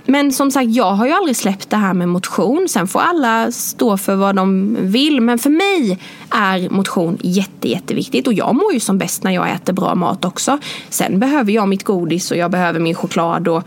Men 0.06 0.32
som 0.32 0.50
sagt, 0.50 0.68
jag 0.70 0.92
har 0.92 1.06
ju 1.06 1.12
aldrig 1.12 1.36
släppt 1.36 1.70
det 1.70 1.76
här 1.76 1.94
med 1.94 2.08
motion. 2.08 2.66
Sen 2.68 2.88
får 2.88 3.00
alla 3.00 3.52
stå 3.52 3.96
för 3.96 4.14
vad 4.14 4.36
de 4.36 4.76
vill. 4.80 5.20
Men 5.20 5.38
för 5.38 5.50
mig 5.50 5.98
är 6.30 6.70
motion 6.70 7.18
jätte, 7.20 7.68
jätteviktigt. 7.68 8.26
Och 8.26 8.32
jag 8.32 8.54
mår 8.54 8.72
ju 8.72 8.80
som 8.80 8.98
bäst 8.98 9.22
när 9.22 9.30
jag 9.30 9.50
äter 9.50 9.72
bra 9.72 9.94
mat 9.94 10.24
också. 10.24 10.58
Sen 10.88 11.18
behöver 11.18 11.52
jag 11.52 11.68
mitt 11.68 11.84
godis 11.84 12.30
och 12.30 12.36
jag 12.36 12.50
behöver 12.50 12.80
min 12.80 12.94
choklad 12.94 13.48
och 13.48 13.62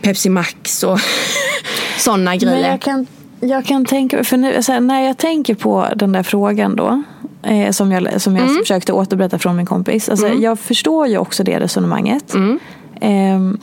Pepsi 0.00 0.28
Max 0.28 0.82
och 0.82 0.98
sådana 1.98 2.36
grejer. 2.36 2.60
Men 2.60 2.70
jag 2.70 2.80
kan, 2.80 3.06
jag 3.40 3.64
kan 3.64 3.84
tänka, 3.84 4.24
för 4.24 4.36
nu, 4.36 4.52
här, 4.68 4.80
när 4.80 5.00
jag 5.00 5.16
tänker 5.16 5.54
på 5.54 5.86
den 5.96 6.12
där 6.12 6.22
frågan 6.22 6.76
då. 6.76 7.02
Eh, 7.42 7.70
som 7.70 7.92
jag, 7.92 8.20
som 8.20 8.36
jag 8.36 8.44
Mm. 8.48 8.56
försökte 8.62 8.92
återberätta 8.92 9.38
från 9.38 9.56
min 9.56 9.66
kompis. 9.66 10.08
Alltså, 10.08 10.28
Jag 10.28 10.58
förstår 10.58 11.06
ju 11.06 11.18
också 11.18 11.44
det 11.44 11.60
resonemanget. 11.60 12.34
Mm. 12.34 12.58
Ehm, 13.00 13.58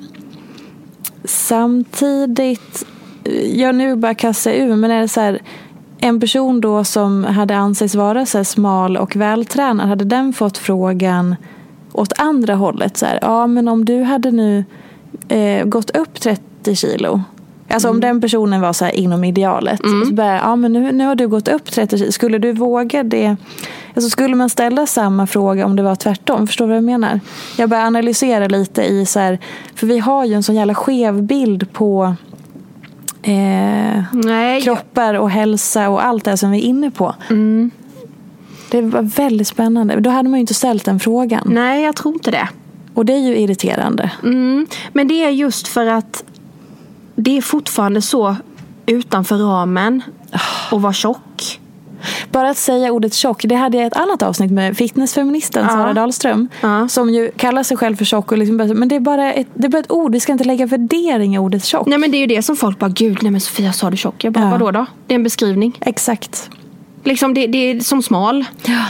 samtidigt, 1.23 2.86
jag 3.53 3.75
nu 3.75 3.95
bara 3.95 4.13
kastar 4.15 4.51
ur, 4.51 4.75
men 4.75 4.91
är 4.91 5.01
det 5.01 5.07
så 5.07 5.21
här. 5.21 5.39
En 5.99 6.19
person 6.19 6.61
då 6.61 6.84
som 6.84 7.23
hade 7.23 7.57
ansetts 7.57 7.95
vara 7.95 8.25
så 8.25 8.38
här 8.38 8.43
smal 8.43 8.97
och 8.97 9.15
vältränad, 9.15 9.88
hade 9.89 10.05
den 10.05 10.34
fått 10.34 10.57
frågan 10.57 11.36
åt 11.93 12.13
andra 12.17 12.55
hållet? 12.55 12.97
Så 12.97 13.05
här, 13.05 13.19
ja, 13.21 13.47
men 13.47 13.67
om 13.67 13.86
du 13.86 14.03
hade 14.03 14.32
nu 14.32 14.65
eh, 15.28 15.65
gått 15.65 15.89
upp 15.89 16.19
30 16.19 16.75
kilo. 16.75 17.21
Alltså 17.70 17.89
om 17.89 17.99
den 17.99 18.22
personen 18.22 18.61
var 18.61 18.74
så 18.74 18.86
här 18.86 18.91
inom 18.91 19.24
idealet. 19.24 19.82
Så 20.07 20.13
bara, 20.13 20.36
ja, 20.36 20.55
men 20.55 20.74
nu, 20.74 20.91
nu 20.91 21.05
har 21.05 21.15
du 21.15 21.28
gått 21.28 21.47
upp 21.47 21.72
30 21.72 21.97
kilo. 21.97 22.11
Skulle 22.11 22.38
du 22.38 22.51
våga 22.51 23.03
det? 23.03 23.36
Alltså 23.93 24.09
skulle 24.09 24.36
man 24.36 24.49
ställa 24.49 24.86
samma 24.86 25.28
fråga 25.28 25.65
om 25.65 25.76
det 25.76 25.84
var 25.84 25.95
tvärtom? 25.95 26.47
Förstår 26.47 26.65
du 26.65 26.70
vad 26.70 26.78
jag 26.78 26.84
menar? 26.84 27.20
Jag 27.57 27.70
börjar 27.70 27.86
analysera 27.86 28.47
lite 28.47 28.84
i 28.84 29.05
så 29.05 29.20
här, 29.20 29.39
för 29.76 29.88
vi 29.88 29.99
har 29.99 30.26
ju 30.26 30.34
en 30.34 30.43
sån 30.43 30.55
jävla 30.55 30.76
skev 30.76 31.24
bild 31.24 31.74
på 31.74 32.15
eh, 33.22 34.03
kroppar 34.63 35.13
och 35.13 35.30
hälsa 35.30 35.89
och 35.89 36.05
allt 36.05 36.26
det 36.26 36.38
som 36.38 36.51
vi 36.51 36.57
är 36.57 36.63
inne 36.63 36.91
på. 36.91 37.15
Mm. 37.30 37.72
Det 38.72 38.82
var 38.82 39.01
väldigt 39.01 39.47
spännande. 39.47 39.99
Då 39.99 40.09
hade 40.09 40.30
man 40.30 40.39
ju 40.39 40.41
inte 40.41 40.53
ställt 40.53 40.86
den 40.86 40.99
frågan. 40.99 41.43
nej, 41.45 41.84
jag 41.84 41.95
tror 41.95 42.13
inte 42.13 42.32
det. 42.32 42.49
Och 42.93 43.05
det 43.05 43.13
är 43.13 43.20
ju 43.20 43.38
irriterande. 43.38 44.11
Mm, 44.24 44.68
men 44.93 45.07
det 45.07 45.24
är 45.24 45.30
just 45.30 45.68
för 45.68 45.86
att 45.86 46.24
det 47.18 47.38
är 47.38 47.41
fortfarande 47.41 48.01
så 48.01 48.36
utanför 48.86 49.38
ramen 49.38 50.01
att 50.72 50.82
vara 50.82 50.93
tjock. 50.93 51.59
Bara 52.32 52.49
att 52.49 52.57
säga 52.57 52.91
ordet 52.91 53.13
tjock, 53.13 53.41
det 53.43 53.55
hade 53.55 53.78
jag 53.78 53.88
ett 53.88 53.97
annat 53.97 54.22
avsnitt 54.24 54.51
med 54.51 54.78
fitnessfeministen 54.78 55.63
Ja. 55.63 55.70
Sara 55.74 55.93
Dahlström. 55.93 56.47
Ja. 56.61 56.88
Som 56.88 57.09
ju 57.09 57.32
kallar 57.38 57.63
sig 57.63 57.78
själv 57.78 57.95
för 57.95 58.05
tjock. 58.05 58.32
Och 58.32 58.38
liksom 58.38 58.55
men 58.57 58.88
det 58.88 58.95
är, 58.95 58.99
bara 58.99 59.34
ett, 59.34 59.47
det 59.53 59.65
är 59.68 59.70
bara 59.70 59.80
ett 59.80 59.91
ord, 59.91 60.11
vi 60.11 60.20
ska 60.20 60.32
inte 60.32 60.43
lägga 60.43 60.65
värdering 60.65 61.36
i 61.36 61.39
ordet 61.39 61.65
tjock. 61.65 61.88
Nej 61.88 61.97
men 61.99 62.11
det 62.11 62.18
är 62.18 62.20
ju 62.20 62.28
det 62.28 62.41
som 62.41 62.55
folk 62.55 62.80
bara, 62.80 62.89
gud 62.89 63.18
nej 63.22 63.32
men 63.32 63.41
Sofia 63.41 63.74
sa 63.74 63.89
du 63.89 63.97
tjock? 63.97 64.24
Jag 64.24 64.34
bara, 64.34 64.43
Ja. 64.45 64.51
vadå 64.51 64.72
då? 64.72 64.86
Det 65.07 65.13
är 65.13 65.15
en 65.15 65.24
beskrivning. 65.24 65.78
Exakt. 65.82 66.49
Liksom 67.03 67.34
det, 67.34 67.47
det 67.47 67.57
är 67.57 67.80
som 67.80 68.01
smal. 68.03 68.45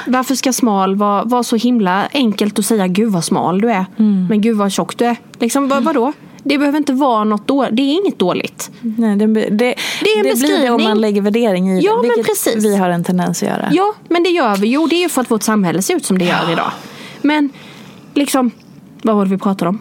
Varför 0.08 0.36
ska 0.36 0.54
smal 0.54 0.96
vara, 0.96 1.24
vara 1.24 1.44
så 1.44 1.56
himla 1.56 2.08
enkelt 2.14 2.60
att 2.60 2.66
säga 2.66 2.88
gud 2.88 3.12
vad 3.12 3.24
smal 3.24 3.62
du 3.62 3.72
är. 3.72 3.86
Mm. 4.00 4.26
Men 4.30 4.42
gud 4.42 4.58
vad 4.58 4.72
tjock 4.72 4.98
du 4.98 5.06
är. 5.06 5.16
Liksom, 5.40 5.68
vad, 5.68 5.84
vadå? 5.84 6.14
Det 6.50 6.58
behöver 6.58 6.78
inte 6.78 6.94
vara 6.94 7.24
något 7.24 7.48
dåligt. 7.48 7.76
Det 7.76 7.82
är 7.82 7.94
inget 8.02 8.20
dåligt. 8.20 8.72
Nej, 8.82 9.16
det, 9.16 9.28
det, 9.28 9.42
det, 9.50 9.76
Det 10.04 10.10
är 10.10 10.32
en 10.34 10.40
blir 10.40 10.62
det 10.62 10.70
om 10.70 10.84
man 10.84 11.02
lägger 11.02 11.22
värdering 11.22 11.72
i 11.72 11.82
Ja, 11.82 11.92
det. 11.92 11.98
men 11.98 12.02
Vilket 12.16 12.26
precis. 12.26 12.66
vi 12.66 12.76
har 12.78 12.90
en 12.90 13.04
tendens 13.04 13.44
att 13.44 13.50
göra. 13.50 13.70
Ja, 13.72 13.94
men 14.10 14.24
det 14.24 14.30
gör 14.30 14.56
vi. 14.56 14.68
Jo, 14.68 14.88
det 14.88 14.96
är 14.96 15.02
ju 15.02 15.10
för 15.10 15.22
att 15.22 15.32
vårt 15.32 15.44
samhälle 15.44 15.82
ser 15.82 15.96
ut 15.96 16.06
som 16.06 16.18
det 16.18 16.26
gör 16.26 16.52
idag. 16.52 16.72
Men 17.22 17.50
liksom, 18.14 18.52
vad 19.02 19.16
var 19.16 19.26
det 19.26 19.32
vi 19.32 19.38
pratade 19.38 19.70
om? 19.70 19.80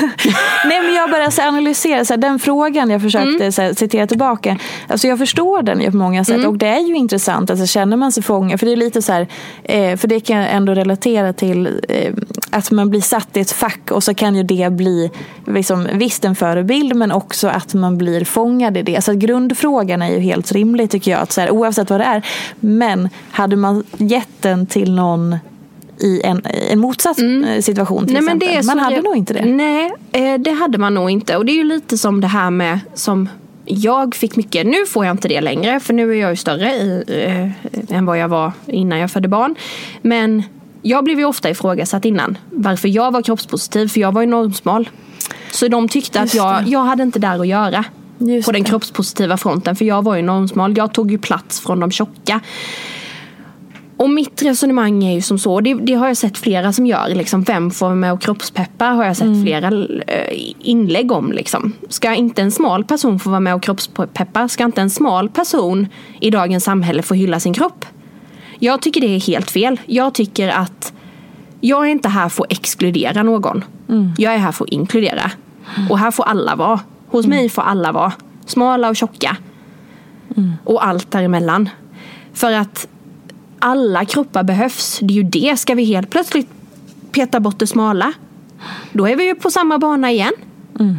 Nej 0.64 0.80
men 0.82 0.94
jag 0.94 1.10
börjar 1.10 1.30
så 1.30 1.42
analysera 1.42 2.04
så 2.04 2.12
här, 2.12 2.18
den 2.18 2.38
frågan 2.38 2.90
jag 2.90 3.02
försökte 3.02 3.28
Mm. 3.44 3.52
här, 3.58 3.74
citera 3.74 4.06
tillbaka. 4.06 4.56
Alltså 4.88 5.06
jag 5.08 5.18
förstår 5.18 5.62
den 5.62 5.80
ju 5.80 5.90
på 5.90 5.96
många 5.96 6.24
sätt 6.24 6.36
Mm. 6.36 6.48
och 6.48 6.58
det 6.58 6.66
är 6.66 6.88
ju 6.88 6.94
intressant. 6.96 7.50
Alltså 7.50 7.66
känner 7.66 7.96
man 7.96 8.12
sig 8.12 8.22
fångad, 8.22 8.60
för 8.60 8.66
det 8.66 8.72
är 8.72 8.76
lite 8.76 9.02
så 9.02 9.12
här, 9.12 9.26
eh, 9.64 9.96
för 9.96 10.08
det 10.08 10.20
kan 10.20 10.36
jag 10.36 10.52
ändå 10.52 10.74
relatera 10.74 11.32
till 11.32 11.80
eh, 11.88 12.14
att 12.50 12.70
man 12.70 12.90
blir 12.90 13.00
satt 13.00 13.36
i 13.36 13.40
ett 13.40 13.50
fack 13.52 13.90
och 13.90 14.04
så 14.04 14.14
kan 14.14 14.36
ju 14.36 14.42
det 14.42 14.72
bli 14.72 15.10
liksom, 15.46 15.88
visst 15.92 16.24
en 16.24 16.36
förebild 16.36 16.96
men 16.96 17.12
också 17.12 17.48
att 17.48 17.74
man 17.74 17.98
blir 17.98 18.24
fångad 18.24 18.76
i 18.76 18.82
det. 18.82 19.04
Så 19.04 19.14
grundfrågan 19.14 20.02
är 20.02 20.10
ju 20.10 20.18
helt 20.20 20.52
rimlig 20.52 20.90
tycker 20.90 21.10
jag, 21.10 21.20
att 21.20 21.32
så 21.32 21.40
här, 21.40 21.50
oavsett 21.50 21.90
vad 21.90 22.00
det 22.00 22.04
är. 22.04 22.22
Men 22.60 23.08
hade 23.30 23.56
man 23.56 23.84
gett 23.96 24.28
den 24.42 24.66
till 24.66 24.92
någon 24.94 25.36
i 26.00 26.20
en, 26.24 26.42
en 26.70 26.78
motsatt 26.78 27.18
eh, 27.18 27.60
situation 27.60 28.06
till 28.06 28.16
exempel. 28.16 28.48
man 28.54 28.62
så 28.64 28.78
hade 28.78 28.96
det- 28.96 29.02
nog 29.02 29.16
inte 29.16 29.32
det. 29.32 29.44
Nej, 29.44 29.90
eh, 30.12 30.34
det 30.40 30.50
hade 30.52 30.78
man 30.78 30.94
nog 30.94 31.10
inte. 31.10 31.36
Och 31.36 31.44
det 31.46 31.52
är 31.52 31.56
ju 31.56 31.64
lite 31.64 31.98
som 31.98 32.20
det 32.20 32.26
här 32.26 32.50
med 32.50 32.80
som 32.94 33.28
jag 33.64 34.14
fick 34.14 34.36
mycket, 34.36 34.66
nu 34.66 34.86
får 34.86 35.06
jag 35.06 35.12
inte 35.12 35.28
det 35.28 35.40
längre 35.40 35.80
för 35.80 35.94
nu 35.94 36.10
är 36.10 36.14
jag 36.20 36.30
ju 36.30 36.36
större 36.36 36.72
i, 36.72 37.04
eh, 37.88 37.96
än 37.96 38.06
vad 38.06 38.18
jag 38.18 38.28
var 38.28 38.52
innan 38.66 38.98
jag 38.98 39.10
födde 39.10 39.28
barn. 39.28 39.54
Men 40.02 40.42
jag 40.82 41.04
blev 41.04 41.18
ju 41.18 41.24
ofta 41.24 41.50
ifrågasatt 41.50 42.04
innan 42.04 42.38
varför 42.50 42.88
jag 42.88 43.10
var 43.10 43.22
kroppspositiv 43.22 43.88
för 43.88 44.00
jag 44.00 44.12
var 44.12 44.20
ju 44.20 44.26
normsmal. 44.26 44.88
Så 45.52 45.68
de 45.68 45.88
tyckte 45.88 46.18
att 46.20 46.24
Just 46.24 46.34
jag, 46.34 46.64
det. 46.64 46.70
jag 46.70 46.80
hade 46.84 47.02
inte 47.02 47.18
där 47.18 47.38
att 47.40 47.46
göra. 47.48 47.84
Just 48.18 48.46
på 48.46 48.52
den 48.52 48.62
det. 48.62 48.68
kroppspositiva 48.68 49.36
fronten 49.36 49.76
för 49.76 49.84
jag 49.84 50.02
var 50.04 50.16
ju 50.16 50.22
normsmal. 50.22 50.76
Jag 50.76 50.92
tog 50.94 51.10
ju 51.10 51.18
plats 51.18 51.60
från 51.60 51.80
de 51.80 51.90
tjocka. 51.90 52.40
Och 54.00 54.10
mitt 54.10 54.42
resonemang 54.42 55.04
är 55.04 55.14
ju 55.14 55.22
som 55.22 55.38
så, 55.38 55.60
det, 55.60 55.74
det 55.74 55.94
har 55.94 56.06
jag 56.06 56.16
sett 56.16 56.38
flera 56.38 56.72
som 56.72 56.86
gör. 56.86 57.08
Liksom, 57.08 57.42
vem 57.42 57.70
får 57.70 57.86
vara 57.86 57.94
med 57.94 58.12
och 58.12 58.20
kroppspeppa 58.20 58.84
har 58.84 59.04
jag 59.04 59.16
sett 59.16 59.26
Mm. 59.26 59.42
flera 59.44 59.68
eh, 60.06 60.52
inlägg 60.58 61.12
om. 61.12 61.32
Liksom. 61.32 61.72
Ska 61.88 62.14
inte 62.14 62.42
en 62.42 62.50
smal 62.52 62.84
person 62.84 63.18
få 63.18 63.30
vara 63.30 63.40
med 63.40 63.54
och 63.54 63.62
kroppspeppa? 63.62 64.48
Ska 64.48 64.64
inte 64.64 64.80
en 64.80 64.90
smal 64.90 65.28
person 65.28 65.86
i 66.20 66.30
dagens 66.30 66.64
samhälle 66.64 67.02
få 67.02 67.14
hylla 67.14 67.40
sin 67.40 67.54
kropp? 67.54 67.84
Jag 68.58 68.82
tycker 68.82 69.00
det 69.00 69.06
är 69.16 69.20
helt 69.20 69.50
fel. 69.50 69.80
Jag 69.86 70.14
tycker 70.14 70.48
att 70.48 70.92
jag 71.60 71.86
är 71.86 71.90
inte 71.90 72.08
här 72.08 72.28
för 72.28 72.44
att 72.44 72.52
exkludera 72.52 73.22
någon. 73.22 73.64
Jag 74.18 74.34
är 74.34 74.38
här 74.38 74.52
för 74.52 74.64
att 74.64 74.70
inkludera. 74.70 75.30
Och 75.90 75.98
här 75.98 76.10
får 76.10 76.24
alla 76.24 76.56
vara. 76.56 76.80
Hos 77.06 77.26
mig 77.26 77.48
får 77.48 77.62
alla 77.62 77.92
vara. 77.92 78.12
Smala 78.46 78.88
och 78.88 78.96
tjocka. 78.96 79.36
Och 80.64 80.86
allt 80.86 81.10
däremellan. 81.10 81.68
För 82.32 82.52
att 82.52 82.88
alla 83.60 84.04
kroppar 84.04 84.42
behövs. 84.42 84.98
Det 85.02 85.14
är 85.14 85.16
ju 85.16 85.22
det. 85.22 85.58
Ska 85.58 85.74
vi 85.74 85.84
helt 85.84 86.10
plötsligt 86.10 86.48
peta 87.12 87.40
bort 87.40 87.58
det 87.58 87.66
smala? 87.66 88.12
Då 88.92 89.08
är 89.08 89.16
vi 89.16 89.24
ju 89.24 89.34
på 89.34 89.50
samma 89.50 89.78
bana 89.78 90.10
igen. 90.10 90.32
Mm. 90.80 90.96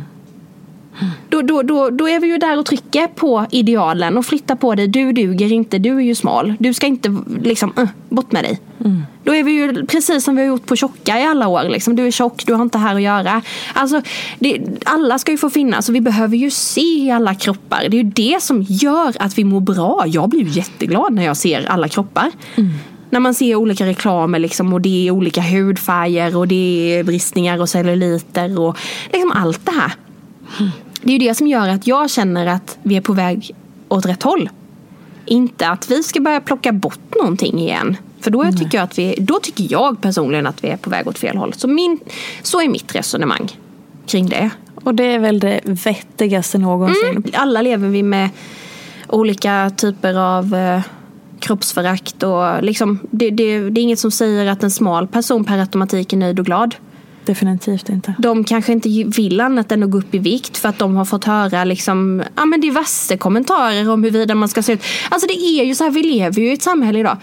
Då, 1.29 1.41
då, 1.41 1.61
då, 1.61 1.89
då 1.89 2.09
är 2.09 2.19
vi 2.19 2.27
ju 2.27 2.37
där 2.37 2.59
och 2.59 2.65
trycker 2.65 3.07
på 3.07 3.45
idealen 3.51 4.17
och 4.17 4.25
flyttar 4.25 4.55
på 4.55 4.75
dig. 4.75 4.87
Du 4.87 5.11
duger 5.11 5.51
inte, 5.51 5.77
du 5.77 5.97
är 5.97 6.01
ju 6.01 6.15
smal. 6.15 6.53
Du 6.59 6.73
ska 6.73 6.87
inte 6.87 7.15
liksom, 7.41 7.73
uh, 7.79 7.89
bort 8.09 8.31
med 8.31 8.43
dig. 8.43 8.59
Då 9.23 9.35
är 9.35 9.43
vi 9.43 9.51
ju 9.51 9.85
precis 9.85 10.23
som 10.23 10.35
vi 10.35 10.41
har 10.41 10.47
gjort 10.47 10.65
på 10.65 10.75
tjocka 10.75 11.19
i 11.19 11.23
alla 11.23 11.47
år. 11.47 11.63
Liksom. 11.63 11.95
Du 11.95 12.07
är 12.07 12.11
tjock, 12.11 12.43
du 12.45 12.53
har 12.53 12.61
inte 12.61 12.77
här 12.77 12.95
att 12.95 13.01
göra. 13.01 13.41
Alltså, 13.73 14.01
det, 14.39 14.61
alla 14.85 15.19
ska 15.19 15.31
ju 15.31 15.37
få 15.37 15.49
finnas 15.49 15.89
och 15.89 15.95
vi 15.95 16.01
behöver 16.01 16.37
ju 16.37 16.51
se 16.51 17.11
alla 17.11 17.35
kroppar. 17.35 17.89
Det 17.89 17.97
är 17.97 18.03
ju 18.03 18.09
det 18.09 18.41
som 18.41 18.65
gör 18.69 19.13
att 19.19 19.37
vi 19.37 19.43
mår 19.43 19.59
bra. 19.59 20.03
Jag 20.07 20.29
blir 20.29 20.43
ju 20.43 20.49
jätteglad 20.49 21.13
när 21.13 21.23
jag 21.23 21.37
ser 21.37 21.65
alla 21.65 21.87
kroppar. 21.87 22.31
När 23.09 23.19
man 23.19 23.33
ser 23.33 23.55
olika 23.55 23.85
reklamer 23.85 24.39
liksom, 24.39 24.73
och 24.73 24.81
det 24.81 25.07
är 25.07 25.11
olika 25.11 25.41
hudfärger 25.41 26.37
och 26.37 26.47
det 26.47 26.95
är 26.99 27.03
bristningar 27.03 27.61
och 27.61 27.69
celluliter 27.69 28.59
och 28.59 28.77
liksom 29.11 29.31
allt 29.31 29.65
det 29.65 29.71
här. 29.71 29.93
Det 31.01 31.09
är 31.09 31.19
ju 31.19 31.27
det 31.27 31.35
som 31.35 31.47
gör 31.47 31.69
att 31.69 31.87
jag 31.87 32.09
känner 32.09 32.45
att 32.45 32.77
vi 32.83 32.95
är 32.95 33.01
på 33.01 33.13
väg 33.13 33.51
åt 33.87 34.05
rätt 34.05 34.23
håll. 34.23 34.49
Inte 35.25 35.69
att 35.69 35.91
vi 35.91 36.03
ska 36.03 36.19
börja 36.19 36.41
plocka 36.41 36.71
bort 36.71 37.15
någonting 37.19 37.59
igen. 37.59 37.97
För 38.19 38.31
då 38.31 38.51
tycker, 38.51 38.77
jag 38.77 38.83
att 38.83 38.99
vi, 38.99 39.15
då 39.19 39.39
tycker 39.39 39.67
jag 39.69 40.01
personligen 40.01 40.47
att 40.47 40.63
vi 40.63 40.67
är 40.67 40.77
på 40.77 40.89
väg 40.89 41.07
åt 41.07 41.19
fel 41.19 41.37
håll. 41.37 41.53
Så, 41.53 41.67
min, 41.67 41.99
så 42.41 42.61
är 42.61 42.67
mitt 42.67 42.95
resonemang 42.95 43.57
kring 44.05 44.29
det. 44.29 44.49
Och 44.83 44.95
det 44.95 45.03
är 45.03 45.19
väl 45.19 45.39
det 45.39 45.61
vettigaste 45.63 46.57
någonsin. 46.57 47.09
Mm. 47.09 47.23
Alla 47.33 47.61
lever 47.61 47.87
vi 47.87 48.03
med 48.03 48.29
olika 49.07 49.71
typer 49.77 50.15
av 50.15 50.55
eh, 50.55 50.81
kroppsförakt 51.39 52.23
och 52.23 52.63
liksom, 52.63 52.99
det, 53.11 53.29
det, 53.29 53.69
det 53.69 53.81
är 53.81 53.83
inget 53.83 53.99
som 53.99 54.11
säger 54.11 54.45
att 54.45 54.63
en 54.63 54.71
smal 54.71 55.07
person 55.07 55.43
per 55.43 55.59
automatik 55.59 56.13
är 56.13 56.17
nöjd 56.17 56.39
och 56.39 56.45
glad. 56.45 56.75
Definitivt 57.25 57.89
inte. 57.89 58.15
De 58.17 58.43
kanske 58.43 58.71
inte 58.71 58.89
vill 58.89 59.41
annat 59.41 59.71
än 59.71 59.83
att 59.83 59.91
gå 59.91 59.97
upp 59.97 60.15
i 60.15 60.19
vikt 60.19 60.57
för 60.57 60.69
att 60.69 60.79
de 60.79 60.95
har 60.95 61.05
fått 61.05 61.23
höra 61.23 61.63
liksom, 61.63 62.23
ja, 62.35 62.45
men 62.45 62.61
diverse 62.61 63.17
kommentarer 63.17 63.89
om 63.89 64.03
huruvida 64.03 64.35
man 64.35 64.49
ska 64.49 64.61
se 64.61 64.73
ut. 64.73 64.83
Alltså 65.09 65.27
det 65.27 65.33
är 65.33 65.63
ju 65.63 65.75
så 65.75 65.83
här, 65.83 65.91
vi 65.91 66.03
lever 66.03 66.41
ju 66.41 66.49
i 66.49 66.53
ett 66.53 66.61
samhälle 66.61 66.99
idag. 66.99 67.17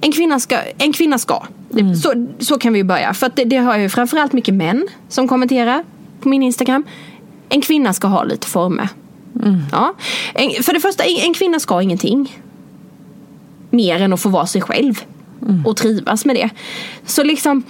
En 0.00 0.12
kvinna 0.12 0.40
ska. 0.40 0.58
En 0.78 0.92
kvinna 0.92 1.18
ska. 1.18 1.42
Så, 2.02 2.26
så 2.38 2.58
kan 2.58 2.72
vi 2.72 2.84
börja. 2.84 3.14
För 3.14 3.30
det, 3.34 3.44
det 3.44 3.56
har 3.56 3.78
ju 3.78 3.88
framförallt 3.88 4.32
mycket 4.32 4.54
män 4.54 4.88
som 5.08 5.28
kommenterar 5.28 5.84
på 6.20 6.28
min 6.28 6.42
Instagram. 6.42 6.84
En 7.48 7.60
kvinna 7.60 7.92
ska 7.92 8.06
ha 8.06 8.24
lite 8.24 8.46
former. 8.46 8.88
Ja. 9.72 9.94
En, 10.34 10.62
för 10.62 10.72
det 10.72 10.80
första, 10.80 11.04
en, 11.04 11.16
en 11.16 11.34
kvinna 11.34 11.60
ska 11.60 11.82
ingenting. 11.82 12.42
Mer 13.70 14.02
än 14.02 14.12
att 14.12 14.20
få 14.20 14.28
vara 14.28 14.46
sig 14.46 14.62
själv. 14.62 15.04
Och 15.64 15.76
trivas 15.76 16.24
med 16.24 16.36
det. 16.36 16.50
Så 17.06 17.22
liksom 17.24 17.62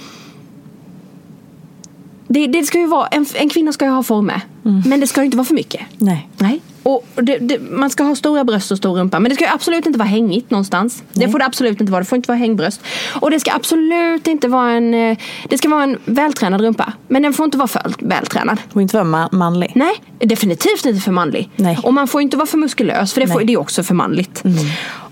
det, 2.28 2.46
det 2.46 2.62
ska 2.62 2.78
ju 2.78 2.86
vara, 2.86 3.06
en, 3.06 3.26
en 3.34 3.48
kvinna 3.48 3.72
ska 3.72 3.84
ju 3.84 3.90
ha 3.90 4.02
former. 4.02 4.40
Men 4.86 5.00
det 5.00 5.06
ska 5.06 5.20
ju 5.20 5.24
inte 5.24 5.36
vara 5.36 5.44
för 5.44 5.54
mycket. 5.54 5.80
Nej. 5.98 6.28
Nej. 6.38 6.60
Och 6.82 7.06
det, 7.14 7.38
det, 7.38 7.58
man 7.70 7.90
ska 7.90 8.04
ha 8.04 8.16
stora 8.16 8.44
bröst 8.44 8.70
och 8.70 8.78
stor 8.78 8.96
rumpa. 8.98 9.20
Men 9.20 9.28
det 9.28 9.34
ska 9.34 9.44
ju 9.44 9.50
absolut 9.50 9.86
inte 9.86 9.98
vara 9.98 10.08
hängigt 10.08 10.50
någonstans. 10.50 11.02
Det 11.12 11.28
får 11.28 11.38
det 11.38 11.44
absolut 11.44 11.80
inte 11.80 11.92
vara. 11.92 12.00
Det 12.02 12.08
får 12.08 12.16
inte 12.16 12.28
vara 12.28 12.38
hängbröst. 12.38 12.80
Och 13.20 13.30
det 13.30 13.40
ska 13.40 13.52
absolut 13.52 14.26
inte 14.26 14.48
vara 14.48 14.70
en... 14.70 14.94
eh, 14.94 15.18
Det 15.48 15.58
ska 15.58 15.68
vara 15.68 15.82
en 15.82 15.98
vältränad 16.04 16.60
rumpa. 16.60 16.92
Men 17.08 17.22
den 17.22 17.32
får 17.32 17.44
inte 17.44 17.58
vara 17.58 17.68
för 17.68 17.94
vältränad. 17.98 18.58
Och 18.72 18.82
inte 18.82 18.96
vara 18.96 19.04
ma- 19.08 19.34
manlig. 19.34 19.72
Nej, 19.74 19.92
definitivt 20.18 20.84
inte 20.86 21.00
för 21.00 21.12
manlig. 21.12 21.50
Nej. 21.56 21.78
Och 21.82 21.94
man 21.94 22.08
får 22.08 22.22
inte 22.22 22.36
vara 22.36 22.46
för 22.46 22.58
muskulös. 22.58 23.12
För 23.12 23.20
det, 23.20 23.26
får, 23.26 23.34
Nej. 23.34 23.42
Mm. 23.42 23.46
det 23.46 23.52
är 23.52 23.58
också 23.60 23.82
för 23.82 23.94
manligt. 23.94 24.42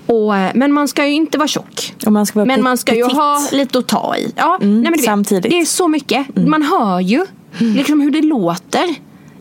Och, 0.06 0.36
eh, 0.36 0.50
men 0.54 0.72
man 0.72 0.88
ska 0.88 1.06
ju 1.06 1.12
inte 1.12 1.38
vara 1.38 1.48
tjock. 1.48 1.94
Man 2.06 2.26
vara 2.34 2.44
Men 2.44 2.62
man 2.62 2.78
ska 2.78 2.94
ju 2.94 3.04
ha 3.04 3.48
lite 3.52 3.78
att 3.78 3.86
ta 3.86 4.16
i. 4.16 4.32
Ja, 4.36 4.58
nej, 4.60 4.68
men 4.68 4.84
du 4.84 4.90
vet, 4.90 5.04
samtidigt. 5.04 5.50
Det 5.50 5.60
är 5.60 5.64
så 5.64 5.88
mycket. 5.88 6.36
Man 6.36 6.62
hör 6.62 7.00
ju 7.00 7.26
liksom 7.58 8.00
hur 8.00 8.10
det 8.10 8.22
låter. 8.22 8.94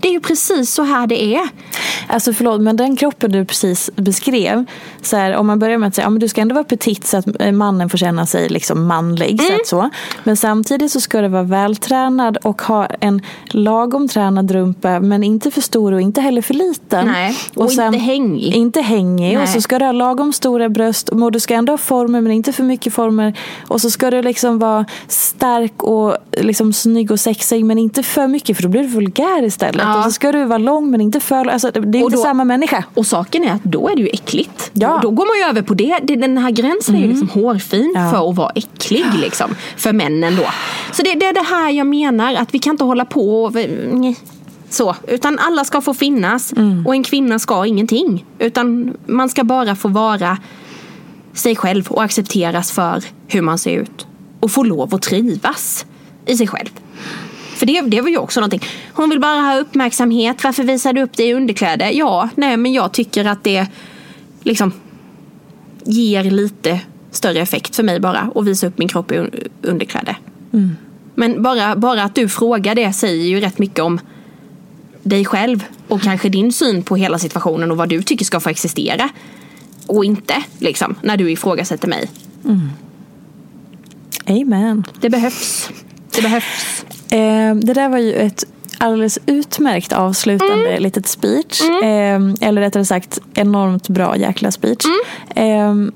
Det 0.03 0.09
är 0.09 0.13
ju 0.13 0.19
precis 0.19 0.73
så 0.73 0.83
här 0.83 1.07
det 1.07 1.23
är. 1.35 1.49
Alltså 2.07 2.33
förlåt, 2.33 2.61
men 2.61 2.77
den 2.77 2.95
kroppen 2.95 3.31
du 3.31 3.45
precis 3.45 3.89
beskrev. 3.95 4.65
Så 5.01 5.17
här, 5.17 5.35
om 5.35 5.47
man 5.47 5.59
börjar 5.59 5.77
med 5.77 5.87
att 5.87 5.95
säga 5.95 6.03
att 6.03 6.05
ja, 6.05 6.09
men 6.09 6.19
du 6.19 6.27
ska 6.27 6.41
ändå 6.41 6.55
vara 6.55 6.63
petit 6.63 7.07
så 7.07 7.17
att 7.17 7.25
eh, 7.41 7.51
mannen 7.51 7.89
får 7.89 7.97
känna 7.97 8.25
sig 8.25 8.49
liksom 8.49 8.87
manlig. 8.87 9.41
Så 9.41 9.53
att 9.53 9.67
så. 9.67 9.89
Men 10.23 10.37
samtidigt 10.37 10.91
så 10.91 11.01
ska 11.01 11.21
det 11.21 11.27
vara 11.27 11.43
vältränad 11.43 12.37
och 12.37 12.61
ha 12.61 12.85
en 12.85 13.21
lagom 13.45 14.07
tränad 14.07 14.51
rumpa. 14.51 14.99
Men 14.99 15.23
inte 15.23 15.51
för 15.51 15.61
stor 15.61 15.91
och 15.91 16.01
inte 16.01 16.21
heller 16.21 16.41
för 16.41 16.53
liten. 16.53 17.05
Nej, 17.07 17.37
och 17.55 17.71
inte 17.71 17.97
hängig. 17.97 18.55
Inte 18.55 18.81
hängig. 18.81 19.37
Och 19.37 19.43
Nej. 19.43 19.53
så 19.53 19.61
ska 19.61 19.79
du 19.79 19.85
ha 19.85 19.91
lagom 19.91 20.33
stora 20.33 20.69
bröst. 20.69 21.09
Och 21.09 21.31
du 21.31 21.39
ska 21.39 21.53
ändå 21.53 21.73
ha 21.73 21.77
former 21.77 22.21
men 22.21 22.31
inte 22.31 22.53
för 22.53 22.63
mycket 22.63 22.93
former. 22.93 23.39
Och 23.67 23.81
så 23.81 23.91
ska 23.91 24.11
du 24.11 24.21
liksom 24.21 24.59
vara 24.59 24.85
stark 25.07 25.83
och 25.83 26.17
liksom 26.31 26.73
snygg 26.73 27.11
och 27.11 27.19
sexig 27.19 27.65
men 27.65 27.77
inte 27.77 28.03
för 28.03 28.27
mycket 28.27 28.55
för 28.57 28.63
då 28.63 28.69
blir 28.69 28.81
du 28.81 28.87
vulgär 28.87 29.43
istället. 29.43 29.85
Ja. 29.85 29.92
Och 29.97 30.03
så 30.03 30.11
ska 30.11 30.31
du 30.31 30.45
vara 30.45 30.57
lång 30.57 30.91
men 30.91 31.01
inte 31.01 31.19
för 31.19 31.45
alltså, 31.47 31.71
Det 31.71 31.79
är 31.79 31.87
Och 31.87 31.95
inte 31.95 32.15
då- 32.17 32.23
samma 32.23 32.43
människa. 32.43 32.83
Och 32.93 33.05
saken 33.05 33.43
är 33.43 33.51
att 33.53 33.63
då 33.63 33.89
är 33.89 33.95
det 33.95 34.01
ju 34.01 34.07
äckligt. 34.07 34.69
Ja. 34.73 34.87
Mm. 34.89 35.01
Då, 35.01 35.11
går 35.11 35.25
man 35.25 35.37
ju 35.37 35.49
över 35.49 35.61
på 35.61 35.73
det. 35.73 36.15
den 36.15 36.37
här 36.37 36.51
gränsen 36.51 36.95
är 36.95 36.99
ju 36.99 37.07
liksom 37.07 37.29
hårfin 37.29 37.93
Ja. 37.95 38.11
för 38.11 38.29
att 38.29 38.35
vara 38.35 38.51
äcklig. 38.55 39.05
Liksom, 39.21 39.55
för 39.77 39.93
männen 39.93 40.35
då. 40.35 40.45
Så 40.91 41.03
det, 41.03 41.13
det 41.15 41.25
är 41.25 41.33
det 41.33 41.45
här 41.55 41.69
jag 41.71 41.87
menar. 41.87 42.33
Att 42.35 42.53
vi 42.53 42.59
kan 42.59 42.71
inte 42.73 42.83
hålla 42.83 43.05
på 43.05 43.43
och... 43.43 43.53
Så, 44.69 44.95
utan 45.07 45.39
alla 45.39 45.63
ska 45.65 45.81
få 45.81 45.93
finnas 45.93 46.53
Mm. 46.53 46.87
och 46.87 46.93
en 46.95 47.03
kvinna 47.03 47.39
ska 47.39 47.65
ingenting. 47.65 48.25
Utan 48.39 48.93
man 49.05 49.29
ska 49.29 49.43
bara 49.43 49.75
få 49.75 49.87
vara 49.87 50.37
sig 51.33 51.55
själv 51.55 51.87
och 51.91 52.03
accepteras 52.03 52.71
för 52.71 53.03
hur 53.27 53.41
man 53.41 53.57
ser 53.57 53.71
ut. 53.77 54.07
Och 54.39 54.51
få 54.51 54.63
lov 54.63 54.95
att 54.95 55.01
trivas 55.01 55.85
i 56.25 56.37
sig 56.37 56.47
själv. 56.47 56.69
För 57.55 57.65
det, 57.65 57.81
det 57.81 58.01
var 58.01 58.09
ju 58.09 58.17
också 58.17 58.39
någonting. 58.39 58.61
Hon 58.93 59.09
vill 59.09 59.19
bara 59.19 59.41
ha 59.41 59.57
uppmärksamhet. 59.59 60.43
Varför 60.43 60.63
visar 60.63 60.93
du 60.93 61.01
upp 61.01 61.17
dig 61.17 61.29
i 61.29 61.33
underkläder? 61.33 61.89
Ja, 61.89 62.29
nej 62.35 62.57
men 62.57 62.73
jag 62.73 62.91
tycker 62.91 63.25
att 63.25 63.43
det 63.43 63.67
liksom 64.43 64.71
ger 65.85 66.23
lite 66.23 66.79
större 67.11 67.39
effekt 67.39 67.75
för 67.75 67.83
mig 67.83 67.99
bara 67.99 68.31
att 68.35 68.45
visa 68.45 68.67
upp 68.67 68.77
min 68.77 68.87
kropp 68.87 69.11
i 69.11 69.15
un- 69.15 69.47
underkläder. 69.61 70.17
Men 71.15 71.43
bara, 71.43 71.75
bara 71.75 72.03
att 72.03 72.15
du 72.15 72.29
frågar 72.29 72.75
det 72.75 72.93
säger 72.93 73.25
ju 73.25 73.39
rätt 73.39 73.59
mycket 73.59 73.79
om 73.79 73.99
dig 75.03 75.25
själv 75.25 75.63
och 75.87 76.01
kanske 76.01 76.29
din 76.29 76.53
syn 76.53 76.83
på 76.83 76.95
hela 76.95 77.19
situationen 77.19 77.71
och 77.71 77.77
vad 77.77 77.89
du 77.89 78.03
tycker 78.03 78.25
ska 78.25 78.39
få 78.39 78.49
existera. 78.49 79.09
Och 79.87 80.05
inte, 80.05 80.43
liksom, 80.59 80.95
när 81.01 81.17
du 81.17 81.31
ifrågasätter 81.31 81.87
mig. 81.87 82.09
Amen. 84.25 84.83
Det 85.01 85.09
behövs. 85.09 85.69
Det 86.15 86.21
behövs. 86.21 86.85
Eh, 87.13 87.55
det 87.55 87.73
där 87.73 87.89
var 87.89 87.97
ju 87.97 88.13
ett 88.13 88.43
alldeles 88.77 89.19
utmärkt 89.25 89.93
avslutande 89.93 90.69
Mm. 90.69 90.83
litet 90.83 91.07
speech. 91.07 91.61
Eh, 91.61 92.47
eller 92.49 92.61
rättare 92.61 92.85
sagt 92.85 93.19
enormt 93.33 93.89
bra 93.89 94.17
jäkla 94.17 94.51
speech. 94.51 94.85
Mm. 95.35 95.85
Eh, 95.85 95.93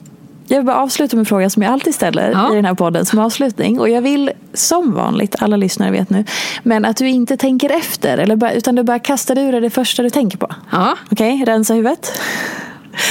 jag 0.49 0.57
vill 0.57 0.65
bara 0.65 0.76
avsluta 0.78 1.15
med 1.15 1.22
en 1.22 1.26
fråga 1.26 1.49
som 1.49 1.63
jag 1.63 1.72
alltid 1.74 1.95
ställer 1.95 2.32
Ja. 2.32 2.53
i 2.53 2.55
den 2.55 2.65
här 2.65 2.74
podden 2.74 3.05
som 3.05 3.20
avslutning. 3.20 3.80
Och 3.80 3.89
jag 3.89 4.01
vill 4.01 4.32
som 4.53 4.93
vanligt, 4.93 5.36
alla 5.39 5.57
lyssnare 5.57 5.91
vet 5.91 6.09
nu, 6.09 6.26
men 6.63 6.86
att 6.86 6.97
du 6.97 7.07
inte 7.09 7.38
tänker 7.38 7.70
efter. 7.70 8.18
Eller 8.18 8.36
bara, 8.36 8.51
utan 8.53 8.76
du 8.76 8.84
bara 8.84 8.99
kastar 8.99 9.38
ur 9.38 9.51
dig 9.51 9.61
det 9.61 9.70
första 9.70 10.03
du 10.03 10.09
tänker 10.09 10.38
på. 10.38 10.47
Ja. 10.72 10.95
Okej, 11.11 11.43
rensa 11.45 11.74
huvudet. 11.74 12.11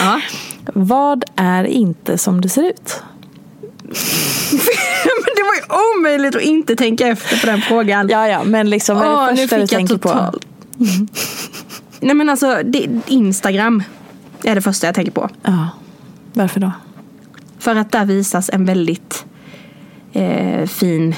ja. 0.01 0.21
Vad 0.75 1.25
är 1.37 1.65
inte 1.65 2.19
som 2.19 2.41
det 2.41 2.49
ser 2.49 2.63
ut? 2.63 3.03
Men 5.05 5.32
det 5.37 5.43
var 5.43 5.55
ju 5.55 6.01
omöjligt 6.01 6.37
att 6.37 6.43
inte 6.43 6.76
tänka 6.76 7.07
efter 7.07 7.41
på 7.41 7.47
den 7.47 7.61
frågan. 7.61 8.09
Ja, 8.09 8.28
ja, 8.28 8.45
men 8.45 8.70
liksom 8.70 8.97
vad 8.99 9.28
är 9.28 9.32
det 9.32 9.37
första 9.37 9.59
du 9.59 9.66
tänker 9.66 9.97
på? 9.99 10.09
totalt- 10.09 10.47
Nej 12.01 12.14
men 12.14 12.28
alltså, 12.28 12.61
det, 12.64 12.89
Instagram 13.07 13.82
är 14.43 14.55
det 14.55 14.62
första 14.62 14.87
jag 14.87 14.95
tänker 14.95 15.12
på. 15.12 15.28
Ja, 15.43 15.68
varför 16.32 16.61
då? 16.61 16.72
För 17.59 17.76
att 17.76 17.93
där 17.93 18.05
visas 18.05 18.51
en 18.53 18.64
väldigt 18.64 19.24
eh, 20.12 20.66
fin 20.66 21.14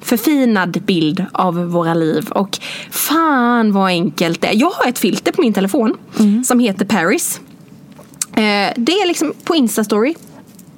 förfinad 0.00 0.82
bild 0.82 1.24
av 1.32 1.54
våra 1.66 1.94
liv. 1.94 2.28
Och 2.30 2.58
fan 2.90 3.72
vad 3.72 3.86
enkelt 3.86 4.40
det 4.40 4.46
är. 4.48 4.54
Jag 4.54 4.70
har 4.70 4.88
ett 4.88 4.98
filter 4.98 5.32
på 5.32 5.40
min 5.40 5.52
telefon 5.52 5.96
som 6.46 6.60
heter 6.60 6.84
Paris. 6.84 7.40
Eh, 8.32 8.72
det 8.76 8.92
är 8.92 9.06
liksom 9.06 9.32
på 9.44 9.54
Instastory. 9.54 10.14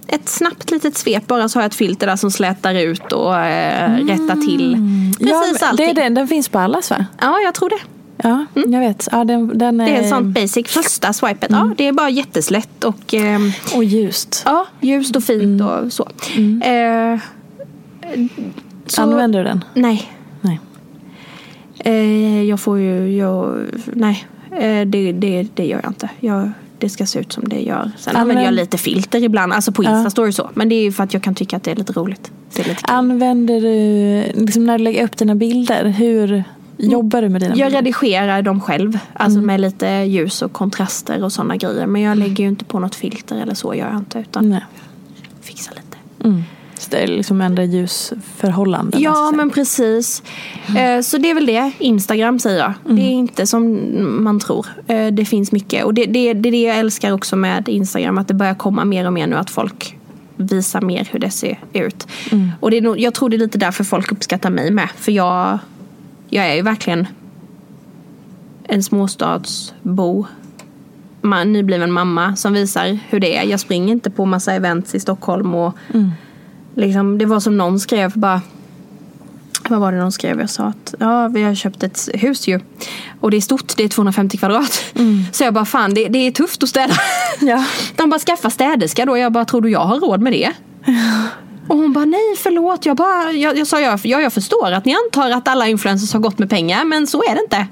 Ett 0.07 0.29
snabbt 0.29 0.71
litet 0.71 0.97
svep 0.97 1.27
bara 1.27 1.49
så 1.49 1.59
har 1.59 1.63
jag 1.63 1.69
ett 1.71 1.75
filter 1.75 2.07
där 2.07 2.17
som 2.17 2.31
slätar 2.31 2.75
ut 2.75 3.13
och 3.13 3.37
eh, 3.39 3.97
rättar 3.97 4.47
till 4.47 4.77
precis 5.19 5.59
ja, 5.61 5.67
allting. 5.67 5.87
det 5.87 6.01
är 6.01 6.05
den, 6.05 6.15
den 6.15 6.29
finns 6.29 6.49
på 6.49 6.59
allas 6.59 6.91
va? 6.91 7.07
Ja, 7.21 7.39
jag 7.45 7.55
tror 7.55 7.69
det. 7.69 7.79
Ja, 8.23 8.47
jag 8.55 8.81
vet. 8.81 9.09
Ja, 9.13 9.25
den, 9.25 9.59
den 9.59 9.81
är... 9.81 9.87
Det 9.87 9.97
är 9.97 10.09
sånt 10.09 10.27
basic. 10.35 10.69
Första 10.69 11.13
swipet. 11.13 11.51
Ja, 11.51 11.71
det 11.77 11.89
är 11.89 11.93
bara 11.93 12.11
jätteslätt 12.11 12.85
och 12.85 13.15
ehm, 13.15 13.53
Och 13.75 13.85
ljust. 13.85 14.43
ja, 14.45 14.67
ljust 14.81 15.17
och 15.17 15.25
fint 15.25 15.63
och 15.63 15.93
så. 15.93 16.09
Eh, 16.65 17.19
så 18.87 19.03
Använder 19.03 19.39
du 19.39 19.45
den? 19.45 19.65
Nej. 19.75 20.13
Nej. 20.41 20.61
Eh, 21.79 22.43
jag 22.43 22.61
får 22.61 22.79
ju, 22.79 23.17
jag, 23.17 23.67
nej. 23.93 24.27
Eh, 24.51 24.87
det, 24.87 25.13
det, 25.13 25.47
det 25.55 25.67
gör 25.67 25.81
jag 25.83 25.91
inte. 25.91 26.09
Jag, 26.21 26.51
det 26.83 26.89
ska 26.89 27.07
se 27.07 27.19
ut 27.19 27.33
som 27.33 27.49
det 27.49 27.61
gör. 27.61 27.91
Sen 27.99 28.17
Använd- 28.17 28.21
använder 28.23 28.45
jag 28.45 28.55
lite 28.55 28.79
filter 28.79 29.23
ibland, 29.25 29.53
alltså 29.53 29.73
på 29.73 29.85
Ja. 29.85 29.97
Instastory 29.97 30.33
så. 30.33 30.51
Men 30.55 30.69
det 30.69 30.75
är 30.75 30.83
ju 30.83 30.93
för 30.93 31.05
att 31.05 31.15
jag 31.15 31.23
kan 31.23 31.35
tycka 31.35 31.57
att 31.57 31.63
det 31.63 31.71
är 31.71 31.77
lite 31.77 31.93
roligt. 31.93 32.31
Det 32.55 32.63
är 32.63 32.69
lite. 32.69 32.81
Använder 32.85 33.61
du, 33.61 34.23
liksom 34.45 34.67
när 34.67 34.79
du 34.79 34.85
lägger 34.85 35.05
upp 35.05 35.17
dina 35.17 35.35
bilder, 35.35 35.85
hur 35.89 36.45
jobbar 36.77 37.23
du 37.23 37.29
med 37.29 37.41
dina 37.41 37.55
Jag 37.57 37.67
bilder? 37.67 37.79
redigerar 37.83 38.43
dem 38.43 38.61
själv, 38.61 38.99
alltså 39.15 39.39
med 39.41 39.61
lite 39.61 39.87
ljus 39.89 40.43
och 40.43 40.53
kontraster 40.53 41.25
och 41.25 41.33
sådana 41.33 41.57
grejer. 41.57 41.87
Men 41.87 42.03
jag 42.03 42.19
lägger 42.19 42.45
ju 42.45 42.49
inte 42.51 42.65
på 42.65 42.79
något 42.79 42.95
filter 42.95 43.37
eller 43.37 43.55
så 43.55 43.75
gör 43.75 43.89
jag 43.89 43.97
inte. 43.99 44.19
Utan 44.19 44.49
Nej. 44.51 44.61
fixar 45.41 45.75
lite. 45.75 45.97
Så 46.23 46.43
är 46.95 47.07
liksom 47.07 47.41
ändra 47.41 47.65
ljusförhållanden. 47.65 49.01
Ja, 49.01 49.11
alltså. 49.11 49.37
men 49.37 49.51
precis. 49.51 50.23
Eh, 50.79 51.01
Så 51.03 51.19
det 51.19 51.31
är 51.31 51.35
väl 51.35 51.47
det. 51.47 51.73
Instagram 51.79 52.39
säger 52.39 52.59
jag. 52.59 52.97
Det 52.97 53.03
är 53.03 53.11
inte 53.11 53.47
som 53.47 53.79
man 54.25 54.41
tror. 54.41 54.67
Eh, 54.87 55.07
Det 55.07 55.25
finns 55.25 55.53
mycket. 55.53 55.85
Och 55.85 55.95
det, 55.95 56.05
det, 56.05 56.33
det 56.35 56.49
är 56.49 56.53
det 56.53 56.63
jag 56.63 56.79
älskar 56.79 57.13
också 57.13 57.37
med 57.37 57.69
Instagram. 57.69 58.19
Att 58.19 58.29
det 58.29 58.35
börjar 58.35 58.55
komma 58.55 58.85
mer 58.85 59.07
och 59.07 59.13
mer 59.13 59.27
nu 59.27 59.37
att 59.37 59.51
folk 59.51 59.97
visar 60.37 60.81
mer 60.81 61.09
hur 61.13 61.19
det 61.19 61.31
ser 61.31 61.59
ut. 61.73 62.07
Och 62.61 62.71
det 62.71 62.77
är 62.77 62.83
nog, 62.83 63.01
jag 63.01 63.15
tror 63.15 63.29
det 63.29 63.37
är 63.37 63.39
lite 63.39 63.59
därför 63.59 63.85
folk 63.85 64.13
uppskattar 64.13 64.51
mig 64.51 64.71
med. 64.71 64.89
För 64.97 65.13
jag, 65.13 65.59
jag 66.29 66.47
är 66.47 66.55
ju 66.55 66.63
verkligen 66.63 67.07
en 68.65 68.83
småstadsbo. 68.83 70.27
Man, 71.21 71.53
nybliven 71.53 71.93
mamma 71.93 72.37
som 72.37 72.53
visar 72.53 72.99
hur 73.09 73.21
det 73.21 73.37
är. 73.37 73.45
Jag 73.45 73.61
springer 73.61 73.93
inte 73.93 74.11
på 74.11 74.25
massa 74.25 74.53
events 74.53 74.95
i 74.95 75.01
Stockholm 75.01 75.55
och 75.55 75.77
liksom, 76.75 77.19
det 77.19 77.25
var 77.27 77.41
som 77.41 77.57
någon 77.57 77.81
skrev 77.81 78.13
bara 78.15 78.41
Vad 79.69 79.81
var 79.81 79.93
det 79.93 79.99
de 79.99 80.13
skrev? 80.13 80.41
Jag 80.41 80.51
sa 80.51 80.65
att 80.65 80.95
ja, 80.99 81.29
vi 81.29 81.43
har 81.43 81.55
köpt 81.55 81.83
ett 81.83 82.09
hus 82.15 82.49
ju. 82.49 82.61
Och 83.21 83.31
det 83.31 83.37
är 83.37 83.41
stort, 83.41 83.77
det 83.77 83.85
är 83.85 83.89
250 83.89 84.37
kvadrat. 84.39 84.85
Så 85.33 85.45
jag 85.45 85.55
bara, 85.55 85.65
fan 85.65 85.95
det, 85.95 86.09
det 86.09 86.19
är 86.19 86.31
tufft 86.31 86.63
att 86.63 86.69
städa. 86.69 86.95
Ja. 87.41 87.65
De 87.97 88.11
bara, 88.11 88.19
skaffa 88.21 88.51
städerska 88.51 89.07
då. 89.07 89.19
Jag 89.19 89.33
bara, 89.33 89.45
tror 89.45 89.61
du 89.61 89.71
jag 89.71 89.81
har 89.85 90.01
råd 90.01 90.21
med 90.21 90.33
det? 90.33 90.51
Och 91.69 91.77
hon 91.77 91.93
bara, 91.93 92.05
nej 92.05 92.37
förlåt. 92.43 92.87
Jag, 92.87 92.97
bara, 92.97 93.33
jag, 93.33 93.59
jag 93.59 93.67
sa, 93.67 93.81
ja, 93.81 93.99
ja, 94.03 94.21
jag 94.21 94.33
förstår 94.33 94.73
att 94.73 94.85
ni 94.85 94.95
antar 95.07 95.31
att 95.31 95.49
alla 95.49 95.67
influencers 95.69 96.13
har 96.13 96.21
gått 96.21 96.39
med 96.39 96.51
pengar. 96.51 96.85
Men 96.85 97.07
så 97.07 97.23
är 97.23 97.35
det 97.35 97.41
inte. 97.43 97.67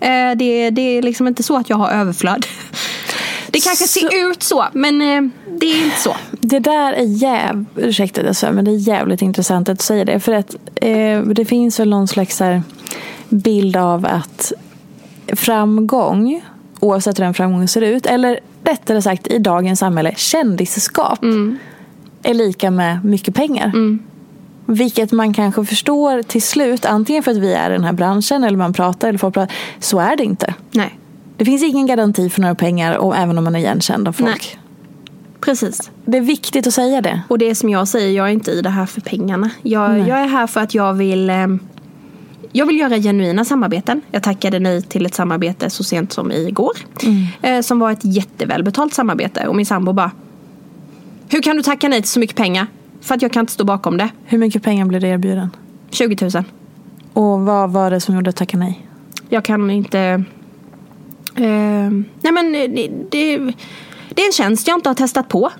Eh, 0.00 0.36
det, 0.36 0.70
det 0.70 0.80
är 0.98 1.02
liksom 1.02 1.26
inte 1.28 1.42
så 1.42 1.56
att 1.56 1.70
jag 1.70 1.76
har 1.76 1.90
överflöd. 1.90 2.46
Det 3.50 3.60
kanske 3.60 3.84
Så- 3.88 4.00
ser 4.00 4.30
ut 4.30 4.42
så, 4.42 4.66
men 4.72 5.02
eh, 5.02 5.30
det 5.60 5.66
är 5.66 5.84
inte 5.84 5.96
så. 6.00 6.16
Det 6.30 6.58
där 6.58 6.92
är 6.92 7.02
jävligt, 7.04 7.68
ursäkta 7.76 8.22
det 8.22 8.34
så, 8.34 8.52
men 8.52 8.64
det 8.64 8.70
är 8.70 8.88
jävligt 8.88 9.22
intressant 9.22 9.68
att 9.68 9.78
du 9.78 9.82
säger 9.82 10.04
det. 10.04 10.20
För 10.20 10.32
att 10.32 10.54
eh, 10.74 11.20
det 11.20 11.44
finns 11.44 11.80
väl 11.80 11.90
någon 11.90 12.08
slags 12.08 12.40
här 12.40 12.62
bild 13.28 13.76
av 13.76 14.06
att 14.06 14.52
framgång, 15.32 16.42
oavsett 16.80 17.18
hur 17.18 17.24
den 17.24 17.34
framgången 17.34 17.68
ser 17.68 17.82
ut, 17.82 18.06
eller 18.06 18.40
rättare 18.64 19.02
sagt 19.02 19.26
i 19.26 19.38
dagens 19.38 19.78
samhälle, 19.78 20.14
kändisskap 20.16 21.18
är 22.22 22.34
lika 22.34 22.70
med 22.70 23.04
mycket 23.04 23.34
pengar. 23.34 23.72
Vilket 24.66 25.12
man 25.12 25.34
kanske 25.34 25.64
förstår 25.64 26.22
till 26.22 26.42
slut, 26.42 26.84
antingen 26.84 27.22
för 27.22 27.30
att 27.30 27.36
vi 27.36 27.52
är 27.52 27.70
i 27.70 27.72
den 27.72 27.84
här 27.84 27.92
branschen 27.92 28.44
eller 28.44 28.58
man 28.58 28.72
pratar 28.72 29.08
eller 29.08 29.18
folk 29.18 29.34
pratar. 29.34 29.54
Så 29.78 29.98
är 29.98 30.16
det 30.16 30.24
inte. 30.24 30.54
Nej, 30.70 30.98
Det 31.36 31.44
finns 31.44 31.62
ingen 31.62 31.86
garanti 31.86 32.30
för 32.30 32.40
några 32.40 32.54
pengar 32.54 32.96
och 32.96 33.16
även 33.16 33.38
om 33.38 33.44
man 33.44 33.54
är 33.54 33.58
igenkänd 33.58 34.08
av 34.08 34.12
folk. 34.12 34.28
Nej. 34.28 34.60
Precis. 35.46 35.90
Det 36.04 36.18
är 36.18 36.22
viktigt 36.22 36.66
att 36.66 36.74
säga 36.74 37.00
det. 37.00 37.22
Och 37.28 37.38
det 37.38 37.50
är 37.50 37.54
som 37.54 37.68
jag 37.68 37.88
säger, 37.88 38.16
jag 38.16 38.26
är 38.26 38.32
inte 38.32 38.50
i 38.50 38.62
det 38.62 38.70
här 38.70 38.86
för 38.86 39.00
pengarna. 39.00 39.50
Jag, 39.62 39.98
jag 39.98 40.20
är 40.20 40.26
här 40.26 40.46
för 40.46 40.60
att 40.60 40.74
jag 40.74 40.94
vill 40.94 41.30
eh, 41.30 41.46
jag 42.52 42.66
vill 42.66 42.78
göra 42.78 42.98
genuina 42.98 43.44
samarbeten. 43.44 44.02
Jag 44.10 44.22
tackade 44.22 44.58
nej 44.58 44.82
till 44.82 45.06
ett 45.06 45.14
samarbete 45.14 45.70
så 45.70 45.84
sent 45.84 46.12
som 46.12 46.32
igår. 46.32 46.72
Eh, 47.42 47.60
som 47.60 47.78
var 47.78 47.92
ett 47.92 48.04
jättevälbetalt 48.04 48.94
samarbete. 48.94 49.48
Och 49.48 49.56
min 49.56 49.66
sambo 49.66 49.92
bara 49.92 50.10
Hur 51.28 51.42
kan 51.42 51.56
du 51.56 51.62
tacka 51.62 51.88
nej 51.88 52.02
till 52.02 52.10
så 52.10 52.20
mycket 52.20 52.36
pengar? 52.36 52.66
För 53.00 53.14
att 53.14 53.22
jag 53.22 53.32
kan 53.32 53.40
inte 53.40 53.52
stå 53.52 53.64
bakom 53.64 53.96
det. 53.96 54.08
Hur 54.24 54.38
mycket 54.38 54.62
pengar 54.62 54.86
blev 54.86 55.00
det 55.00 55.08
erbjuden? 55.08 55.50
20 55.90 56.30
000. 56.34 56.44
Och 57.12 57.40
vad 57.40 57.70
var 57.70 57.90
det 57.90 58.00
som 58.00 58.14
gjorde 58.14 58.30
att 58.30 58.36
tacka 58.36 58.56
nej? 58.56 58.86
Jag 59.28 59.44
kan 59.44 59.70
inte... 59.70 60.24
Eh, 61.34 61.90
nej 62.20 62.32
men 62.32 62.52
det, 62.52 62.90
det, 63.10 63.52
det 64.16 64.22
är 64.22 64.26
en 64.26 64.32
tjänst 64.32 64.68
jag 64.68 64.76
inte 64.76 64.88
har 64.88 64.94
testat 64.94 65.28
på. 65.28 65.52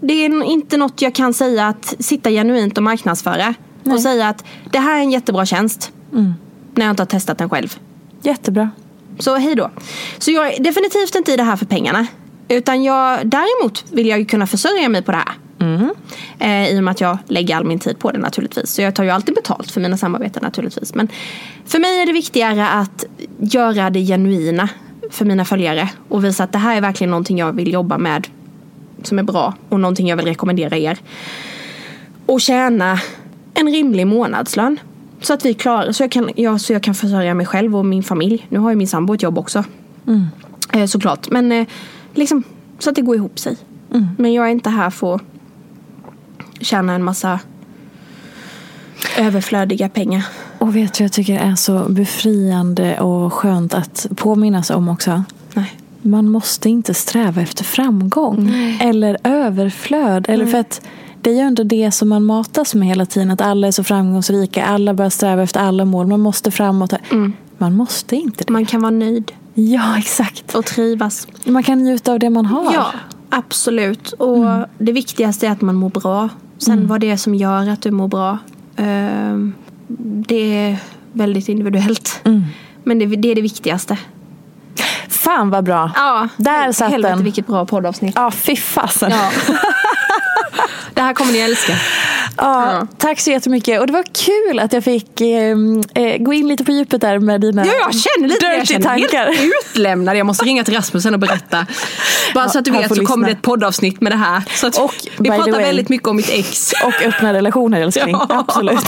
Det 0.00 0.12
är 0.12 0.44
inte 0.44 0.76
något 0.76 1.02
jag 1.02 1.14
kan 1.14 1.34
säga 1.34 1.68
att 1.68 1.94
sitta 1.98 2.30
genuint 2.30 2.76
och 2.76 2.82
marknadsföra. 2.82 3.54
Och 3.84 4.00
säga 4.00 4.28
att 4.28 4.44
det 4.72 4.78
här 4.78 4.96
är 4.96 5.00
en 5.00 5.10
jättebra 5.10 5.46
tjänst. 5.46 5.92
När 6.74 6.84
jag 6.86 6.92
inte 6.92 7.02
har 7.02 7.06
testat 7.06 7.38
den 7.38 7.50
själv. 7.50 7.78
Jättebra. 8.22 8.70
Så 9.18 9.36
hej 9.36 9.54
då. 9.54 9.70
Så 10.18 10.30
jag 10.30 10.54
är 10.54 10.62
definitivt 10.62 11.14
inte 11.14 11.32
i 11.32 11.36
det 11.36 11.42
här 11.42 11.56
för 11.56 11.66
pengarna. 11.66 12.06
Utan 12.48 12.82
jag, 12.82 13.26
däremot 13.28 13.84
vill 13.92 14.06
jag 14.06 14.18
ju 14.18 14.24
kunna 14.24 14.46
försörja 14.46 14.88
mig 14.88 15.02
på 15.02 15.12
det 15.12 15.18
här. 15.18 15.34
Eh, 16.38 16.70
I 16.70 16.78
och 16.78 16.84
med 16.84 16.92
att 16.92 17.00
jag 17.00 17.18
lägger 17.26 17.56
all 17.56 17.64
min 17.64 17.78
tid 17.78 17.98
på 17.98 18.10
det 18.10 18.18
naturligtvis. 18.18 18.70
Så 18.70 18.82
jag 18.82 18.94
tar 18.94 19.04
ju 19.04 19.10
alltid 19.10 19.34
betalt 19.34 19.70
för 19.70 19.80
mina 19.80 19.96
samarbeten 19.96 20.42
naturligtvis. 20.42 20.94
Men 20.94 21.08
för 21.66 21.78
mig 21.78 22.02
är 22.02 22.06
det 22.06 22.12
viktigare 22.12 22.68
att 22.68 23.04
göra 23.38 23.90
det 23.90 24.00
genuina 24.00 24.68
för 25.10 25.24
mina 25.24 25.44
följare. 25.44 25.90
Och 26.08 26.24
visa 26.24 26.44
att 26.44 26.52
det 26.52 26.58
här 26.58 26.76
är 26.76 26.80
verkligen 26.80 27.10
någonting 27.10 27.38
jag 27.38 27.52
vill 27.52 27.72
jobba 27.72 27.98
med. 27.98 28.28
Som 29.02 29.18
är 29.18 29.22
bra 29.22 29.54
och 29.68 29.80
någonting 29.80 30.08
jag 30.08 30.16
vill 30.16 30.26
rekommendera 30.26 30.76
er. 30.76 30.98
Och 32.26 32.40
tjäna 32.40 33.00
en 33.54 33.72
rimlig 33.72 34.06
månadslön. 34.06 34.80
Så 35.20 35.34
att 35.34 35.44
vi 35.44 35.54
klarar, 35.54 35.92
så 35.92 36.02
jag 36.02 36.10
kan, 36.10 36.30
ja, 36.36 36.58
så 36.58 36.72
jag 36.72 36.82
kan 36.82 36.94
försörja 36.94 37.34
mig 37.34 37.46
själv 37.46 37.76
och 37.76 37.86
min 37.86 38.02
familj. 38.02 38.46
Nu 38.48 38.58
har 38.58 38.70
ju 38.70 38.76
min 38.76 38.88
sambo 38.88 39.14
ett 39.14 39.22
jobb 39.22 39.38
också. 39.38 39.64
Eh, 40.72 40.86
såklart. 40.86 41.30
Men 41.30 41.52
eh, 41.52 41.66
liksom 42.14 42.42
så 42.78 42.90
att 42.90 42.96
det 42.96 43.02
går 43.02 43.16
ihop 43.16 43.38
sig. 43.38 43.56
Men 44.18 44.32
jag 44.32 44.46
är 44.46 44.50
inte 44.50 44.70
här 44.70 44.90
för 44.90 45.14
att 45.14 45.22
tjäna 46.60 46.94
en 46.94 47.04
massa 47.04 47.40
överflödiga 49.18 49.88
pengar. 49.88 50.24
Och 50.58 50.76
vet 50.76 50.94
du, 50.94 51.04
jag 51.04 51.12
tycker 51.12 51.32
det 51.34 51.38
är 51.40 51.54
så 51.54 51.78
befriande 51.88 53.00
och 53.00 53.32
skönt 53.32 53.74
att 53.74 54.06
påminnas 54.16 54.70
om 54.70 54.88
också. 54.88 55.22
Nej. 55.54 55.72
Man 56.02 56.28
måste 56.28 56.68
inte 56.68 56.94
sträva 56.94 57.42
efter 57.42 57.64
framgång. 57.64 58.52
Eller 58.80 59.16
överflöd. 59.24 60.26
Eller 60.28 60.46
för 60.46 60.58
att 60.58 60.80
det 61.22 61.30
är 61.30 61.34
ju 61.34 61.40
ändå 61.40 61.62
det 61.62 61.90
som 61.90 62.08
man 62.08 62.24
matas 62.24 62.74
med 62.74 62.88
hela 62.88 63.06
tiden. 63.06 63.30
Att 63.30 63.40
alla 63.40 63.66
är 63.66 63.70
så 63.72 63.84
framgångsrika. 63.84 64.64
Alla 64.64 64.94
börjar 64.94 65.10
sträva 65.10 65.42
efter 65.42 65.60
alla 65.60 65.84
mål. 65.84 66.06
Man 66.06 66.20
måste 66.20 66.50
framåt. 66.50 66.92
Man 67.58 67.74
måste 67.76 68.16
inte 68.16 68.44
det. 68.44 68.52
Man 68.52 68.66
kan 68.66 68.80
vara 68.80 68.90
nöjd 68.90 69.32
Ja, 69.54 69.98
exakt. 69.98 70.54
och 70.54 70.64
trivas. 70.64 71.26
Man 71.44 71.62
kan 71.62 71.84
njuta 71.84 72.12
av 72.12 72.18
det 72.18 72.30
man 72.30 72.46
har. 72.46 72.74
Ja, 72.74 72.86
absolut. 73.30 74.12
Och 74.12 74.44
det 74.78 74.92
viktigaste 74.92 75.46
är 75.46 75.50
att 75.50 75.60
man 75.60 75.74
mår 75.74 75.90
bra. 75.90 76.28
Sen 76.58 76.86
vad 76.86 77.00
det 77.00 77.10
är 77.10 77.16
som 77.16 77.34
gör 77.34 77.68
att 77.68 77.82
du 77.82 77.90
mår 77.90 78.08
bra. 78.08 78.38
Ehm, 78.78 79.54
det 80.26 80.56
är 80.56 80.76
väldigt 81.12 81.48
individuellt. 81.48 82.20
Men 82.84 82.98
det, 82.98 83.06
det 83.06 83.28
är 83.30 83.34
det 83.34 83.42
viktigaste. 83.42 83.98
Fan 85.08 85.50
vad 85.50 85.64
bra. 85.64 85.90
Ja, 85.94 86.28
Där 86.36 86.72
satt 86.72 86.90
helvete 86.90 87.14
den. 87.14 87.24
vilket 87.24 87.46
bra 87.46 87.66
poddavsnitt. 87.66 88.12
Ja, 88.16 88.30
fy 88.30 88.56
fasen. 88.56 89.10
Ja. 89.10 89.30
det 90.94 91.00
här 91.02 91.14
kommer 91.14 91.32
ni 91.32 91.38
älska. 91.38 91.72
Ja, 92.38 92.72
Ja. 92.72 92.86
Tack 92.98 93.20
så 93.20 93.30
jättemycket. 93.30 93.80
Och 93.80 93.86
det 93.86 93.92
var 93.92 94.04
kul 94.48 94.58
att 94.58 94.72
jag 94.72 94.84
fick 94.84 95.20
eh, 95.20 95.56
eh, 95.94 96.16
gå 96.18 96.32
in 96.32 96.48
lite 96.48 96.64
på 96.64 96.72
djupet 96.72 97.00
där 97.00 97.18
med 97.18 97.40
dina 97.40 97.66
Ja, 97.66 97.72
jag 97.80 97.94
känner 97.94 98.28
lite 98.28 98.46
jag 98.46 98.54
dirty 98.60 98.66
känner 98.66 98.84
tankar. 98.84 99.32
helt 99.32 99.54
utlämnad. 99.70 100.16
Jag 100.16 100.26
måste 100.26 100.44
ringa 100.44 100.64
till 100.64 100.74
Rasmus 100.74 101.02
sen 101.02 101.14
och 101.14 101.20
berätta. 101.20 101.66
Bara 102.34 102.48
så 102.48 102.58
att 102.58 102.64
du 102.64 102.70
vet 102.70 102.88
så 102.96 103.06
kommer 103.06 103.26
det 103.26 103.30
lyssna. 103.30 103.38
ett 103.38 103.42
poddavsnitt 103.42 104.00
med 104.00 104.12
det 104.12 104.16
här. 104.16 104.42
Så 104.54 104.66
att 104.66 104.78
Och, 104.78 104.94
vi 105.18 105.30
pratar 105.30 105.52
way- 105.52 105.58
väldigt 105.58 105.88
mycket 105.88 106.08
om 106.08 106.16
mitt 106.16 106.30
ex. 106.30 106.72
Och 106.84 107.02
öppna 107.06 107.32
relationer 107.32 107.80
älskling. 107.80 108.16
Ja. 108.28 108.44
Absolut. 108.48 108.78